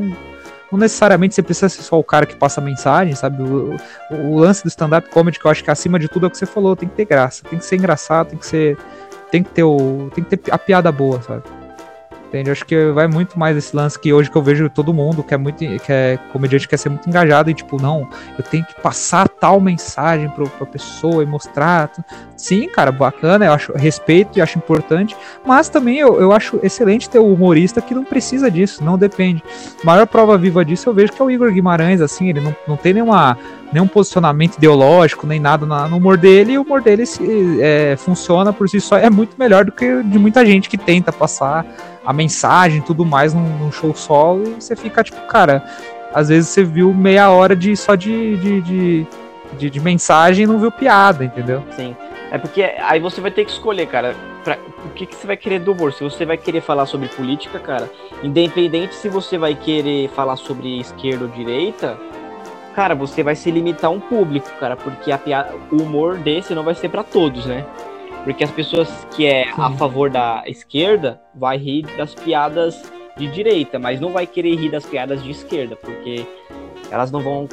não 0.71 0.79
necessariamente 0.79 1.35
você 1.35 1.41
precisa 1.41 1.69
ser 1.69 1.83
só 1.83 1.99
o 1.99 2.03
cara 2.03 2.25
que 2.25 2.35
passa 2.35 2.59
mensagem, 2.59 3.15
sabe? 3.15 3.41
O, 3.43 3.75
o, 4.09 4.15
o 4.15 4.39
lance 4.39 4.63
do 4.63 4.69
stand-up 4.69 5.09
comedy, 5.09 5.39
que 5.39 5.45
eu 5.45 5.51
acho 5.51 5.63
que 5.63 5.71
acima 5.71 5.97
de 5.97 6.07
tudo 6.07 6.25
é 6.25 6.27
o 6.27 6.31
que 6.31 6.37
você 6.37 6.45
falou, 6.45 6.75
tem 6.75 6.89
que 6.89 6.95
ter 6.95 7.05
graça, 7.05 7.43
tem 7.49 7.59
que 7.59 7.65
ser 7.65 7.77
engraçado, 7.77 8.29
tem 8.29 8.39
que 8.39 8.45
ser. 8.45 8.77
Tem 9.31 9.43
que 9.43 9.49
ter 9.49 9.63
o. 9.63 10.11
Tem 10.13 10.23
que 10.23 10.35
ter 10.37 10.51
a 10.51 10.57
piada 10.57 10.91
boa, 10.91 11.21
sabe? 11.21 11.43
Entende? 12.31 12.49
Acho 12.49 12.65
que 12.65 12.91
vai 12.91 13.09
muito 13.09 13.37
mais 13.37 13.57
esse 13.57 13.75
lance 13.75 13.99
que 13.99 14.13
hoje 14.13 14.31
que 14.31 14.37
eu 14.37 14.41
vejo 14.41 14.69
todo 14.69 14.93
mundo 14.93 15.21
que 15.21 15.33
é 15.33 15.37
muito 15.37 15.57
que 15.57 15.91
é 15.91 16.17
comediante 16.31 16.65
quer 16.65 16.77
ser 16.77 16.87
muito 16.87 17.09
engajado 17.09 17.49
e 17.49 17.53
tipo, 17.53 17.75
não, 17.81 18.07
eu 18.37 18.43
tenho 18.43 18.63
que 18.63 18.73
passar 18.81 19.27
tal 19.27 19.59
mensagem 19.59 20.29
pro, 20.29 20.47
pra 20.47 20.65
pessoa 20.65 21.23
e 21.23 21.25
mostrar. 21.25 21.91
Sim, 22.37 22.69
cara, 22.69 22.89
bacana, 22.89 23.45
eu 23.45 23.51
acho 23.51 23.73
respeito 23.73 24.39
e 24.39 24.41
acho 24.41 24.57
importante, 24.57 25.13
mas 25.45 25.67
também 25.67 25.99
eu, 25.99 26.21
eu 26.21 26.31
acho 26.31 26.57
excelente 26.63 27.09
ter 27.09 27.19
o 27.19 27.33
humorista 27.33 27.81
que 27.81 27.93
não 27.93 28.05
precisa 28.05 28.49
disso, 28.49 28.81
não 28.81 28.97
depende. 28.97 29.43
A 29.83 29.85
maior 29.85 30.07
prova 30.07 30.37
viva 30.37 30.63
disso 30.63 30.87
eu 30.87 30.93
vejo 30.93 31.11
que 31.11 31.21
é 31.21 31.25
o 31.25 31.29
Igor 31.29 31.51
Guimarães, 31.51 31.99
assim, 31.99 32.29
ele 32.29 32.39
não, 32.39 32.55
não 32.65 32.77
tem 32.77 32.93
nenhuma 32.93 33.37
nenhum 33.71 33.87
posicionamento 33.87 34.57
ideológico, 34.57 35.25
nem 35.25 35.39
nada 35.39 35.65
no 35.65 35.97
humor 35.97 36.17
dele, 36.17 36.53
e 36.53 36.57
o 36.57 36.61
humor 36.61 36.81
dele 36.81 37.05
se, 37.05 37.59
é, 37.61 37.95
funciona 37.97 38.51
por 38.51 38.69
si 38.69 38.81
só, 38.81 38.97
é 38.97 39.09
muito 39.09 39.35
melhor 39.37 39.65
do 39.65 39.71
que 39.71 40.03
de 40.03 40.19
muita 40.19 40.45
gente 40.45 40.69
que 40.69 40.77
tenta 40.77 41.11
passar 41.11 41.65
a 42.05 42.11
mensagem 42.11 42.79
e 42.79 42.81
tudo 42.81 43.05
mais 43.05 43.33
num, 43.33 43.57
num, 43.57 43.71
show 43.71 43.95
solo 43.95 44.43
e 44.43 44.61
você 44.61 44.75
fica 44.75 45.03
tipo, 45.03 45.21
cara, 45.27 45.63
às 46.13 46.29
vezes 46.29 46.49
você 46.49 46.63
viu 46.63 46.93
meia 46.93 47.29
hora 47.29 47.55
de 47.55 47.75
só 47.75 47.95
de, 47.95 48.37
de, 48.37 48.61
de, 48.61 49.07
de, 49.57 49.69
de 49.69 49.79
mensagem 49.79 50.43
e 50.43 50.47
não 50.47 50.59
viu 50.59 50.71
piada, 50.71 51.23
entendeu? 51.23 51.63
Sim. 51.75 51.95
É 52.31 52.37
porque 52.37 52.63
aí 52.63 52.99
você 52.99 53.19
vai 53.19 53.29
ter 53.29 53.43
que 53.43 53.51
escolher, 53.51 53.87
cara, 53.87 54.15
pra, 54.43 54.57
o 54.85 54.89
que, 54.89 55.05
que 55.05 55.15
você 55.15 55.27
vai 55.27 55.37
querer 55.37 55.59
do 55.59 55.73
humor. 55.73 55.93
Se 55.93 56.01
você 56.01 56.25
vai 56.25 56.37
querer 56.37 56.61
falar 56.61 56.85
sobre 56.85 57.09
política, 57.09 57.59
cara, 57.59 57.89
independente 58.23 58.95
se 58.95 59.09
você 59.09 59.37
vai 59.37 59.53
querer 59.53 60.09
falar 60.09 60.37
sobre 60.37 60.79
esquerda 60.79 61.25
ou 61.25 61.29
direita, 61.29 61.97
cara, 62.75 62.95
você 62.95 63.23
vai 63.23 63.35
se 63.35 63.49
limitar 63.51 63.89
a 63.89 63.93
um 63.93 63.99
público, 63.99 64.49
cara, 64.59 64.75
porque 64.75 65.11
a 65.11 65.17
piada, 65.17 65.53
o 65.71 65.81
humor 65.81 66.17
desse 66.17 66.53
não 66.53 66.63
vai 66.63 66.75
ser 66.75 66.89
para 66.89 67.03
todos, 67.03 67.45
né? 67.45 67.65
Porque 68.23 68.43
as 68.43 68.51
pessoas 68.51 69.07
que 69.15 69.25
é 69.25 69.45
Sim. 69.45 69.61
a 69.61 69.71
favor 69.71 70.09
da 70.09 70.43
esquerda 70.45 71.19
vai 71.33 71.57
rir 71.57 71.83
das 71.97 72.13
piadas 72.13 72.91
de 73.17 73.27
direita, 73.27 73.79
mas 73.79 73.99
não 73.99 74.11
vai 74.11 74.27
querer 74.27 74.55
rir 74.55 74.69
das 74.69 74.85
piadas 74.85 75.23
de 75.23 75.31
esquerda, 75.31 75.75
porque 75.75 76.25
elas 76.89 77.11
não 77.11 77.21
vão. 77.21 77.47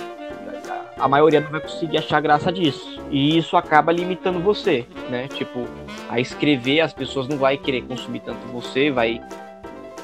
A 0.99 1.09
maioria 1.09 1.41
não 1.41 1.51
vai 1.51 1.61
conseguir 1.61 1.99
achar 1.99 2.21
graça 2.21 2.53
disso. 2.53 3.01
E 3.11 3.39
isso 3.39 3.57
acaba 3.57 3.93
limitando 3.93 4.41
você, 4.41 4.85
né? 5.09 5.29
Tipo, 5.29 5.67
a 6.09 6.21
escrever, 6.21 6.81
as 6.81 6.93
pessoas 6.93 7.29
não 7.29 7.39
vai 7.39 7.57
querer 7.57 7.83
consumir 7.83 8.21
tanto 8.21 8.47
você, 8.49 8.91
vai, 8.91 9.21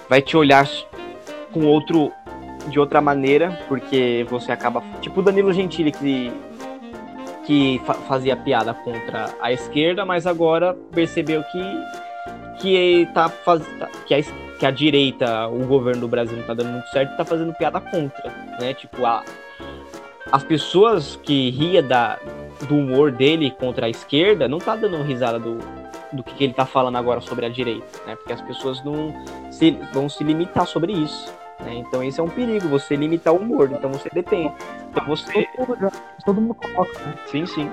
vai 0.09 0.23
te 0.23 0.37
olhar 0.37 0.67
com 1.53 1.67
outro. 1.67 2.13
De 2.69 2.79
outra 2.81 3.01
maneira, 3.01 3.59
porque 3.69 4.27
você 4.29 4.53
acaba. 4.53 4.83
Tipo 5.01 5.21
o 5.21 5.23
Danilo 5.23 5.53
Gentili, 5.53 5.93
que 5.93 6.33
que 7.45 7.81
fa 7.85 7.95
fazia 7.95 8.37
piada 8.37 8.73
contra 8.73 9.35
a 9.41 9.53
esquerda, 9.53 10.05
mas 10.05 10.27
agora 10.27 10.75
percebeu 10.93 11.43
que 11.45 11.63
que 12.59 13.09
tá 13.13 13.29
faz... 13.29 13.63
Que 14.07 14.15
a, 14.15 14.23
que 14.59 14.67
a 14.67 14.71
direita, 14.71 15.49
o 15.49 15.67
governo 15.67 16.03
do 16.03 16.09
Brasil 16.09 16.37
não 16.37 16.45
tá 16.45 16.55
dando 16.55 16.71
muito 16.71 16.89
certo, 16.89 17.17
tá 17.17 17.25
fazendo 17.25 17.53
piada 17.53 17.81
contra, 17.81 18.33
né? 18.61 18.73
Tipo, 18.73 19.05
a, 19.05 19.23
as 20.31 20.43
pessoas 20.45 21.17
que 21.23 21.51
ria 21.51 21.83
da, 21.83 22.19
do 22.69 22.77
humor 22.77 23.11
dele 23.11 23.51
contra 23.51 23.87
a 23.87 23.91
esquerda 23.91 24.49
não 24.49 24.59
tá 24.59 24.77
dando 24.77 25.03
risada 25.03 25.39
do, 25.39 25.59
do 26.13 26.23
que, 26.23 26.35
que 26.35 26.45
ele 26.45 26.55
tá 26.55 26.65
falando 26.65 26.97
agora 26.97 27.21
sobre 27.21 27.45
a 27.45 27.49
direita, 27.49 27.87
né? 28.07 28.17
Porque 28.17 28.33
as 28.33 28.41
pessoas 28.41 28.83
não 28.85 29.13
se, 29.51 29.73
vão 29.93 30.09
se 30.09 30.23
limitar 30.23 30.67
sobre 30.67 30.93
isso. 30.93 31.33
Né? 31.61 31.77
Então 31.77 32.03
esse 32.03 32.21
é 32.21 32.23
um 32.23 32.29
perigo, 32.29 32.69
você 32.69 32.97
limitar 32.97 33.33
o 33.33 33.39
humor, 33.39 33.71
então 33.73 33.91
você 33.93 34.09
depende. 34.13 34.53
Então 34.91 35.05
você. 35.07 35.49
Todo 35.57 35.69
mundo, 35.69 35.93
todo 36.25 36.41
mundo 36.41 36.55
coloca, 36.55 36.99
né? 37.01 37.15
Sim, 37.27 37.47
sim. 37.47 37.71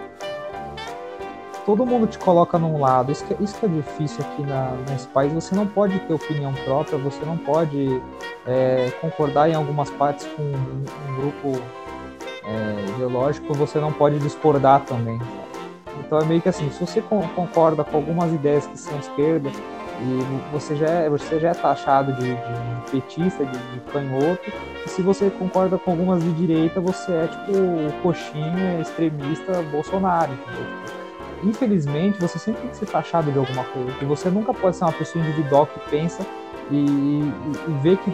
Todo 1.66 1.86
mundo 1.86 2.08
te 2.08 2.18
coloca 2.18 2.58
num 2.58 2.80
lado. 2.80 3.12
Isso 3.12 3.24
que, 3.26 3.34
é, 3.34 3.38
isso 3.40 3.60
que 3.60 3.66
é 3.66 3.70
difícil 3.70 4.26
aqui 4.26 4.42
na, 4.42 4.72
nesse 4.90 5.08
país. 5.08 5.32
Você 5.32 5.54
não 5.54 5.68
pode 5.68 6.00
ter 6.00 6.14
opinião 6.14 6.54
própria, 6.54 6.98
você 6.98 7.24
não 7.24 7.38
pode 7.38 8.02
é, 8.48 8.92
concordar 9.00 9.50
em 9.50 9.54
algumas 9.54 9.90
partes 9.92 10.26
com 10.36 10.42
um, 10.42 10.86
um 11.10 11.16
grupo 11.16 11.62
é, 12.44 12.90
ideológico, 12.92 13.54
você 13.54 13.80
não 13.80 13.94
pode 13.94 14.20
discordar 14.20 14.82
também. 14.82 15.20
Então 16.00 16.20
é 16.20 16.26
meio 16.26 16.42
que 16.42 16.50
assim, 16.50 16.70
se 16.72 16.80
você 16.80 17.02
concorda 17.02 17.84
com 17.84 17.98
algumas 17.98 18.34
ideias 18.34 18.66
que 18.66 18.78
são 18.78 18.98
esquerda, 19.00 19.50
e 20.04 20.52
você 20.52 20.76
já 20.76 20.88
é, 20.88 21.10
você 21.10 21.40
já 21.40 21.50
é 21.50 21.54
taxado 21.54 22.12
de, 22.14 22.34
de 22.34 22.92
petista, 22.92 23.46
de, 23.46 23.58
de, 23.58 23.80
canhoto. 23.92 24.52
E 24.84 24.90
se 24.90 25.02
você 25.02 25.30
concorda 25.30 25.78
com 25.78 25.92
algumas 25.92 26.24
de 26.24 26.34
direita, 26.34 26.82
você 26.82 27.12
é 27.12 27.28
tipo 27.28 28.02
coxinha, 28.02 28.82
extremista, 28.82 29.62
Bolsonaro. 29.72 30.32
Tipo, 30.32 31.48
infelizmente, 31.48 32.20
você 32.20 32.40
sempre 32.40 32.62
tem 32.62 32.72
que 32.72 32.78
ser 32.78 32.88
taxado 32.88 33.32
de 33.32 33.38
alguma 33.38 33.64
coisa. 33.66 33.92
E 34.02 34.06
você 34.06 34.30
nunca 34.30 34.54
pode 34.54 34.76
ser 34.76 34.86
uma 34.86 34.94
pessoa 34.94 35.24
individual 35.24 35.68
que 35.68 35.80
pensa 35.92 36.26
e, 36.72 36.76
e, 36.76 37.34
e 37.68 37.74
vê 37.84 37.96
que 37.96 38.12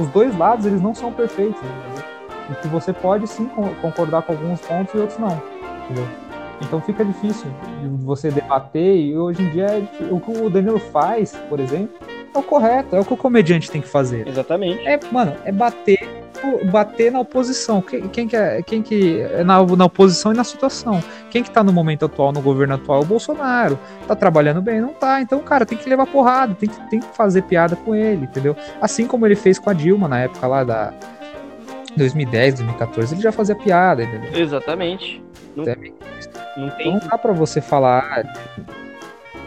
os 0.00 0.06
dois 0.08 0.36
lados 0.38 0.64
eles 0.64 0.80
não 0.80 0.94
são 0.94 1.12
perfeitos. 1.12 1.60
Entendeu? 1.60 2.04
E 2.50 2.54
que 2.54 2.68
você 2.68 2.92
pode 2.92 3.26
sim 3.26 3.50
concordar 3.80 4.22
com 4.22 4.32
alguns 4.32 4.60
pontos 4.60 4.94
e 4.94 4.98
outros 4.98 5.18
não. 5.18 5.42
Entendeu? 5.84 6.29
Então 6.60 6.80
fica 6.80 7.04
difícil 7.04 7.50
de 7.80 7.88
você 8.04 8.30
debater 8.30 8.96
e 8.96 9.16
hoje 9.16 9.42
em 9.42 9.50
dia 9.50 9.66
é 9.66 9.88
o 10.10 10.20
que 10.20 10.30
o 10.30 10.50
Danilo 10.50 10.78
faz, 10.78 11.32
por 11.48 11.58
exemplo, 11.58 11.94
é 12.34 12.38
o 12.38 12.42
correto, 12.42 12.94
é 12.94 13.00
o 13.00 13.04
que 13.04 13.14
o 13.14 13.16
comediante 13.16 13.70
tem 13.70 13.80
que 13.80 13.88
fazer. 13.88 14.28
Exatamente. 14.28 14.86
É, 14.86 14.98
mano, 15.10 15.34
é 15.44 15.50
bater 15.50 16.20
bater 16.70 17.12
na 17.12 17.20
oposição. 17.20 17.82
Quem, 17.82 18.08
quem 18.08 18.26
que 18.26 18.36
é, 18.36 18.62
quem 18.62 18.82
que 18.82 19.20
é 19.20 19.44
na, 19.44 19.64
na 19.64 19.84
oposição 19.84 20.32
e 20.32 20.36
na 20.36 20.44
situação? 20.44 21.02
Quem 21.30 21.42
que 21.42 21.50
tá 21.50 21.62
no 21.62 21.72
momento 21.72 22.04
atual, 22.06 22.32
no 22.32 22.40
governo 22.40 22.74
atual? 22.74 23.00
É 23.00 23.02
o 23.02 23.06
Bolsonaro. 23.06 23.78
Tá 24.06 24.16
trabalhando 24.16 24.62
bem? 24.62 24.80
Não 24.80 24.94
tá. 24.94 25.20
Então, 25.20 25.38
cara, 25.40 25.66
tem 25.66 25.76
que 25.76 25.88
levar 25.88 26.06
porrada, 26.06 26.54
tem 26.54 26.68
que, 26.68 26.90
tem 26.90 27.00
que 27.00 27.14
fazer 27.14 27.42
piada 27.42 27.76
com 27.76 27.94
ele, 27.94 28.24
entendeu? 28.24 28.56
Assim 28.80 29.06
como 29.06 29.26
ele 29.26 29.36
fez 29.36 29.58
com 29.58 29.70
a 29.70 29.72
Dilma 29.72 30.08
na 30.08 30.20
época 30.20 30.46
lá 30.46 30.64
da 30.64 30.92
2010, 31.96 32.54
2014, 32.54 33.14
ele 33.14 33.22
já 33.22 33.32
fazia 33.32 33.54
piada, 33.54 34.02
entendeu? 34.02 34.40
Exatamente. 34.40 35.22
Não, 35.56 35.64
não 36.56 36.70
tem. 36.70 36.88
Então 36.88 37.00
não 37.00 37.08
dá 37.08 37.18
pra 37.18 37.32
você 37.32 37.60
falar. 37.60 38.24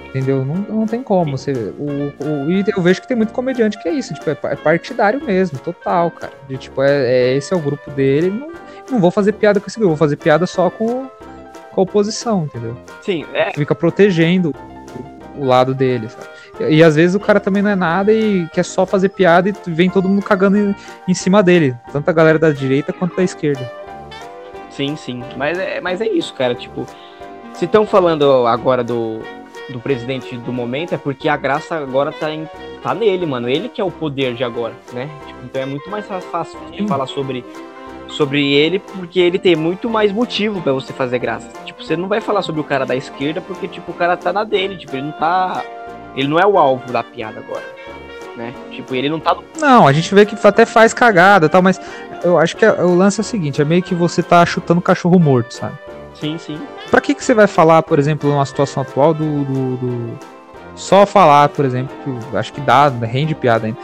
Entendeu? 0.10 0.46
Não, 0.46 0.56
não 0.56 0.86
tem 0.86 1.02
como. 1.02 1.36
Você, 1.36 1.52
o, 1.52 2.14
o, 2.24 2.52
e 2.52 2.64
eu 2.68 2.82
vejo 2.82 3.02
que 3.02 3.08
tem 3.08 3.18
muito 3.18 3.34
comediante 3.34 3.82
que 3.82 3.90
é 3.90 3.92
isso, 3.92 4.14
tipo, 4.14 4.30
é, 4.30 4.38
é 4.44 4.56
partidário 4.56 5.24
mesmo, 5.24 5.58
total, 5.58 6.12
cara. 6.12 6.34
De, 6.48 6.56
tipo, 6.56 6.84
é, 6.84 6.92
é, 6.92 7.36
esse 7.36 7.52
é 7.52 7.58
o 7.58 7.60
grupo 7.60 7.90
dele, 7.90 8.30
não, 8.30 8.52
não 8.92 9.00
vou 9.00 9.10
fazer 9.10 9.34
piada 9.34 9.60
com 9.60 9.66
esse 9.66 9.80
grupo, 9.80 9.90
vou 9.90 9.98
fazer 9.98 10.18
piada 10.18 10.46
só 10.46 10.70
com, 10.70 11.08
com 11.72 11.82
a 11.82 11.84
oposição, 11.84 12.44
entendeu? 12.46 12.78
Sim, 13.02 13.26
é. 13.34 13.52
Fica 13.54 13.74
protegendo 13.74 14.54
o, 15.36 15.42
o 15.42 15.46
lado 15.46 15.74
dele, 15.74 16.08
sabe? 16.08 16.28
E, 16.60 16.76
e, 16.76 16.84
às 16.84 16.96
vezes 16.96 17.16
o 17.16 17.20
cara 17.20 17.40
também 17.40 17.64
não 17.64 17.72
é 17.72 17.76
nada 17.76 18.14
e 18.14 18.48
quer 18.50 18.64
só 18.64 18.86
fazer 18.86 19.10
piada 19.10 19.50
e 19.50 19.54
vem 19.66 19.90
todo 19.90 20.08
mundo 20.08 20.22
cagando 20.22 20.58
em, 20.58 20.76
em 21.08 21.14
cima 21.16 21.42
dele. 21.42 21.76
Tanto 21.92 22.08
a 22.08 22.14
galera 22.14 22.38
da 22.38 22.52
direita 22.52 22.94
quanto 22.94 23.16
da 23.16 23.24
esquerda. 23.24 23.83
Sim, 24.76 24.96
sim. 24.96 25.24
Mas 25.38 25.58
é, 25.58 25.80
mas 25.80 26.02
é 26.02 26.08
isso, 26.08 26.34
cara. 26.34 26.56
Tipo, 26.56 26.86
se 27.54 27.66
estão 27.66 27.86
falando 27.86 28.48
agora 28.48 28.84
do, 28.84 29.20
do 29.70 29.80
presidente 29.80 30.36
do 30.38 30.52
momento, 30.52 30.94
é 30.94 30.98
porque 30.98 31.30
a 31.30 31.38
graça 31.38 31.76
agora 31.76 32.12
tá, 32.12 32.32
em, 32.32 32.48
tá 32.82 32.94
nele, 32.94 33.26
mano. 33.26 33.48
Ele 33.48 33.70
que 33.70 33.80
é 33.80 33.84
o 33.84 33.92
poder 33.92 34.34
de 34.34 34.44
agora, 34.44 34.74
né? 34.92 35.10
Tipo, 35.28 35.40
então 35.46 35.62
é 35.62 35.66
muito 35.66 35.90
mais 35.90 36.06
fácil 36.06 36.60
de 36.72 36.88
falar 36.88 37.06
sobre, 37.06 37.46
sobre 38.08 38.52
ele, 38.54 38.80
porque 38.80 39.20
ele 39.20 39.38
tem 39.38 39.56
muito 39.56 39.90
mais 39.90 40.12
motivo 40.12 40.62
para 40.62 40.74
você 40.74 40.92
fazer 40.92 41.20
graça. 41.20 41.50
Tipo, 41.66 41.84
você 41.84 41.96
não 41.96 42.08
vai 42.08 42.20
falar 42.20 42.42
sobre 42.42 42.62
o 42.62 42.64
cara 42.64 42.86
da 42.86 42.96
esquerda, 42.96 43.42
porque, 43.42 43.68
tipo, 43.68 43.92
o 43.92 43.96
cara 43.96 44.18
tá 44.18 44.34
na 44.34 44.44
dele, 44.44 44.78
tipo, 44.78 44.96
ele 44.96 45.08
não 45.08 45.14
tá. 45.14 45.64
Ele 46.16 46.28
não 46.28 46.40
é 46.40 46.46
o 46.46 46.58
alvo 46.58 46.92
da 46.92 47.04
piada 47.04 47.40
agora. 47.40 47.74
Né? 48.36 48.52
Tipo, 48.72 48.96
ele 48.96 49.10
não 49.10 49.20
tá. 49.20 49.38
Não, 49.60 49.88
a 49.88 49.94
gente 49.94 50.14
vê 50.16 50.26
que 50.26 50.36
até 50.44 50.66
faz 50.66 50.92
cagada 50.92 51.48
tal, 51.48 51.62
mas 51.62 51.80
eu 52.24 52.38
acho 52.38 52.56
que 52.56 52.66
é, 52.66 52.72
o 52.82 52.96
lance 52.96 53.20
é 53.20 53.22
o 53.22 53.26
seguinte: 53.26 53.62
é 53.62 53.66
meio 53.66 53.84
que 53.84 53.94
você 53.94 54.24
tá 54.24 54.46
chutando 54.46 54.82
cachorro 54.82 55.20
morto, 55.20 55.54
sabe? 55.54 55.78
Sim, 56.20 56.38
sim. 56.38 56.60
Pra 56.90 57.02
que, 57.02 57.14
que 57.14 57.24
você 57.24 57.34
vai 57.34 57.48
falar, 57.48 57.84
por 57.84 58.00
exemplo, 58.00 58.30
numa 58.30 58.46
situação 58.46 58.84
atual 58.84 59.14
do, 59.14 59.44
do, 59.44 59.78
do... 59.78 60.20
Só 60.76 61.06
falar, 61.06 61.50
por 61.50 61.66
exemplo, 61.66 61.96
que 62.04 62.38
acho 62.38 62.54
que 62.54 62.62
dá, 62.62 62.88
rende 62.88 63.36
piada 63.36 63.68
ainda. 63.68 63.78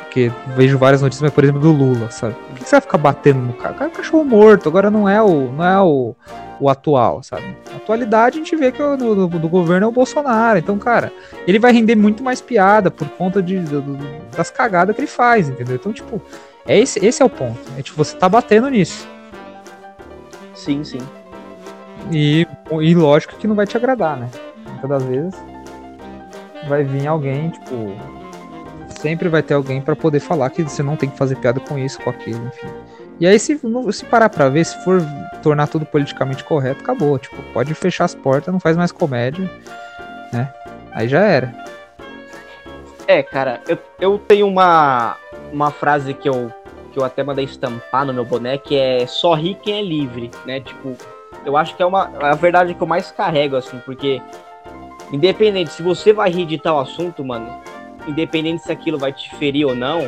Porque 0.00 0.32
vejo 0.56 0.78
várias 0.78 1.02
notícias, 1.02 1.22
mas, 1.22 1.32
por 1.32 1.44
exemplo, 1.44 1.60
do 1.60 1.70
Lula, 1.70 2.10
sabe? 2.10 2.34
Por 2.34 2.54
que, 2.54 2.64
que 2.64 2.68
você 2.68 2.76
vai 2.76 2.80
ficar 2.80 2.98
batendo 2.98 3.40
no 3.40 3.52
cara? 3.52 3.74
O 3.74 3.78
cara 3.78 3.90
é 3.90 3.94
cachorro 3.94 4.24
morto, 4.24 4.68
agora 4.68 4.90
não 4.90 5.08
é 5.08 5.20
o, 5.22 5.52
não 5.52 5.64
é 5.64 5.80
o, 5.80 6.14
o 6.58 6.70
atual, 6.70 7.22
sabe? 7.22 7.44
Na 7.70 7.76
atualidade 7.76 8.36
a 8.36 8.38
gente 8.38 8.56
vê 8.56 8.72
que 8.72 8.82
o 8.82 8.96
do, 8.96 9.26
do, 9.26 9.48
governo 9.48 9.86
é 9.86 9.88
o 9.88 9.92
Bolsonaro. 9.92 10.58
Então, 10.58 10.78
cara, 10.78 11.12
ele 11.46 11.58
vai 11.58 11.72
render 11.72 11.96
muito 11.96 12.22
mais 12.22 12.40
piada 12.40 12.90
por 12.90 13.08
conta 13.10 13.42
de, 13.42 13.58
de 13.58 13.82
das 14.34 14.50
cagadas 14.50 14.94
que 14.94 15.00
ele 15.00 15.08
faz, 15.08 15.48
entendeu? 15.48 15.76
Então, 15.76 15.92
tipo, 15.92 16.20
é 16.66 16.78
esse, 16.78 17.04
esse 17.04 17.22
é 17.22 17.24
o 17.24 17.30
ponto. 17.30 17.60
É, 17.78 17.82
tipo, 17.82 17.96
você 17.96 18.16
tá 18.16 18.28
batendo 18.28 18.68
nisso. 18.68 19.08
Sim, 20.54 20.82
sim. 20.84 21.00
E, 22.10 22.46
e 22.80 22.94
lógico 22.94 23.36
que 23.36 23.46
não 23.46 23.54
vai 23.54 23.66
te 23.66 23.76
agradar, 23.76 24.16
né? 24.16 24.28
Muitas 24.66 24.90
das 24.90 25.02
vezes 25.04 25.34
vai 26.68 26.84
vir 26.84 27.06
alguém, 27.06 27.50
tipo. 27.50 27.94
Sempre 29.00 29.28
vai 29.28 29.42
ter 29.42 29.54
alguém 29.54 29.80
para 29.80 29.94
poder 29.94 30.20
falar 30.20 30.50
que 30.50 30.62
você 30.62 30.82
não 30.82 30.96
tem 30.96 31.08
que 31.08 31.18
fazer 31.18 31.36
piada 31.36 31.60
com 31.60 31.78
isso, 31.78 32.00
com 32.00 32.10
aquilo, 32.10 32.44
enfim. 32.46 32.68
E 33.20 33.26
aí, 33.26 33.38
se, 33.38 33.60
se 33.92 34.04
parar 34.04 34.28
pra 34.28 34.48
ver, 34.48 34.64
se 34.64 34.82
for 34.84 35.02
tornar 35.42 35.68
tudo 35.68 35.86
politicamente 35.86 36.42
correto, 36.42 36.82
acabou. 36.82 37.18
Tipo, 37.18 37.36
pode 37.52 37.72
fechar 37.74 38.04
as 38.04 38.14
portas, 38.14 38.52
não 38.52 38.60
faz 38.60 38.76
mais 38.76 38.90
comédia, 38.90 39.50
né? 40.32 40.52
Aí 40.92 41.08
já 41.08 41.20
era. 41.20 41.54
É, 43.06 43.22
cara, 43.22 43.60
eu, 43.68 43.78
eu 44.00 44.18
tenho 44.18 44.48
uma, 44.48 45.16
uma 45.52 45.70
frase 45.70 46.14
que 46.14 46.28
eu, 46.28 46.52
que 46.92 46.98
eu 46.98 47.04
até 47.04 47.22
mandei 47.22 47.44
estampar 47.44 48.04
no 48.04 48.12
meu 48.12 48.24
boné, 48.24 48.58
que 48.58 48.76
é 48.76 49.06
só 49.06 49.34
ri 49.34 49.54
quem 49.54 49.78
é 49.78 49.82
livre, 49.82 50.30
né? 50.44 50.60
Tipo, 50.60 50.96
eu 51.44 51.56
acho 51.56 51.76
que 51.76 51.82
é 51.82 51.86
uma 51.86 52.10
a 52.20 52.34
verdade 52.34 52.74
que 52.74 52.82
eu 52.82 52.86
mais 52.86 53.10
carrego, 53.10 53.56
assim, 53.56 53.80
porque 53.84 54.20
independente 55.12 55.70
se 55.70 55.82
você 55.82 56.12
vai 56.12 56.30
rir 56.30 56.46
de 56.46 56.58
tal 56.58 56.78
assunto, 56.78 57.24
mano, 57.24 57.60
independente 58.06 58.62
se 58.62 58.72
aquilo 58.72 58.98
vai 58.98 59.12
te 59.12 59.34
ferir 59.36 59.66
ou 59.66 59.74
não, 59.74 60.00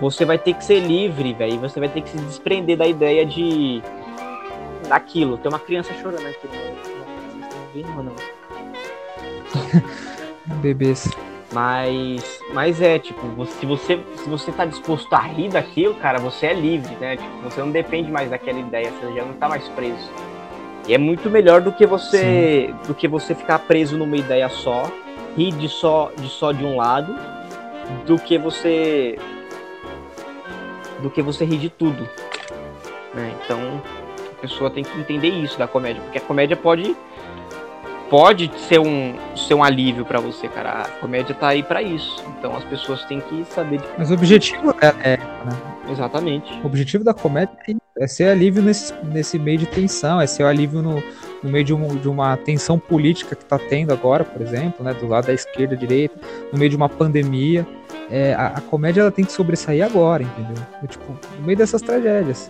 você 0.00 0.24
vai 0.24 0.38
ter 0.38 0.54
que 0.54 0.64
ser 0.64 0.80
livre, 0.80 1.32
velho. 1.34 1.58
Você 1.60 1.78
vai 1.78 1.88
ter 1.88 2.02
que 2.02 2.10
se 2.10 2.18
desprender 2.18 2.76
da 2.76 2.86
ideia 2.86 3.24
de 3.24 3.82
daquilo. 4.88 5.38
Tem 5.38 5.50
uma 5.50 5.58
criança 5.58 5.92
chorando 5.94 6.26
aqui. 6.26 6.48
Vocês 7.72 7.86
estão 7.86 7.96
ou 7.96 8.02
não? 8.04 8.14
Bebês. 10.60 11.10
Mas, 11.54 12.42
mas 12.52 12.82
é, 12.82 12.98
tipo, 12.98 13.46
se 13.46 13.64
você, 13.64 14.00
se 14.16 14.28
você 14.28 14.50
tá 14.50 14.64
disposto 14.64 15.12
a 15.14 15.20
rir 15.20 15.50
daquilo, 15.50 15.94
cara, 15.94 16.18
você 16.18 16.46
é 16.46 16.52
livre, 16.52 16.96
né? 16.96 17.16
Tipo, 17.16 17.42
você 17.44 17.60
não 17.60 17.70
depende 17.70 18.10
mais 18.10 18.28
daquela 18.28 18.58
ideia, 18.58 18.90
você 18.90 19.14
já 19.14 19.24
não 19.24 19.34
tá 19.34 19.48
mais 19.48 19.68
preso. 19.68 20.10
E 20.88 20.92
é 20.92 20.98
muito 20.98 21.30
melhor 21.30 21.60
do 21.60 21.70
que 21.70 21.86
você 21.86 22.66
Sim. 22.68 22.88
do 22.88 22.94
que 22.94 23.06
você 23.06 23.36
ficar 23.36 23.60
preso 23.60 23.96
numa 23.96 24.16
ideia 24.16 24.48
só, 24.48 24.90
rir 25.36 25.52
de 25.52 25.68
só 25.68 26.10
de 26.16 26.28
só 26.28 26.50
de 26.50 26.64
um 26.64 26.76
lado, 26.76 27.14
do 28.04 28.18
que 28.18 28.36
você 28.36 29.16
do 31.00 31.08
que 31.08 31.22
você 31.22 31.44
rir 31.44 31.58
de 31.58 31.70
tudo. 31.70 32.02
Né? 33.14 33.32
Então 33.44 33.80
a 34.32 34.40
pessoa 34.40 34.70
tem 34.70 34.82
que 34.82 34.98
entender 34.98 35.28
isso 35.28 35.56
da 35.56 35.68
comédia, 35.68 36.02
porque 36.02 36.18
a 36.18 36.20
comédia 36.20 36.56
pode 36.56 36.96
pode 38.14 38.48
ser 38.68 38.78
um, 38.78 39.16
ser 39.34 39.54
um 39.54 39.64
alívio 39.64 40.04
para 40.04 40.20
você, 40.20 40.46
cara. 40.46 40.82
A 40.82 40.88
comédia 41.00 41.34
tá 41.34 41.48
aí 41.48 41.64
para 41.64 41.82
isso. 41.82 42.24
Então 42.38 42.54
as 42.54 42.62
pessoas 42.62 43.04
têm 43.06 43.20
que 43.20 43.44
saber. 43.46 43.78
De... 43.78 43.84
Mas 43.98 44.08
o 44.08 44.14
objetivo 44.14 44.72
é, 44.80 45.14
é 45.14 45.16
né? 45.16 45.90
Exatamente. 45.90 46.52
O 46.62 46.66
objetivo 46.66 47.02
da 47.02 47.12
comédia 47.12 47.50
é 47.98 48.06
ser 48.06 48.28
alívio 48.28 48.62
nesse, 48.62 48.94
nesse 49.02 49.36
meio 49.36 49.58
de 49.58 49.66
tensão, 49.66 50.20
é 50.20 50.28
ser 50.28 50.44
alívio 50.44 50.80
no, 50.80 51.02
no 51.42 51.50
meio 51.50 51.64
de, 51.64 51.74
um, 51.74 51.96
de 51.96 52.08
uma 52.08 52.36
tensão 52.36 52.78
política 52.78 53.34
que 53.34 53.44
tá 53.44 53.58
tendo 53.58 53.92
agora, 53.92 54.22
por 54.22 54.40
exemplo, 54.40 54.84
né? 54.84 54.94
Do 54.94 55.08
lado 55.08 55.26
da 55.26 55.32
esquerda, 55.32 55.76
direita, 55.76 56.14
no 56.52 56.56
meio 56.56 56.70
de 56.70 56.76
uma 56.76 56.88
pandemia. 56.88 57.66
É, 58.12 58.32
a, 58.34 58.46
a, 58.46 58.60
comédia 58.60 59.00
ela 59.00 59.10
tem 59.10 59.24
que 59.24 59.32
sobressair 59.32 59.84
agora, 59.84 60.22
entendeu? 60.22 60.62
Tipo, 60.86 61.18
no 61.36 61.44
meio 61.44 61.58
dessas 61.58 61.82
tragédias. 61.82 62.48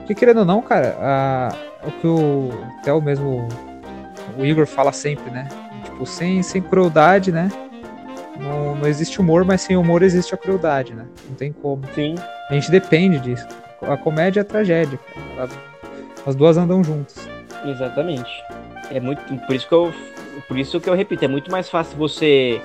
Porque 0.00 0.14
querendo 0.14 0.40
ou 0.40 0.44
não, 0.44 0.60
cara, 0.60 0.98
a, 1.00 1.48
o 1.86 1.92
que 1.92 2.06
o, 2.06 2.50
até 2.78 2.92
o 2.92 3.00
mesmo 3.00 3.48
o 4.36 4.44
Igor 4.44 4.66
fala 4.66 4.92
sempre, 4.92 5.30
né? 5.30 5.48
Tipo, 5.84 6.04
sem, 6.06 6.42
sem 6.42 6.62
crueldade, 6.62 7.32
né? 7.32 7.48
Não, 8.38 8.76
não 8.76 8.86
existe 8.86 9.20
humor, 9.20 9.44
mas 9.44 9.60
sem 9.60 9.76
humor 9.76 10.02
existe 10.02 10.34
a 10.34 10.38
crueldade, 10.38 10.94
né? 10.94 11.06
Não 11.28 11.34
tem 11.34 11.52
como. 11.52 11.82
Sim. 11.94 12.14
A 12.48 12.54
gente 12.54 12.70
depende 12.70 13.18
disso. 13.18 13.46
A 13.82 13.96
comédia 13.96 14.40
é 14.40 14.42
a 14.42 14.44
tragédia. 14.44 14.98
As 16.26 16.34
duas 16.34 16.56
andam 16.56 16.82
juntas. 16.82 17.28
Exatamente. 17.64 18.30
É 18.90 19.00
muito. 19.00 19.20
Por 19.46 19.54
isso 19.54 19.68
que 19.68 19.74
eu. 19.74 19.92
Por 20.46 20.56
isso 20.56 20.80
que 20.80 20.88
eu 20.88 20.94
repito, 20.94 21.24
é 21.24 21.28
muito 21.28 21.50
mais 21.50 21.68
fácil 21.68 21.98
você 21.98 22.60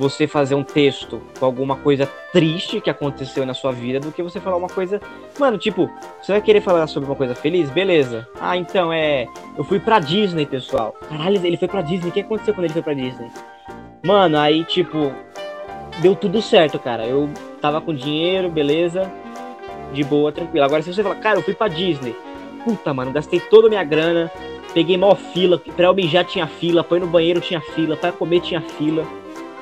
você 0.00 0.26
fazer 0.26 0.54
um 0.54 0.62
texto 0.62 1.20
com 1.38 1.44
alguma 1.44 1.76
coisa 1.76 2.06
triste 2.32 2.80
que 2.80 2.88
aconteceu 2.88 3.44
na 3.44 3.52
sua 3.52 3.70
vida 3.70 4.00
do 4.00 4.10
que 4.10 4.22
você 4.22 4.40
falar 4.40 4.56
uma 4.56 4.66
coisa. 4.66 4.98
Mano, 5.38 5.58
tipo, 5.58 5.90
você 6.22 6.32
vai 6.32 6.40
querer 6.40 6.62
falar 6.62 6.86
sobre 6.86 7.06
uma 7.06 7.14
coisa 7.14 7.34
feliz? 7.34 7.68
Beleza. 7.68 8.26
Ah, 8.40 8.56
então 8.56 8.90
é. 8.90 9.26
Eu 9.58 9.62
fui 9.62 9.78
pra 9.78 9.98
Disney, 9.98 10.46
pessoal. 10.46 10.96
Caralho, 11.06 11.38
ele 11.44 11.58
foi 11.58 11.68
pra 11.68 11.82
Disney. 11.82 12.08
O 12.08 12.12
que 12.12 12.20
aconteceu 12.20 12.54
quando 12.54 12.64
ele 12.64 12.72
foi 12.72 12.80
pra 12.80 12.94
Disney? 12.94 13.30
Mano, 14.02 14.38
aí, 14.38 14.64
tipo, 14.64 15.12
deu 16.00 16.16
tudo 16.16 16.40
certo, 16.40 16.78
cara. 16.78 17.04
Eu 17.06 17.28
tava 17.60 17.78
com 17.82 17.94
dinheiro, 17.94 18.48
beleza. 18.48 19.12
De 19.92 20.02
boa, 20.02 20.32
tranquilo. 20.32 20.64
Agora, 20.64 20.80
se 20.80 20.94
você 20.94 21.02
falar, 21.02 21.16
cara, 21.16 21.38
eu 21.38 21.42
fui 21.42 21.52
pra 21.52 21.68
Disney. 21.68 22.16
Puta, 22.64 22.94
mano, 22.94 23.12
gastei 23.12 23.38
toda 23.38 23.66
a 23.66 23.70
minha 23.70 23.84
grana. 23.84 24.32
Peguei 24.72 24.96
maior 24.96 25.16
fila. 25.16 25.58
Pra 25.58 25.88
eu 25.88 25.94
mijar 25.94 26.24
tinha 26.24 26.46
fila. 26.46 26.82
Pra 26.82 26.96
ir 26.96 27.00
no 27.00 27.06
banheiro 27.06 27.38
tinha 27.38 27.60
fila. 27.60 27.96
Pra 27.98 28.12
comer 28.12 28.40
tinha 28.40 28.62
fila. 28.62 29.04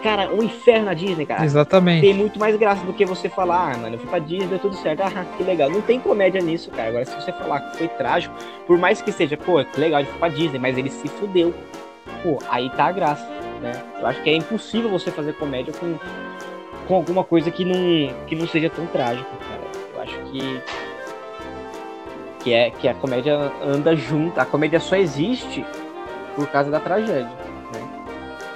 Cara, 0.03 0.32
um 0.32 0.42
inferno 0.42 0.86
na 0.86 0.94
Disney, 0.94 1.26
cara. 1.26 1.44
Exatamente. 1.44 2.03
Tem 2.03 2.14
muito 2.14 2.38
mais 2.38 2.57
graça 2.57 2.84
do 2.84 2.92
que 2.92 3.05
você 3.05 3.28
falar, 3.28 3.72
ah, 3.72 3.78
mano, 3.78 3.96
eu 3.96 3.99
fui 3.99 4.09
pra 4.09 4.18
Disney, 4.20 4.46
deu 4.46 4.59
tudo 4.59 4.76
certo. 4.76 5.01
Ah, 5.03 5.24
que 5.36 5.42
legal. 5.42 5.68
Não 5.68 5.80
tem 5.80 5.99
comédia 5.99 6.40
nisso, 6.40 6.70
cara. 6.70 6.88
Agora, 6.88 7.05
se 7.05 7.14
você 7.14 7.32
falar 7.32 7.61
que 7.61 7.78
foi 7.78 7.88
trágico, 7.88 8.34
por 8.66 8.78
mais 8.78 9.03
que 9.03 9.11
seja, 9.11 9.36
pô, 9.36 9.64
que 9.64 9.80
legal, 9.80 10.01
ele 10.01 10.09
foi 10.09 10.18
pra 10.18 10.28
Disney, 10.28 10.59
mas 10.59 10.78
ele 10.78 10.90
se 10.90 11.09
fudeu. 11.09 11.53
Pô, 12.22 12.38
aí 12.49 12.70
tá 12.70 12.86
a 12.86 12.92
graça, 12.92 13.26
né? 13.61 13.72
Eu 14.01 14.07
acho 14.07 14.22
que 14.22 14.30
é 14.30 14.34
impossível 14.34 14.88
você 14.88 15.11
fazer 15.11 15.32
comédia 15.34 15.74
com, 15.74 15.96
com 16.86 16.94
alguma 16.94 17.24
coisa 17.24 17.51
que 17.51 17.64
não, 17.64 18.14
que 18.26 18.36
não 18.36 18.46
seja 18.46 18.70
tão 18.70 18.86
trágico, 18.86 19.30
cara. 19.36 19.62
Eu 19.94 20.03
acho 20.03 20.18
que. 20.30 20.62
Que, 22.40 22.53
é, 22.53 22.70
que 22.70 22.86
a 22.86 22.94
comédia 22.94 23.53
anda 23.64 23.96
junto. 23.96 24.38
A 24.38 24.44
comédia 24.44 24.78
só 24.78 24.94
existe 24.94 25.66
por 26.36 26.46
causa 26.46 26.70
da 26.70 26.78
tragédia. 26.78 27.28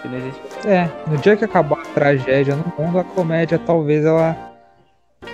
Né? 0.05 0.33
É, 0.65 0.89
no 1.11 1.17
dia 1.19 1.37
que 1.37 1.45
acabar 1.45 1.81
a 1.81 1.85
tragédia 1.95 2.55
no 2.55 2.73
mundo, 2.79 2.99
a 2.99 3.05
comédia 3.05 3.59
talvez 3.59 4.05
ela, 4.05 4.37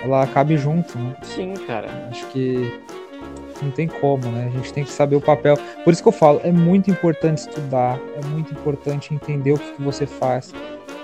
ela 0.02 0.22
acabe 0.22 0.56
junto, 0.56 0.98
né? 0.98 1.16
Sim, 1.22 1.54
cara. 1.66 1.88
Acho 2.10 2.26
que 2.28 2.80
não 3.62 3.70
tem 3.70 3.86
como, 3.86 4.26
né? 4.28 4.50
A 4.52 4.56
gente 4.56 4.72
tem 4.72 4.84
que 4.84 4.90
saber 4.90 5.16
o 5.16 5.20
papel. 5.20 5.56
Por 5.84 5.92
isso 5.92 6.02
que 6.02 6.08
eu 6.08 6.12
falo, 6.12 6.40
é 6.42 6.52
muito 6.52 6.90
importante 6.90 7.38
estudar, 7.38 7.98
é 8.16 8.26
muito 8.26 8.52
importante 8.52 9.12
entender 9.12 9.52
o 9.52 9.58
que, 9.58 9.72
que 9.72 9.82
você 9.82 10.06
faz, 10.06 10.54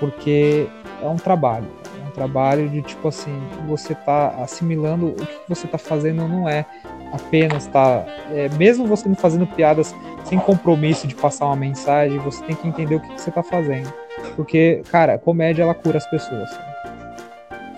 porque 0.00 0.66
é 1.02 1.06
um 1.06 1.16
trabalho. 1.16 1.66
É 2.02 2.08
um 2.08 2.10
trabalho 2.10 2.68
de 2.68 2.80
tipo 2.80 3.08
assim, 3.08 3.36
você 3.66 3.94
tá 3.94 4.28
assimilando 4.42 5.08
o 5.08 5.14
que 5.14 5.48
você 5.48 5.66
tá 5.66 5.78
fazendo 5.78 6.26
não 6.26 6.48
é 6.48 6.64
apenas 7.12 7.66
tá. 7.66 8.04
É, 8.32 8.48
mesmo 8.56 8.86
você 8.86 9.08
não 9.08 9.16
fazendo 9.16 9.46
piadas 9.46 9.94
sem 10.24 10.38
compromisso 10.38 11.06
de 11.06 11.14
passar 11.14 11.46
uma 11.46 11.56
mensagem, 11.56 12.18
você 12.18 12.42
tem 12.44 12.56
que 12.56 12.66
entender 12.66 12.96
o 12.96 13.00
que, 13.00 13.08
que 13.08 13.20
você 13.20 13.30
tá 13.30 13.42
fazendo. 13.42 13.92
Porque, 14.36 14.82
cara, 14.90 15.18
comédia 15.18 15.62
ela 15.62 15.74
cura 15.74 15.98
as 15.98 16.06
pessoas. 16.06 16.50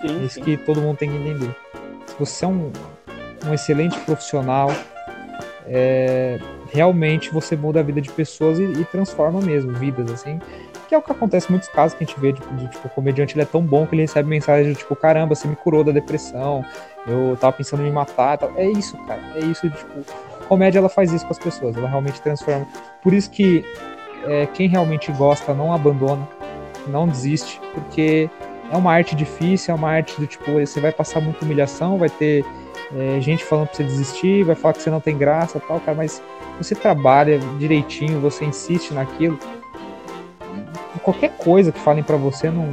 Sim, 0.01 0.25
Isso 0.25 0.35
sim. 0.35 0.41
que 0.41 0.57
todo 0.57 0.81
mundo 0.81 0.97
tem 0.97 1.09
que 1.09 1.15
entender. 1.15 1.55
Se 2.05 2.15
você 2.17 2.45
é 2.45 2.47
um, 2.47 2.71
um 3.45 3.53
excelente 3.53 3.97
profissional, 4.01 4.69
é, 5.67 6.39
realmente 6.71 7.31
você 7.31 7.55
muda 7.55 7.79
a 7.79 7.83
vida 7.83 8.01
de 8.01 8.09
pessoas 8.09 8.59
e, 8.59 8.63
e, 8.63 8.85
transforma 8.85 9.41
mesmo 9.41 9.73
vidas, 9.73 10.11
assim. 10.11 10.39
Que 10.87 10.95
é 10.95 10.97
o 10.97 11.01
que 11.01 11.11
acontece 11.11 11.47
em 11.47 11.51
muitos 11.51 11.67
casos 11.67 11.97
que 11.97 12.03
a 12.03 12.07
gente 12.07 12.19
vê, 12.19 12.31
tipo, 12.31 12.53
de, 12.55 12.69
tipo, 12.69 12.87
o 12.87 12.89
comediante 12.89 13.35
ele 13.35 13.41
é 13.41 13.45
tão 13.45 13.61
bom 13.61 13.85
que 13.85 13.93
ele 13.93 14.03
recebe 14.03 14.29
mensagem 14.29 14.73
tipo, 14.73 14.95
caramba, 14.95 15.35
você 15.35 15.47
me 15.47 15.55
curou 15.55 15.83
da 15.83 15.91
depressão, 15.91 16.63
eu 17.05 17.35
tava 17.37 17.53
pensando 17.53 17.81
em 17.81 17.85
me 17.85 17.91
matar 17.91 18.37
tal. 18.37 18.53
É 18.55 18.65
isso, 18.69 18.97
cara. 19.05 19.21
É 19.35 19.39
isso, 19.39 19.69
tipo, 19.69 20.05
comédia 20.47 20.79
ela 20.79 20.89
faz 20.89 21.11
isso 21.11 21.25
com 21.25 21.33
as 21.33 21.39
pessoas, 21.39 21.75
ela 21.75 21.89
realmente 21.89 22.21
transforma. 22.21 22.65
Por 23.01 23.13
isso 23.13 23.29
que 23.29 23.65
é, 24.25 24.45
quem 24.45 24.69
realmente 24.69 25.11
gosta 25.11 25.53
não 25.53 25.73
abandona, 25.73 26.27
não 26.87 27.07
desiste, 27.07 27.59
porque 27.73 28.29
é 28.71 28.77
uma 28.77 28.91
arte 28.91 29.15
difícil, 29.15 29.73
é 29.73 29.77
uma 29.77 29.89
arte 29.89 30.19
do 30.19 30.27
tipo, 30.27 30.51
você 30.51 30.79
vai 30.79 30.91
passar 30.91 31.21
muita 31.21 31.43
humilhação, 31.45 31.97
vai 31.97 32.09
ter 32.09 32.43
é, 32.95 33.19
gente 33.19 33.43
falando 33.43 33.67
pra 33.67 33.77
você 33.77 33.83
desistir, 33.83 34.43
vai 34.43 34.55
falar 34.55 34.73
que 34.73 34.81
você 34.81 34.89
não 34.89 34.99
tem 34.99 35.17
graça 35.17 35.59
tal, 35.59 35.79
cara, 35.79 35.97
mas 35.97 36.21
você 36.57 36.75
trabalha 36.75 37.39
direitinho, 37.59 38.19
você 38.19 38.45
insiste 38.45 38.93
naquilo. 38.93 39.37
Qualquer 41.03 41.37
coisa 41.37 41.71
que 41.71 41.79
falem 41.79 42.03
para 42.03 42.17
você 42.17 42.49
não. 42.49 42.67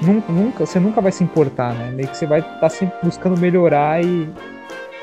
Nunca, 0.00 0.32
nunca, 0.32 0.66
você 0.66 0.80
nunca 0.80 1.00
vai 1.00 1.12
se 1.12 1.22
importar, 1.22 1.74
né? 1.74 1.90
Meio 1.90 2.08
que 2.08 2.16
você 2.16 2.26
vai 2.26 2.40
estar 2.40 2.58
tá 2.58 2.68
sempre 2.68 2.96
buscando 3.02 3.40
melhorar 3.40 4.04
e, 4.04 4.28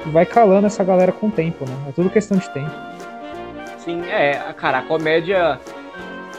e 0.06 0.10
vai 0.10 0.26
calando 0.26 0.68
essa 0.68 0.84
galera 0.84 1.12
com 1.12 1.28
o 1.28 1.32
tempo, 1.32 1.66
né? 1.66 1.74
É 1.90 1.92
tudo 1.92 2.10
questão 2.10 2.38
de 2.38 2.50
tempo. 2.50 2.72
Sim, 3.78 4.02
é, 4.10 4.34
cara, 4.58 4.80
a 4.80 4.82
comédia 4.82 5.60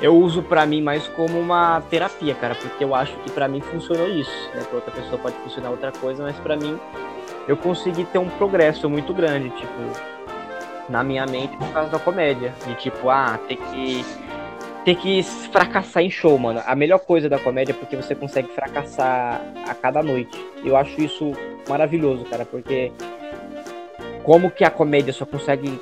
eu 0.00 0.16
uso 0.16 0.42
para 0.42 0.64
mim 0.64 0.80
mais 0.82 1.06
como 1.08 1.38
uma 1.38 1.82
terapia, 1.90 2.34
cara, 2.34 2.54
porque 2.54 2.82
eu 2.82 2.94
acho 2.94 3.14
que 3.18 3.30
para 3.30 3.46
mim 3.46 3.60
funcionou 3.60 4.08
isso, 4.08 4.50
né? 4.54 4.62
Pra 4.64 4.76
outra 4.76 4.92
pessoa 4.92 5.18
pode 5.18 5.36
funcionar 5.36 5.70
outra 5.70 5.92
coisa, 5.92 6.22
mas 6.22 6.36
para 6.36 6.56
mim 6.56 6.78
eu 7.46 7.56
consegui 7.56 8.04
ter 8.04 8.18
um 8.18 8.28
progresso 8.28 8.88
muito 8.88 9.12
grande, 9.12 9.50
tipo, 9.50 10.10
na 10.88 11.04
minha 11.04 11.24
mente 11.26 11.56
por 11.56 11.68
causa 11.72 11.90
da 11.90 11.98
comédia. 11.98 12.52
De 12.66 12.74
tipo, 12.74 13.08
ah, 13.08 13.38
ter 13.48 13.56
que. 13.56 14.04
Ter 14.84 14.94
que 14.94 15.22
fracassar 15.22 16.02
em 16.02 16.10
show, 16.10 16.38
mano. 16.38 16.62
A 16.64 16.74
melhor 16.74 17.00
coisa 17.00 17.28
da 17.28 17.38
comédia 17.38 17.72
é 17.72 17.74
porque 17.74 17.94
você 17.94 18.14
consegue 18.14 18.48
fracassar 18.48 19.42
a 19.68 19.74
cada 19.74 20.02
noite. 20.02 20.42
Eu 20.64 20.74
acho 20.74 20.98
isso 21.02 21.32
maravilhoso, 21.68 22.24
cara, 22.24 22.46
porque 22.46 22.90
como 24.24 24.50
que 24.50 24.64
a 24.64 24.70
comédia 24.70 25.12
só 25.12 25.26
consegue 25.26 25.78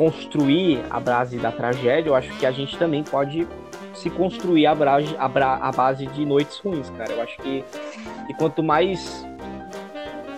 construir 0.00 0.82
a 0.88 0.98
base 0.98 1.36
da 1.36 1.52
tragédia, 1.52 2.08
eu 2.08 2.14
acho 2.14 2.32
que 2.38 2.46
a 2.46 2.50
gente 2.50 2.74
também 2.78 3.04
pode 3.04 3.46
se 3.92 4.08
construir 4.08 4.66
a 4.66 4.74
base, 4.74 5.14
a, 5.18 5.70
base 5.70 6.06
de 6.06 6.24
noites 6.24 6.56
ruins, 6.56 6.88
cara. 6.96 7.12
Eu 7.12 7.20
acho 7.20 7.36
que, 7.36 7.62
que 8.26 8.32
quanto 8.38 8.62
mais 8.62 9.26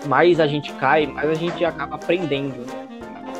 mais 0.06 0.40
a 0.40 0.48
gente 0.48 0.72
cai, 0.72 1.06
mais 1.06 1.30
a 1.30 1.34
gente 1.34 1.64
acaba 1.64 1.94
aprendendo 1.94 2.66
né? 2.66 2.86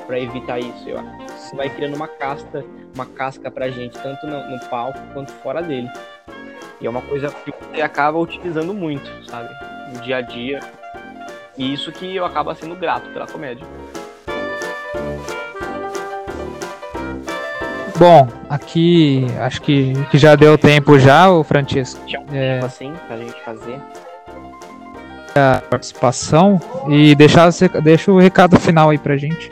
para 0.07 0.21
evitar 0.21 0.61
isso. 0.61 0.89
Eu 0.89 1.01
acho. 1.01 1.35
Isso 1.35 1.57
vai 1.57 1.69
criando 1.69 1.97
uma 1.97 2.07
casca, 2.07 2.65
uma 2.95 3.05
casca 3.05 3.51
pra 3.51 3.69
gente, 3.69 3.99
tanto 3.99 4.25
no, 4.25 4.49
no, 4.49 4.61
palco 4.67 5.01
quanto 5.13 5.33
fora 5.33 5.61
dele. 5.61 5.91
E 6.81 6.87
é 6.87 6.89
uma 6.89 7.03
coisa 7.03 7.31
que 7.31 7.51
você 7.51 7.83
acaba 7.83 8.17
utilizando 8.17 8.73
muito, 8.73 9.11
sabe? 9.29 9.53
No 9.93 10.01
dia 10.03 10.19
a 10.19 10.21
dia. 10.21 10.61
E 11.59 11.75
isso 11.75 11.91
que 11.91 12.15
eu 12.15 12.25
acabo 12.25 12.55
sendo 12.55 12.77
grato 12.77 13.11
pela 13.11 13.27
comédia. 13.27 13.67
Bom, 17.99 18.29
aqui 18.49 19.27
acho 19.41 19.63
que, 19.63 19.93
que 20.11 20.19
já 20.19 20.35
deu 20.35 20.57
tempo 20.57 20.99
já, 20.99 21.31
o 21.31 21.45
Francisco. 21.45 22.01
Já 22.07 22.19
um 22.21 22.27
é... 22.33 22.55
tempo 22.55 22.67
assim 22.67 22.93
pra 23.07 23.17
gente 23.17 23.41
fazer 23.43 23.79
a 25.35 25.63
participação 25.69 26.61
e 26.89 27.15
deixar, 27.15 27.51
deixa 27.83 28.13
o 28.13 28.19
recado 28.19 28.59
final 28.59 28.91
aí 28.91 28.99
pra 28.99 29.17
gente. 29.17 29.51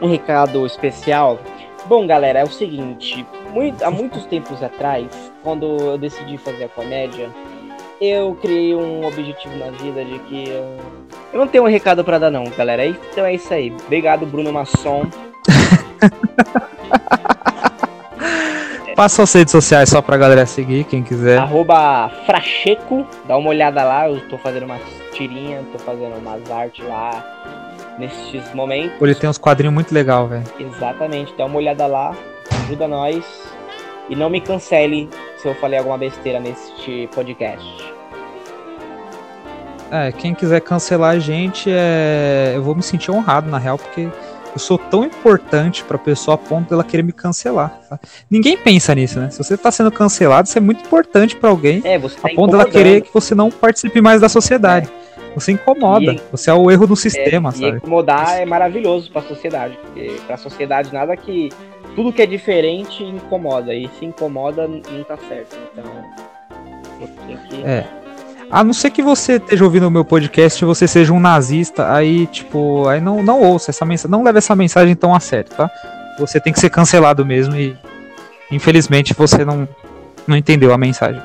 Um 0.00 0.10
recado 0.10 0.64
especial. 0.66 1.38
Bom, 1.86 2.06
galera, 2.06 2.40
é 2.40 2.44
o 2.44 2.50
seguinte: 2.50 3.26
muito, 3.52 3.82
há 3.82 3.90
muitos 3.90 4.26
tempos 4.26 4.62
atrás, 4.62 5.06
quando 5.42 5.64
eu 5.64 5.98
decidi 5.98 6.36
fazer 6.36 6.64
a 6.64 6.68
comédia, 6.68 7.30
eu 8.00 8.36
criei 8.40 8.74
um 8.74 9.06
objetivo 9.06 9.56
na 9.56 9.70
vida 9.70 10.04
de 10.04 10.18
que 10.20 10.48
eu, 10.48 10.76
eu 11.32 11.38
não 11.38 11.48
tenho 11.48 11.64
um 11.64 11.68
recado 11.68 12.04
para 12.04 12.18
dar, 12.18 12.30
não, 12.30 12.44
galera. 12.56 12.86
Então 12.86 13.24
é 13.24 13.34
isso 13.34 13.52
aí. 13.52 13.74
Obrigado, 13.86 14.26
Bruno 14.26 14.52
Masson. 14.52 15.06
Passa 18.96 19.24
as 19.24 19.32
redes 19.34 19.52
sociais 19.52 19.90
só 19.90 20.00
pra 20.00 20.16
galera 20.16 20.46
seguir, 20.46 20.84
quem 20.84 21.02
quiser. 21.02 21.36
Arroba 21.36 22.10
Fracheco, 22.24 23.06
dá 23.28 23.36
uma 23.36 23.50
olhada 23.50 23.84
lá, 23.84 24.08
eu 24.08 24.26
tô 24.26 24.38
fazendo 24.38 24.62
umas 24.62 24.80
tirinhas, 25.12 25.66
tô 25.70 25.78
fazendo 25.78 26.16
umas 26.16 26.50
artes 26.50 26.82
lá 26.82 27.22
nesses 27.98 28.54
momentos. 28.54 28.98
Ele 28.98 29.14
tem 29.14 29.28
uns 29.28 29.36
quadrinhos 29.36 29.74
muito 29.74 29.92
legal, 29.92 30.26
velho. 30.26 30.44
Exatamente, 30.58 31.34
dá 31.36 31.44
uma 31.44 31.58
olhada 31.58 31.86
lá, 31.86 32.16
ajuda 32.64 32.88
nós. 32.88 33.22
E 34.08 34.16
não 34.16 34.30
me 34.30 34.40
cancele 34.40 35.10
se 35.36 35.46
eu 35.46 35.54
falei 35.56 35.78
alguma 35.78 35.98
besteira 35.98 36.40
neste 36.40 37.06
podcast. 37.14 37.94
É, 39.90 40.10
quem 40.10 40.34
quiser 40.34 40.60
cancelar 40.62 41.10
a 41.10 41.18
gente, 41.18 41.70
é... 41.70 42.52
eu 42.54 42.62
vou 42.62 42.74
me 42.74 42.82
sentir 42.82 43.10
honrado, 43.10 43.50
na 43.50 43.58
real, 43.58 43.76
porque 43.76 44.08
eu 44.56 44.58
sou 44.58 44.78
tão 44.78 45.04
importante 45.04 45.84
pra 45.84 45.98
pessoa 45.98 46.34
a 46.34 46.38
ponto 46.38 46.70
dela 46.70 46.82
querer 46.82 47.02
me 47.02 47.12
cancelar. 47.12 47.78
Tá? 47.90 48.00
Ninguém 48.30 48.56
pensa 48.56 48.94
nisso, 48.94 49.20
né? 49.20 49.28
Se 49.28 49.36
você 49.36 49.54
tá 49.54 49.70
sendo 49.70 49.92
cancelado, 49.92 50.48
isso 50.48 50.56
é 50.56 50.62
muito 50.62 50.82
importante 50.82 51.36
para 51.36 51.50
alguém 51.50 51.82
é, 51.84 51.98
você 51.98 52.18
tá 52.18 52.28
a 52.32 52.34
ponto 52.34 52.52
dela 52.52 52.64
querer 52.64 53.02
que 53.02 53.12
você 53.12 53.34
não 53.34 53.50
participe 53.50 54.00
mais 54.00 54.18
da 54.18 54.30
sociedade. 54.30 54.88
É. 54.88 55.34
Você 55.34 55.52
incomoda. 55.52 56.14
E, 56.14 56.20
você 56.32 56.48
é 56.48 56.54
o 56.54 56.70
erro 56.70 56.86
do 56.86 56.96
sistema, 56.96 57.50
é, 57.50 57.52
sabe? 57.52 57.66
E 57.66 57.76
incomodar 57.76 58.40
é 58.40 58.46
maravilhoso 58.46 59.10
para 59.12 59.20
a 59.20 59.24
sociedade, 59.24 59.76
porque 59.82 60.16
para 60.26 60.36
a 60.36 60.38
sociedade 60.38 60.90
nada 60.90 61.14
que 61.14 61.50
tudo 61.94 62.10
que 62.10 62.22
é 62.22 62.26
diferente 62.26 63.04
incomoda 63.04 63.74
e 63.74 63.90
se 63.98 64.06
incomoda 64.06 64.66
não 64.66 65.04
tá 65.04 65.18
certo. 65.28 65.54
Então, 65.70 65.84
você 66.98 67.12
tem 67.26 67.36
que 67.36 67.62
É. 67.62 67.86
A 68.50 68.62
não 68.62 68.72
ser 68.72 68.90
que 68.90 69.02
você 69.02 69.36
esteja 69.36 69.64
ouvindo 69.64 69.88
o 69.88 69.90
meu 69.90 70.04
podcast 70.04 70.62
e 70.62 70.66
você 70.66 70.86
seja 70.86 71.12
um 71.12 71.18
nazista, 71.20 71.92
aí, 71.92 72.26
tipo, 72.26 72.88
aí 72.88 73.00
não, 73.00 73.22
não 73.22 73.42
ouça 73.42 73.70
essa 73.70 73.84
mensagem, 73.84 74.10
não 74.10 74.22
leve 74.22 74.38
essa 74.38 74.54
mensagem 74.54 74.94
tão 74.94 75.14
a 75.14 75.20
sério, 75.20 75.50
tá? 75.50 75.70
Você 76.18 76.40
tem 76.40 76.52
que 76.52 76.60
ser 76.60 76.70
cancelado 76.70 77.26
mesmo 77.26 77.56
e 77.56 77.76
infelizmente 78.50 79.12
você 79.14 79.44
não, 79.44 79.68
não 80.26 80.36
entendeu 80.36 80.72
a 80.72 80.78
mensagem. 80.78 81.20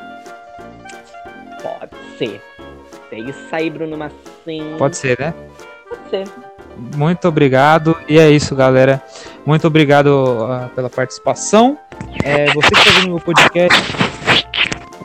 Pode 1.62 1.96
ser. 2.18 2.42
É 3.12 3.20
isso 3.20 3.48
aí, 3.52 3.70
Bruno 3.70 3.98
Massim. 3.98 4.76
Pode 4.78 4.98
ser, 4.98 5.20
né? 5.20 5.34
Pode 5.88 6.10
ser. 6.10 6.24
Muito 6.96 7.28
obrigado. 7.28 7.96
E 8.08 8.18
é 8.18 8.30
isso, 8.30 8.56
galera. 8.56 9.02
Muito 9.46 9.68
obrigado 9.68 10.08
uh, 10.08 10.70
pela 10.70 10.90
participação. 10.90 11.78
É, 12.24 12.46
você 12.54 12.70
que 12.70 12.80
está 12.80 12.90
ouvindo 12.92 13.08
o 13.08 13.16
meu 13.16 13.20
podcast, 13.20 13.80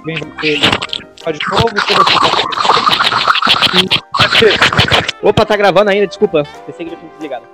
bem, 0.04 0.16
você 0.16 0.58
de 1.32 1.40
novo, 1.50 1.68
Opa, 5.22 5.44
tá 5.44 5.56
gravando 5.56 5.90
ainda, 5.90 6.06
desculpa. 6.06 6.44
Pensei 6.66 6.86
que 6.86 6.92
já 6.92 6.98
tinha 6.98 7.10
desligado. 7.12 7.44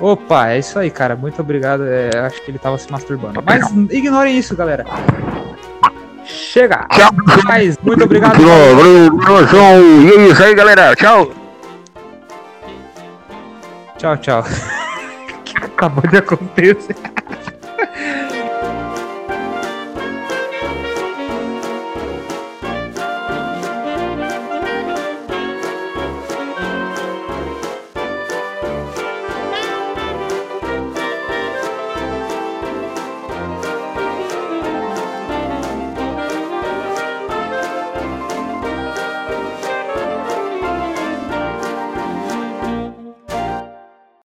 Opa, 0.00 0.50
é 0.50 0.58
isso 0.58 0.78
aí, 0.78 0.90
cara. 0.90 1.16
Muito 1.16 1.40
obrigado. 1.40 1.84
É, 1.84 2.10
acho 2.20 2.42
que 2.42 2.50
ele 2.50 2.58
tava 2.58 2.78
se 2.78 2.90
masturbando. 2.90 3.42
Mas 3.44 3.68
ignorem 3.90 4.38
isso, 4.38 4.56
galera. 4.56 4.84
Chega! 6.24 6.86
Tchau! 6.90 7.10
Mas, 7.46 7.76
muito 7.78 8.04
obrigado. 8.04 8.38
E 8.40 10.10
é 10.10 10.26
isso 10.28 10.42
aí, 10.42 10.54
galera. 10.54 10.94
Tchau! 10.94 11.32
Tchau, 13.96 14.16
tchau. 14.18 14.44
O 15.28 15.50
que 15.50 15.64
acabou 15.64 16.06
de 16.10 16.18
acontecer? 16.18 16.94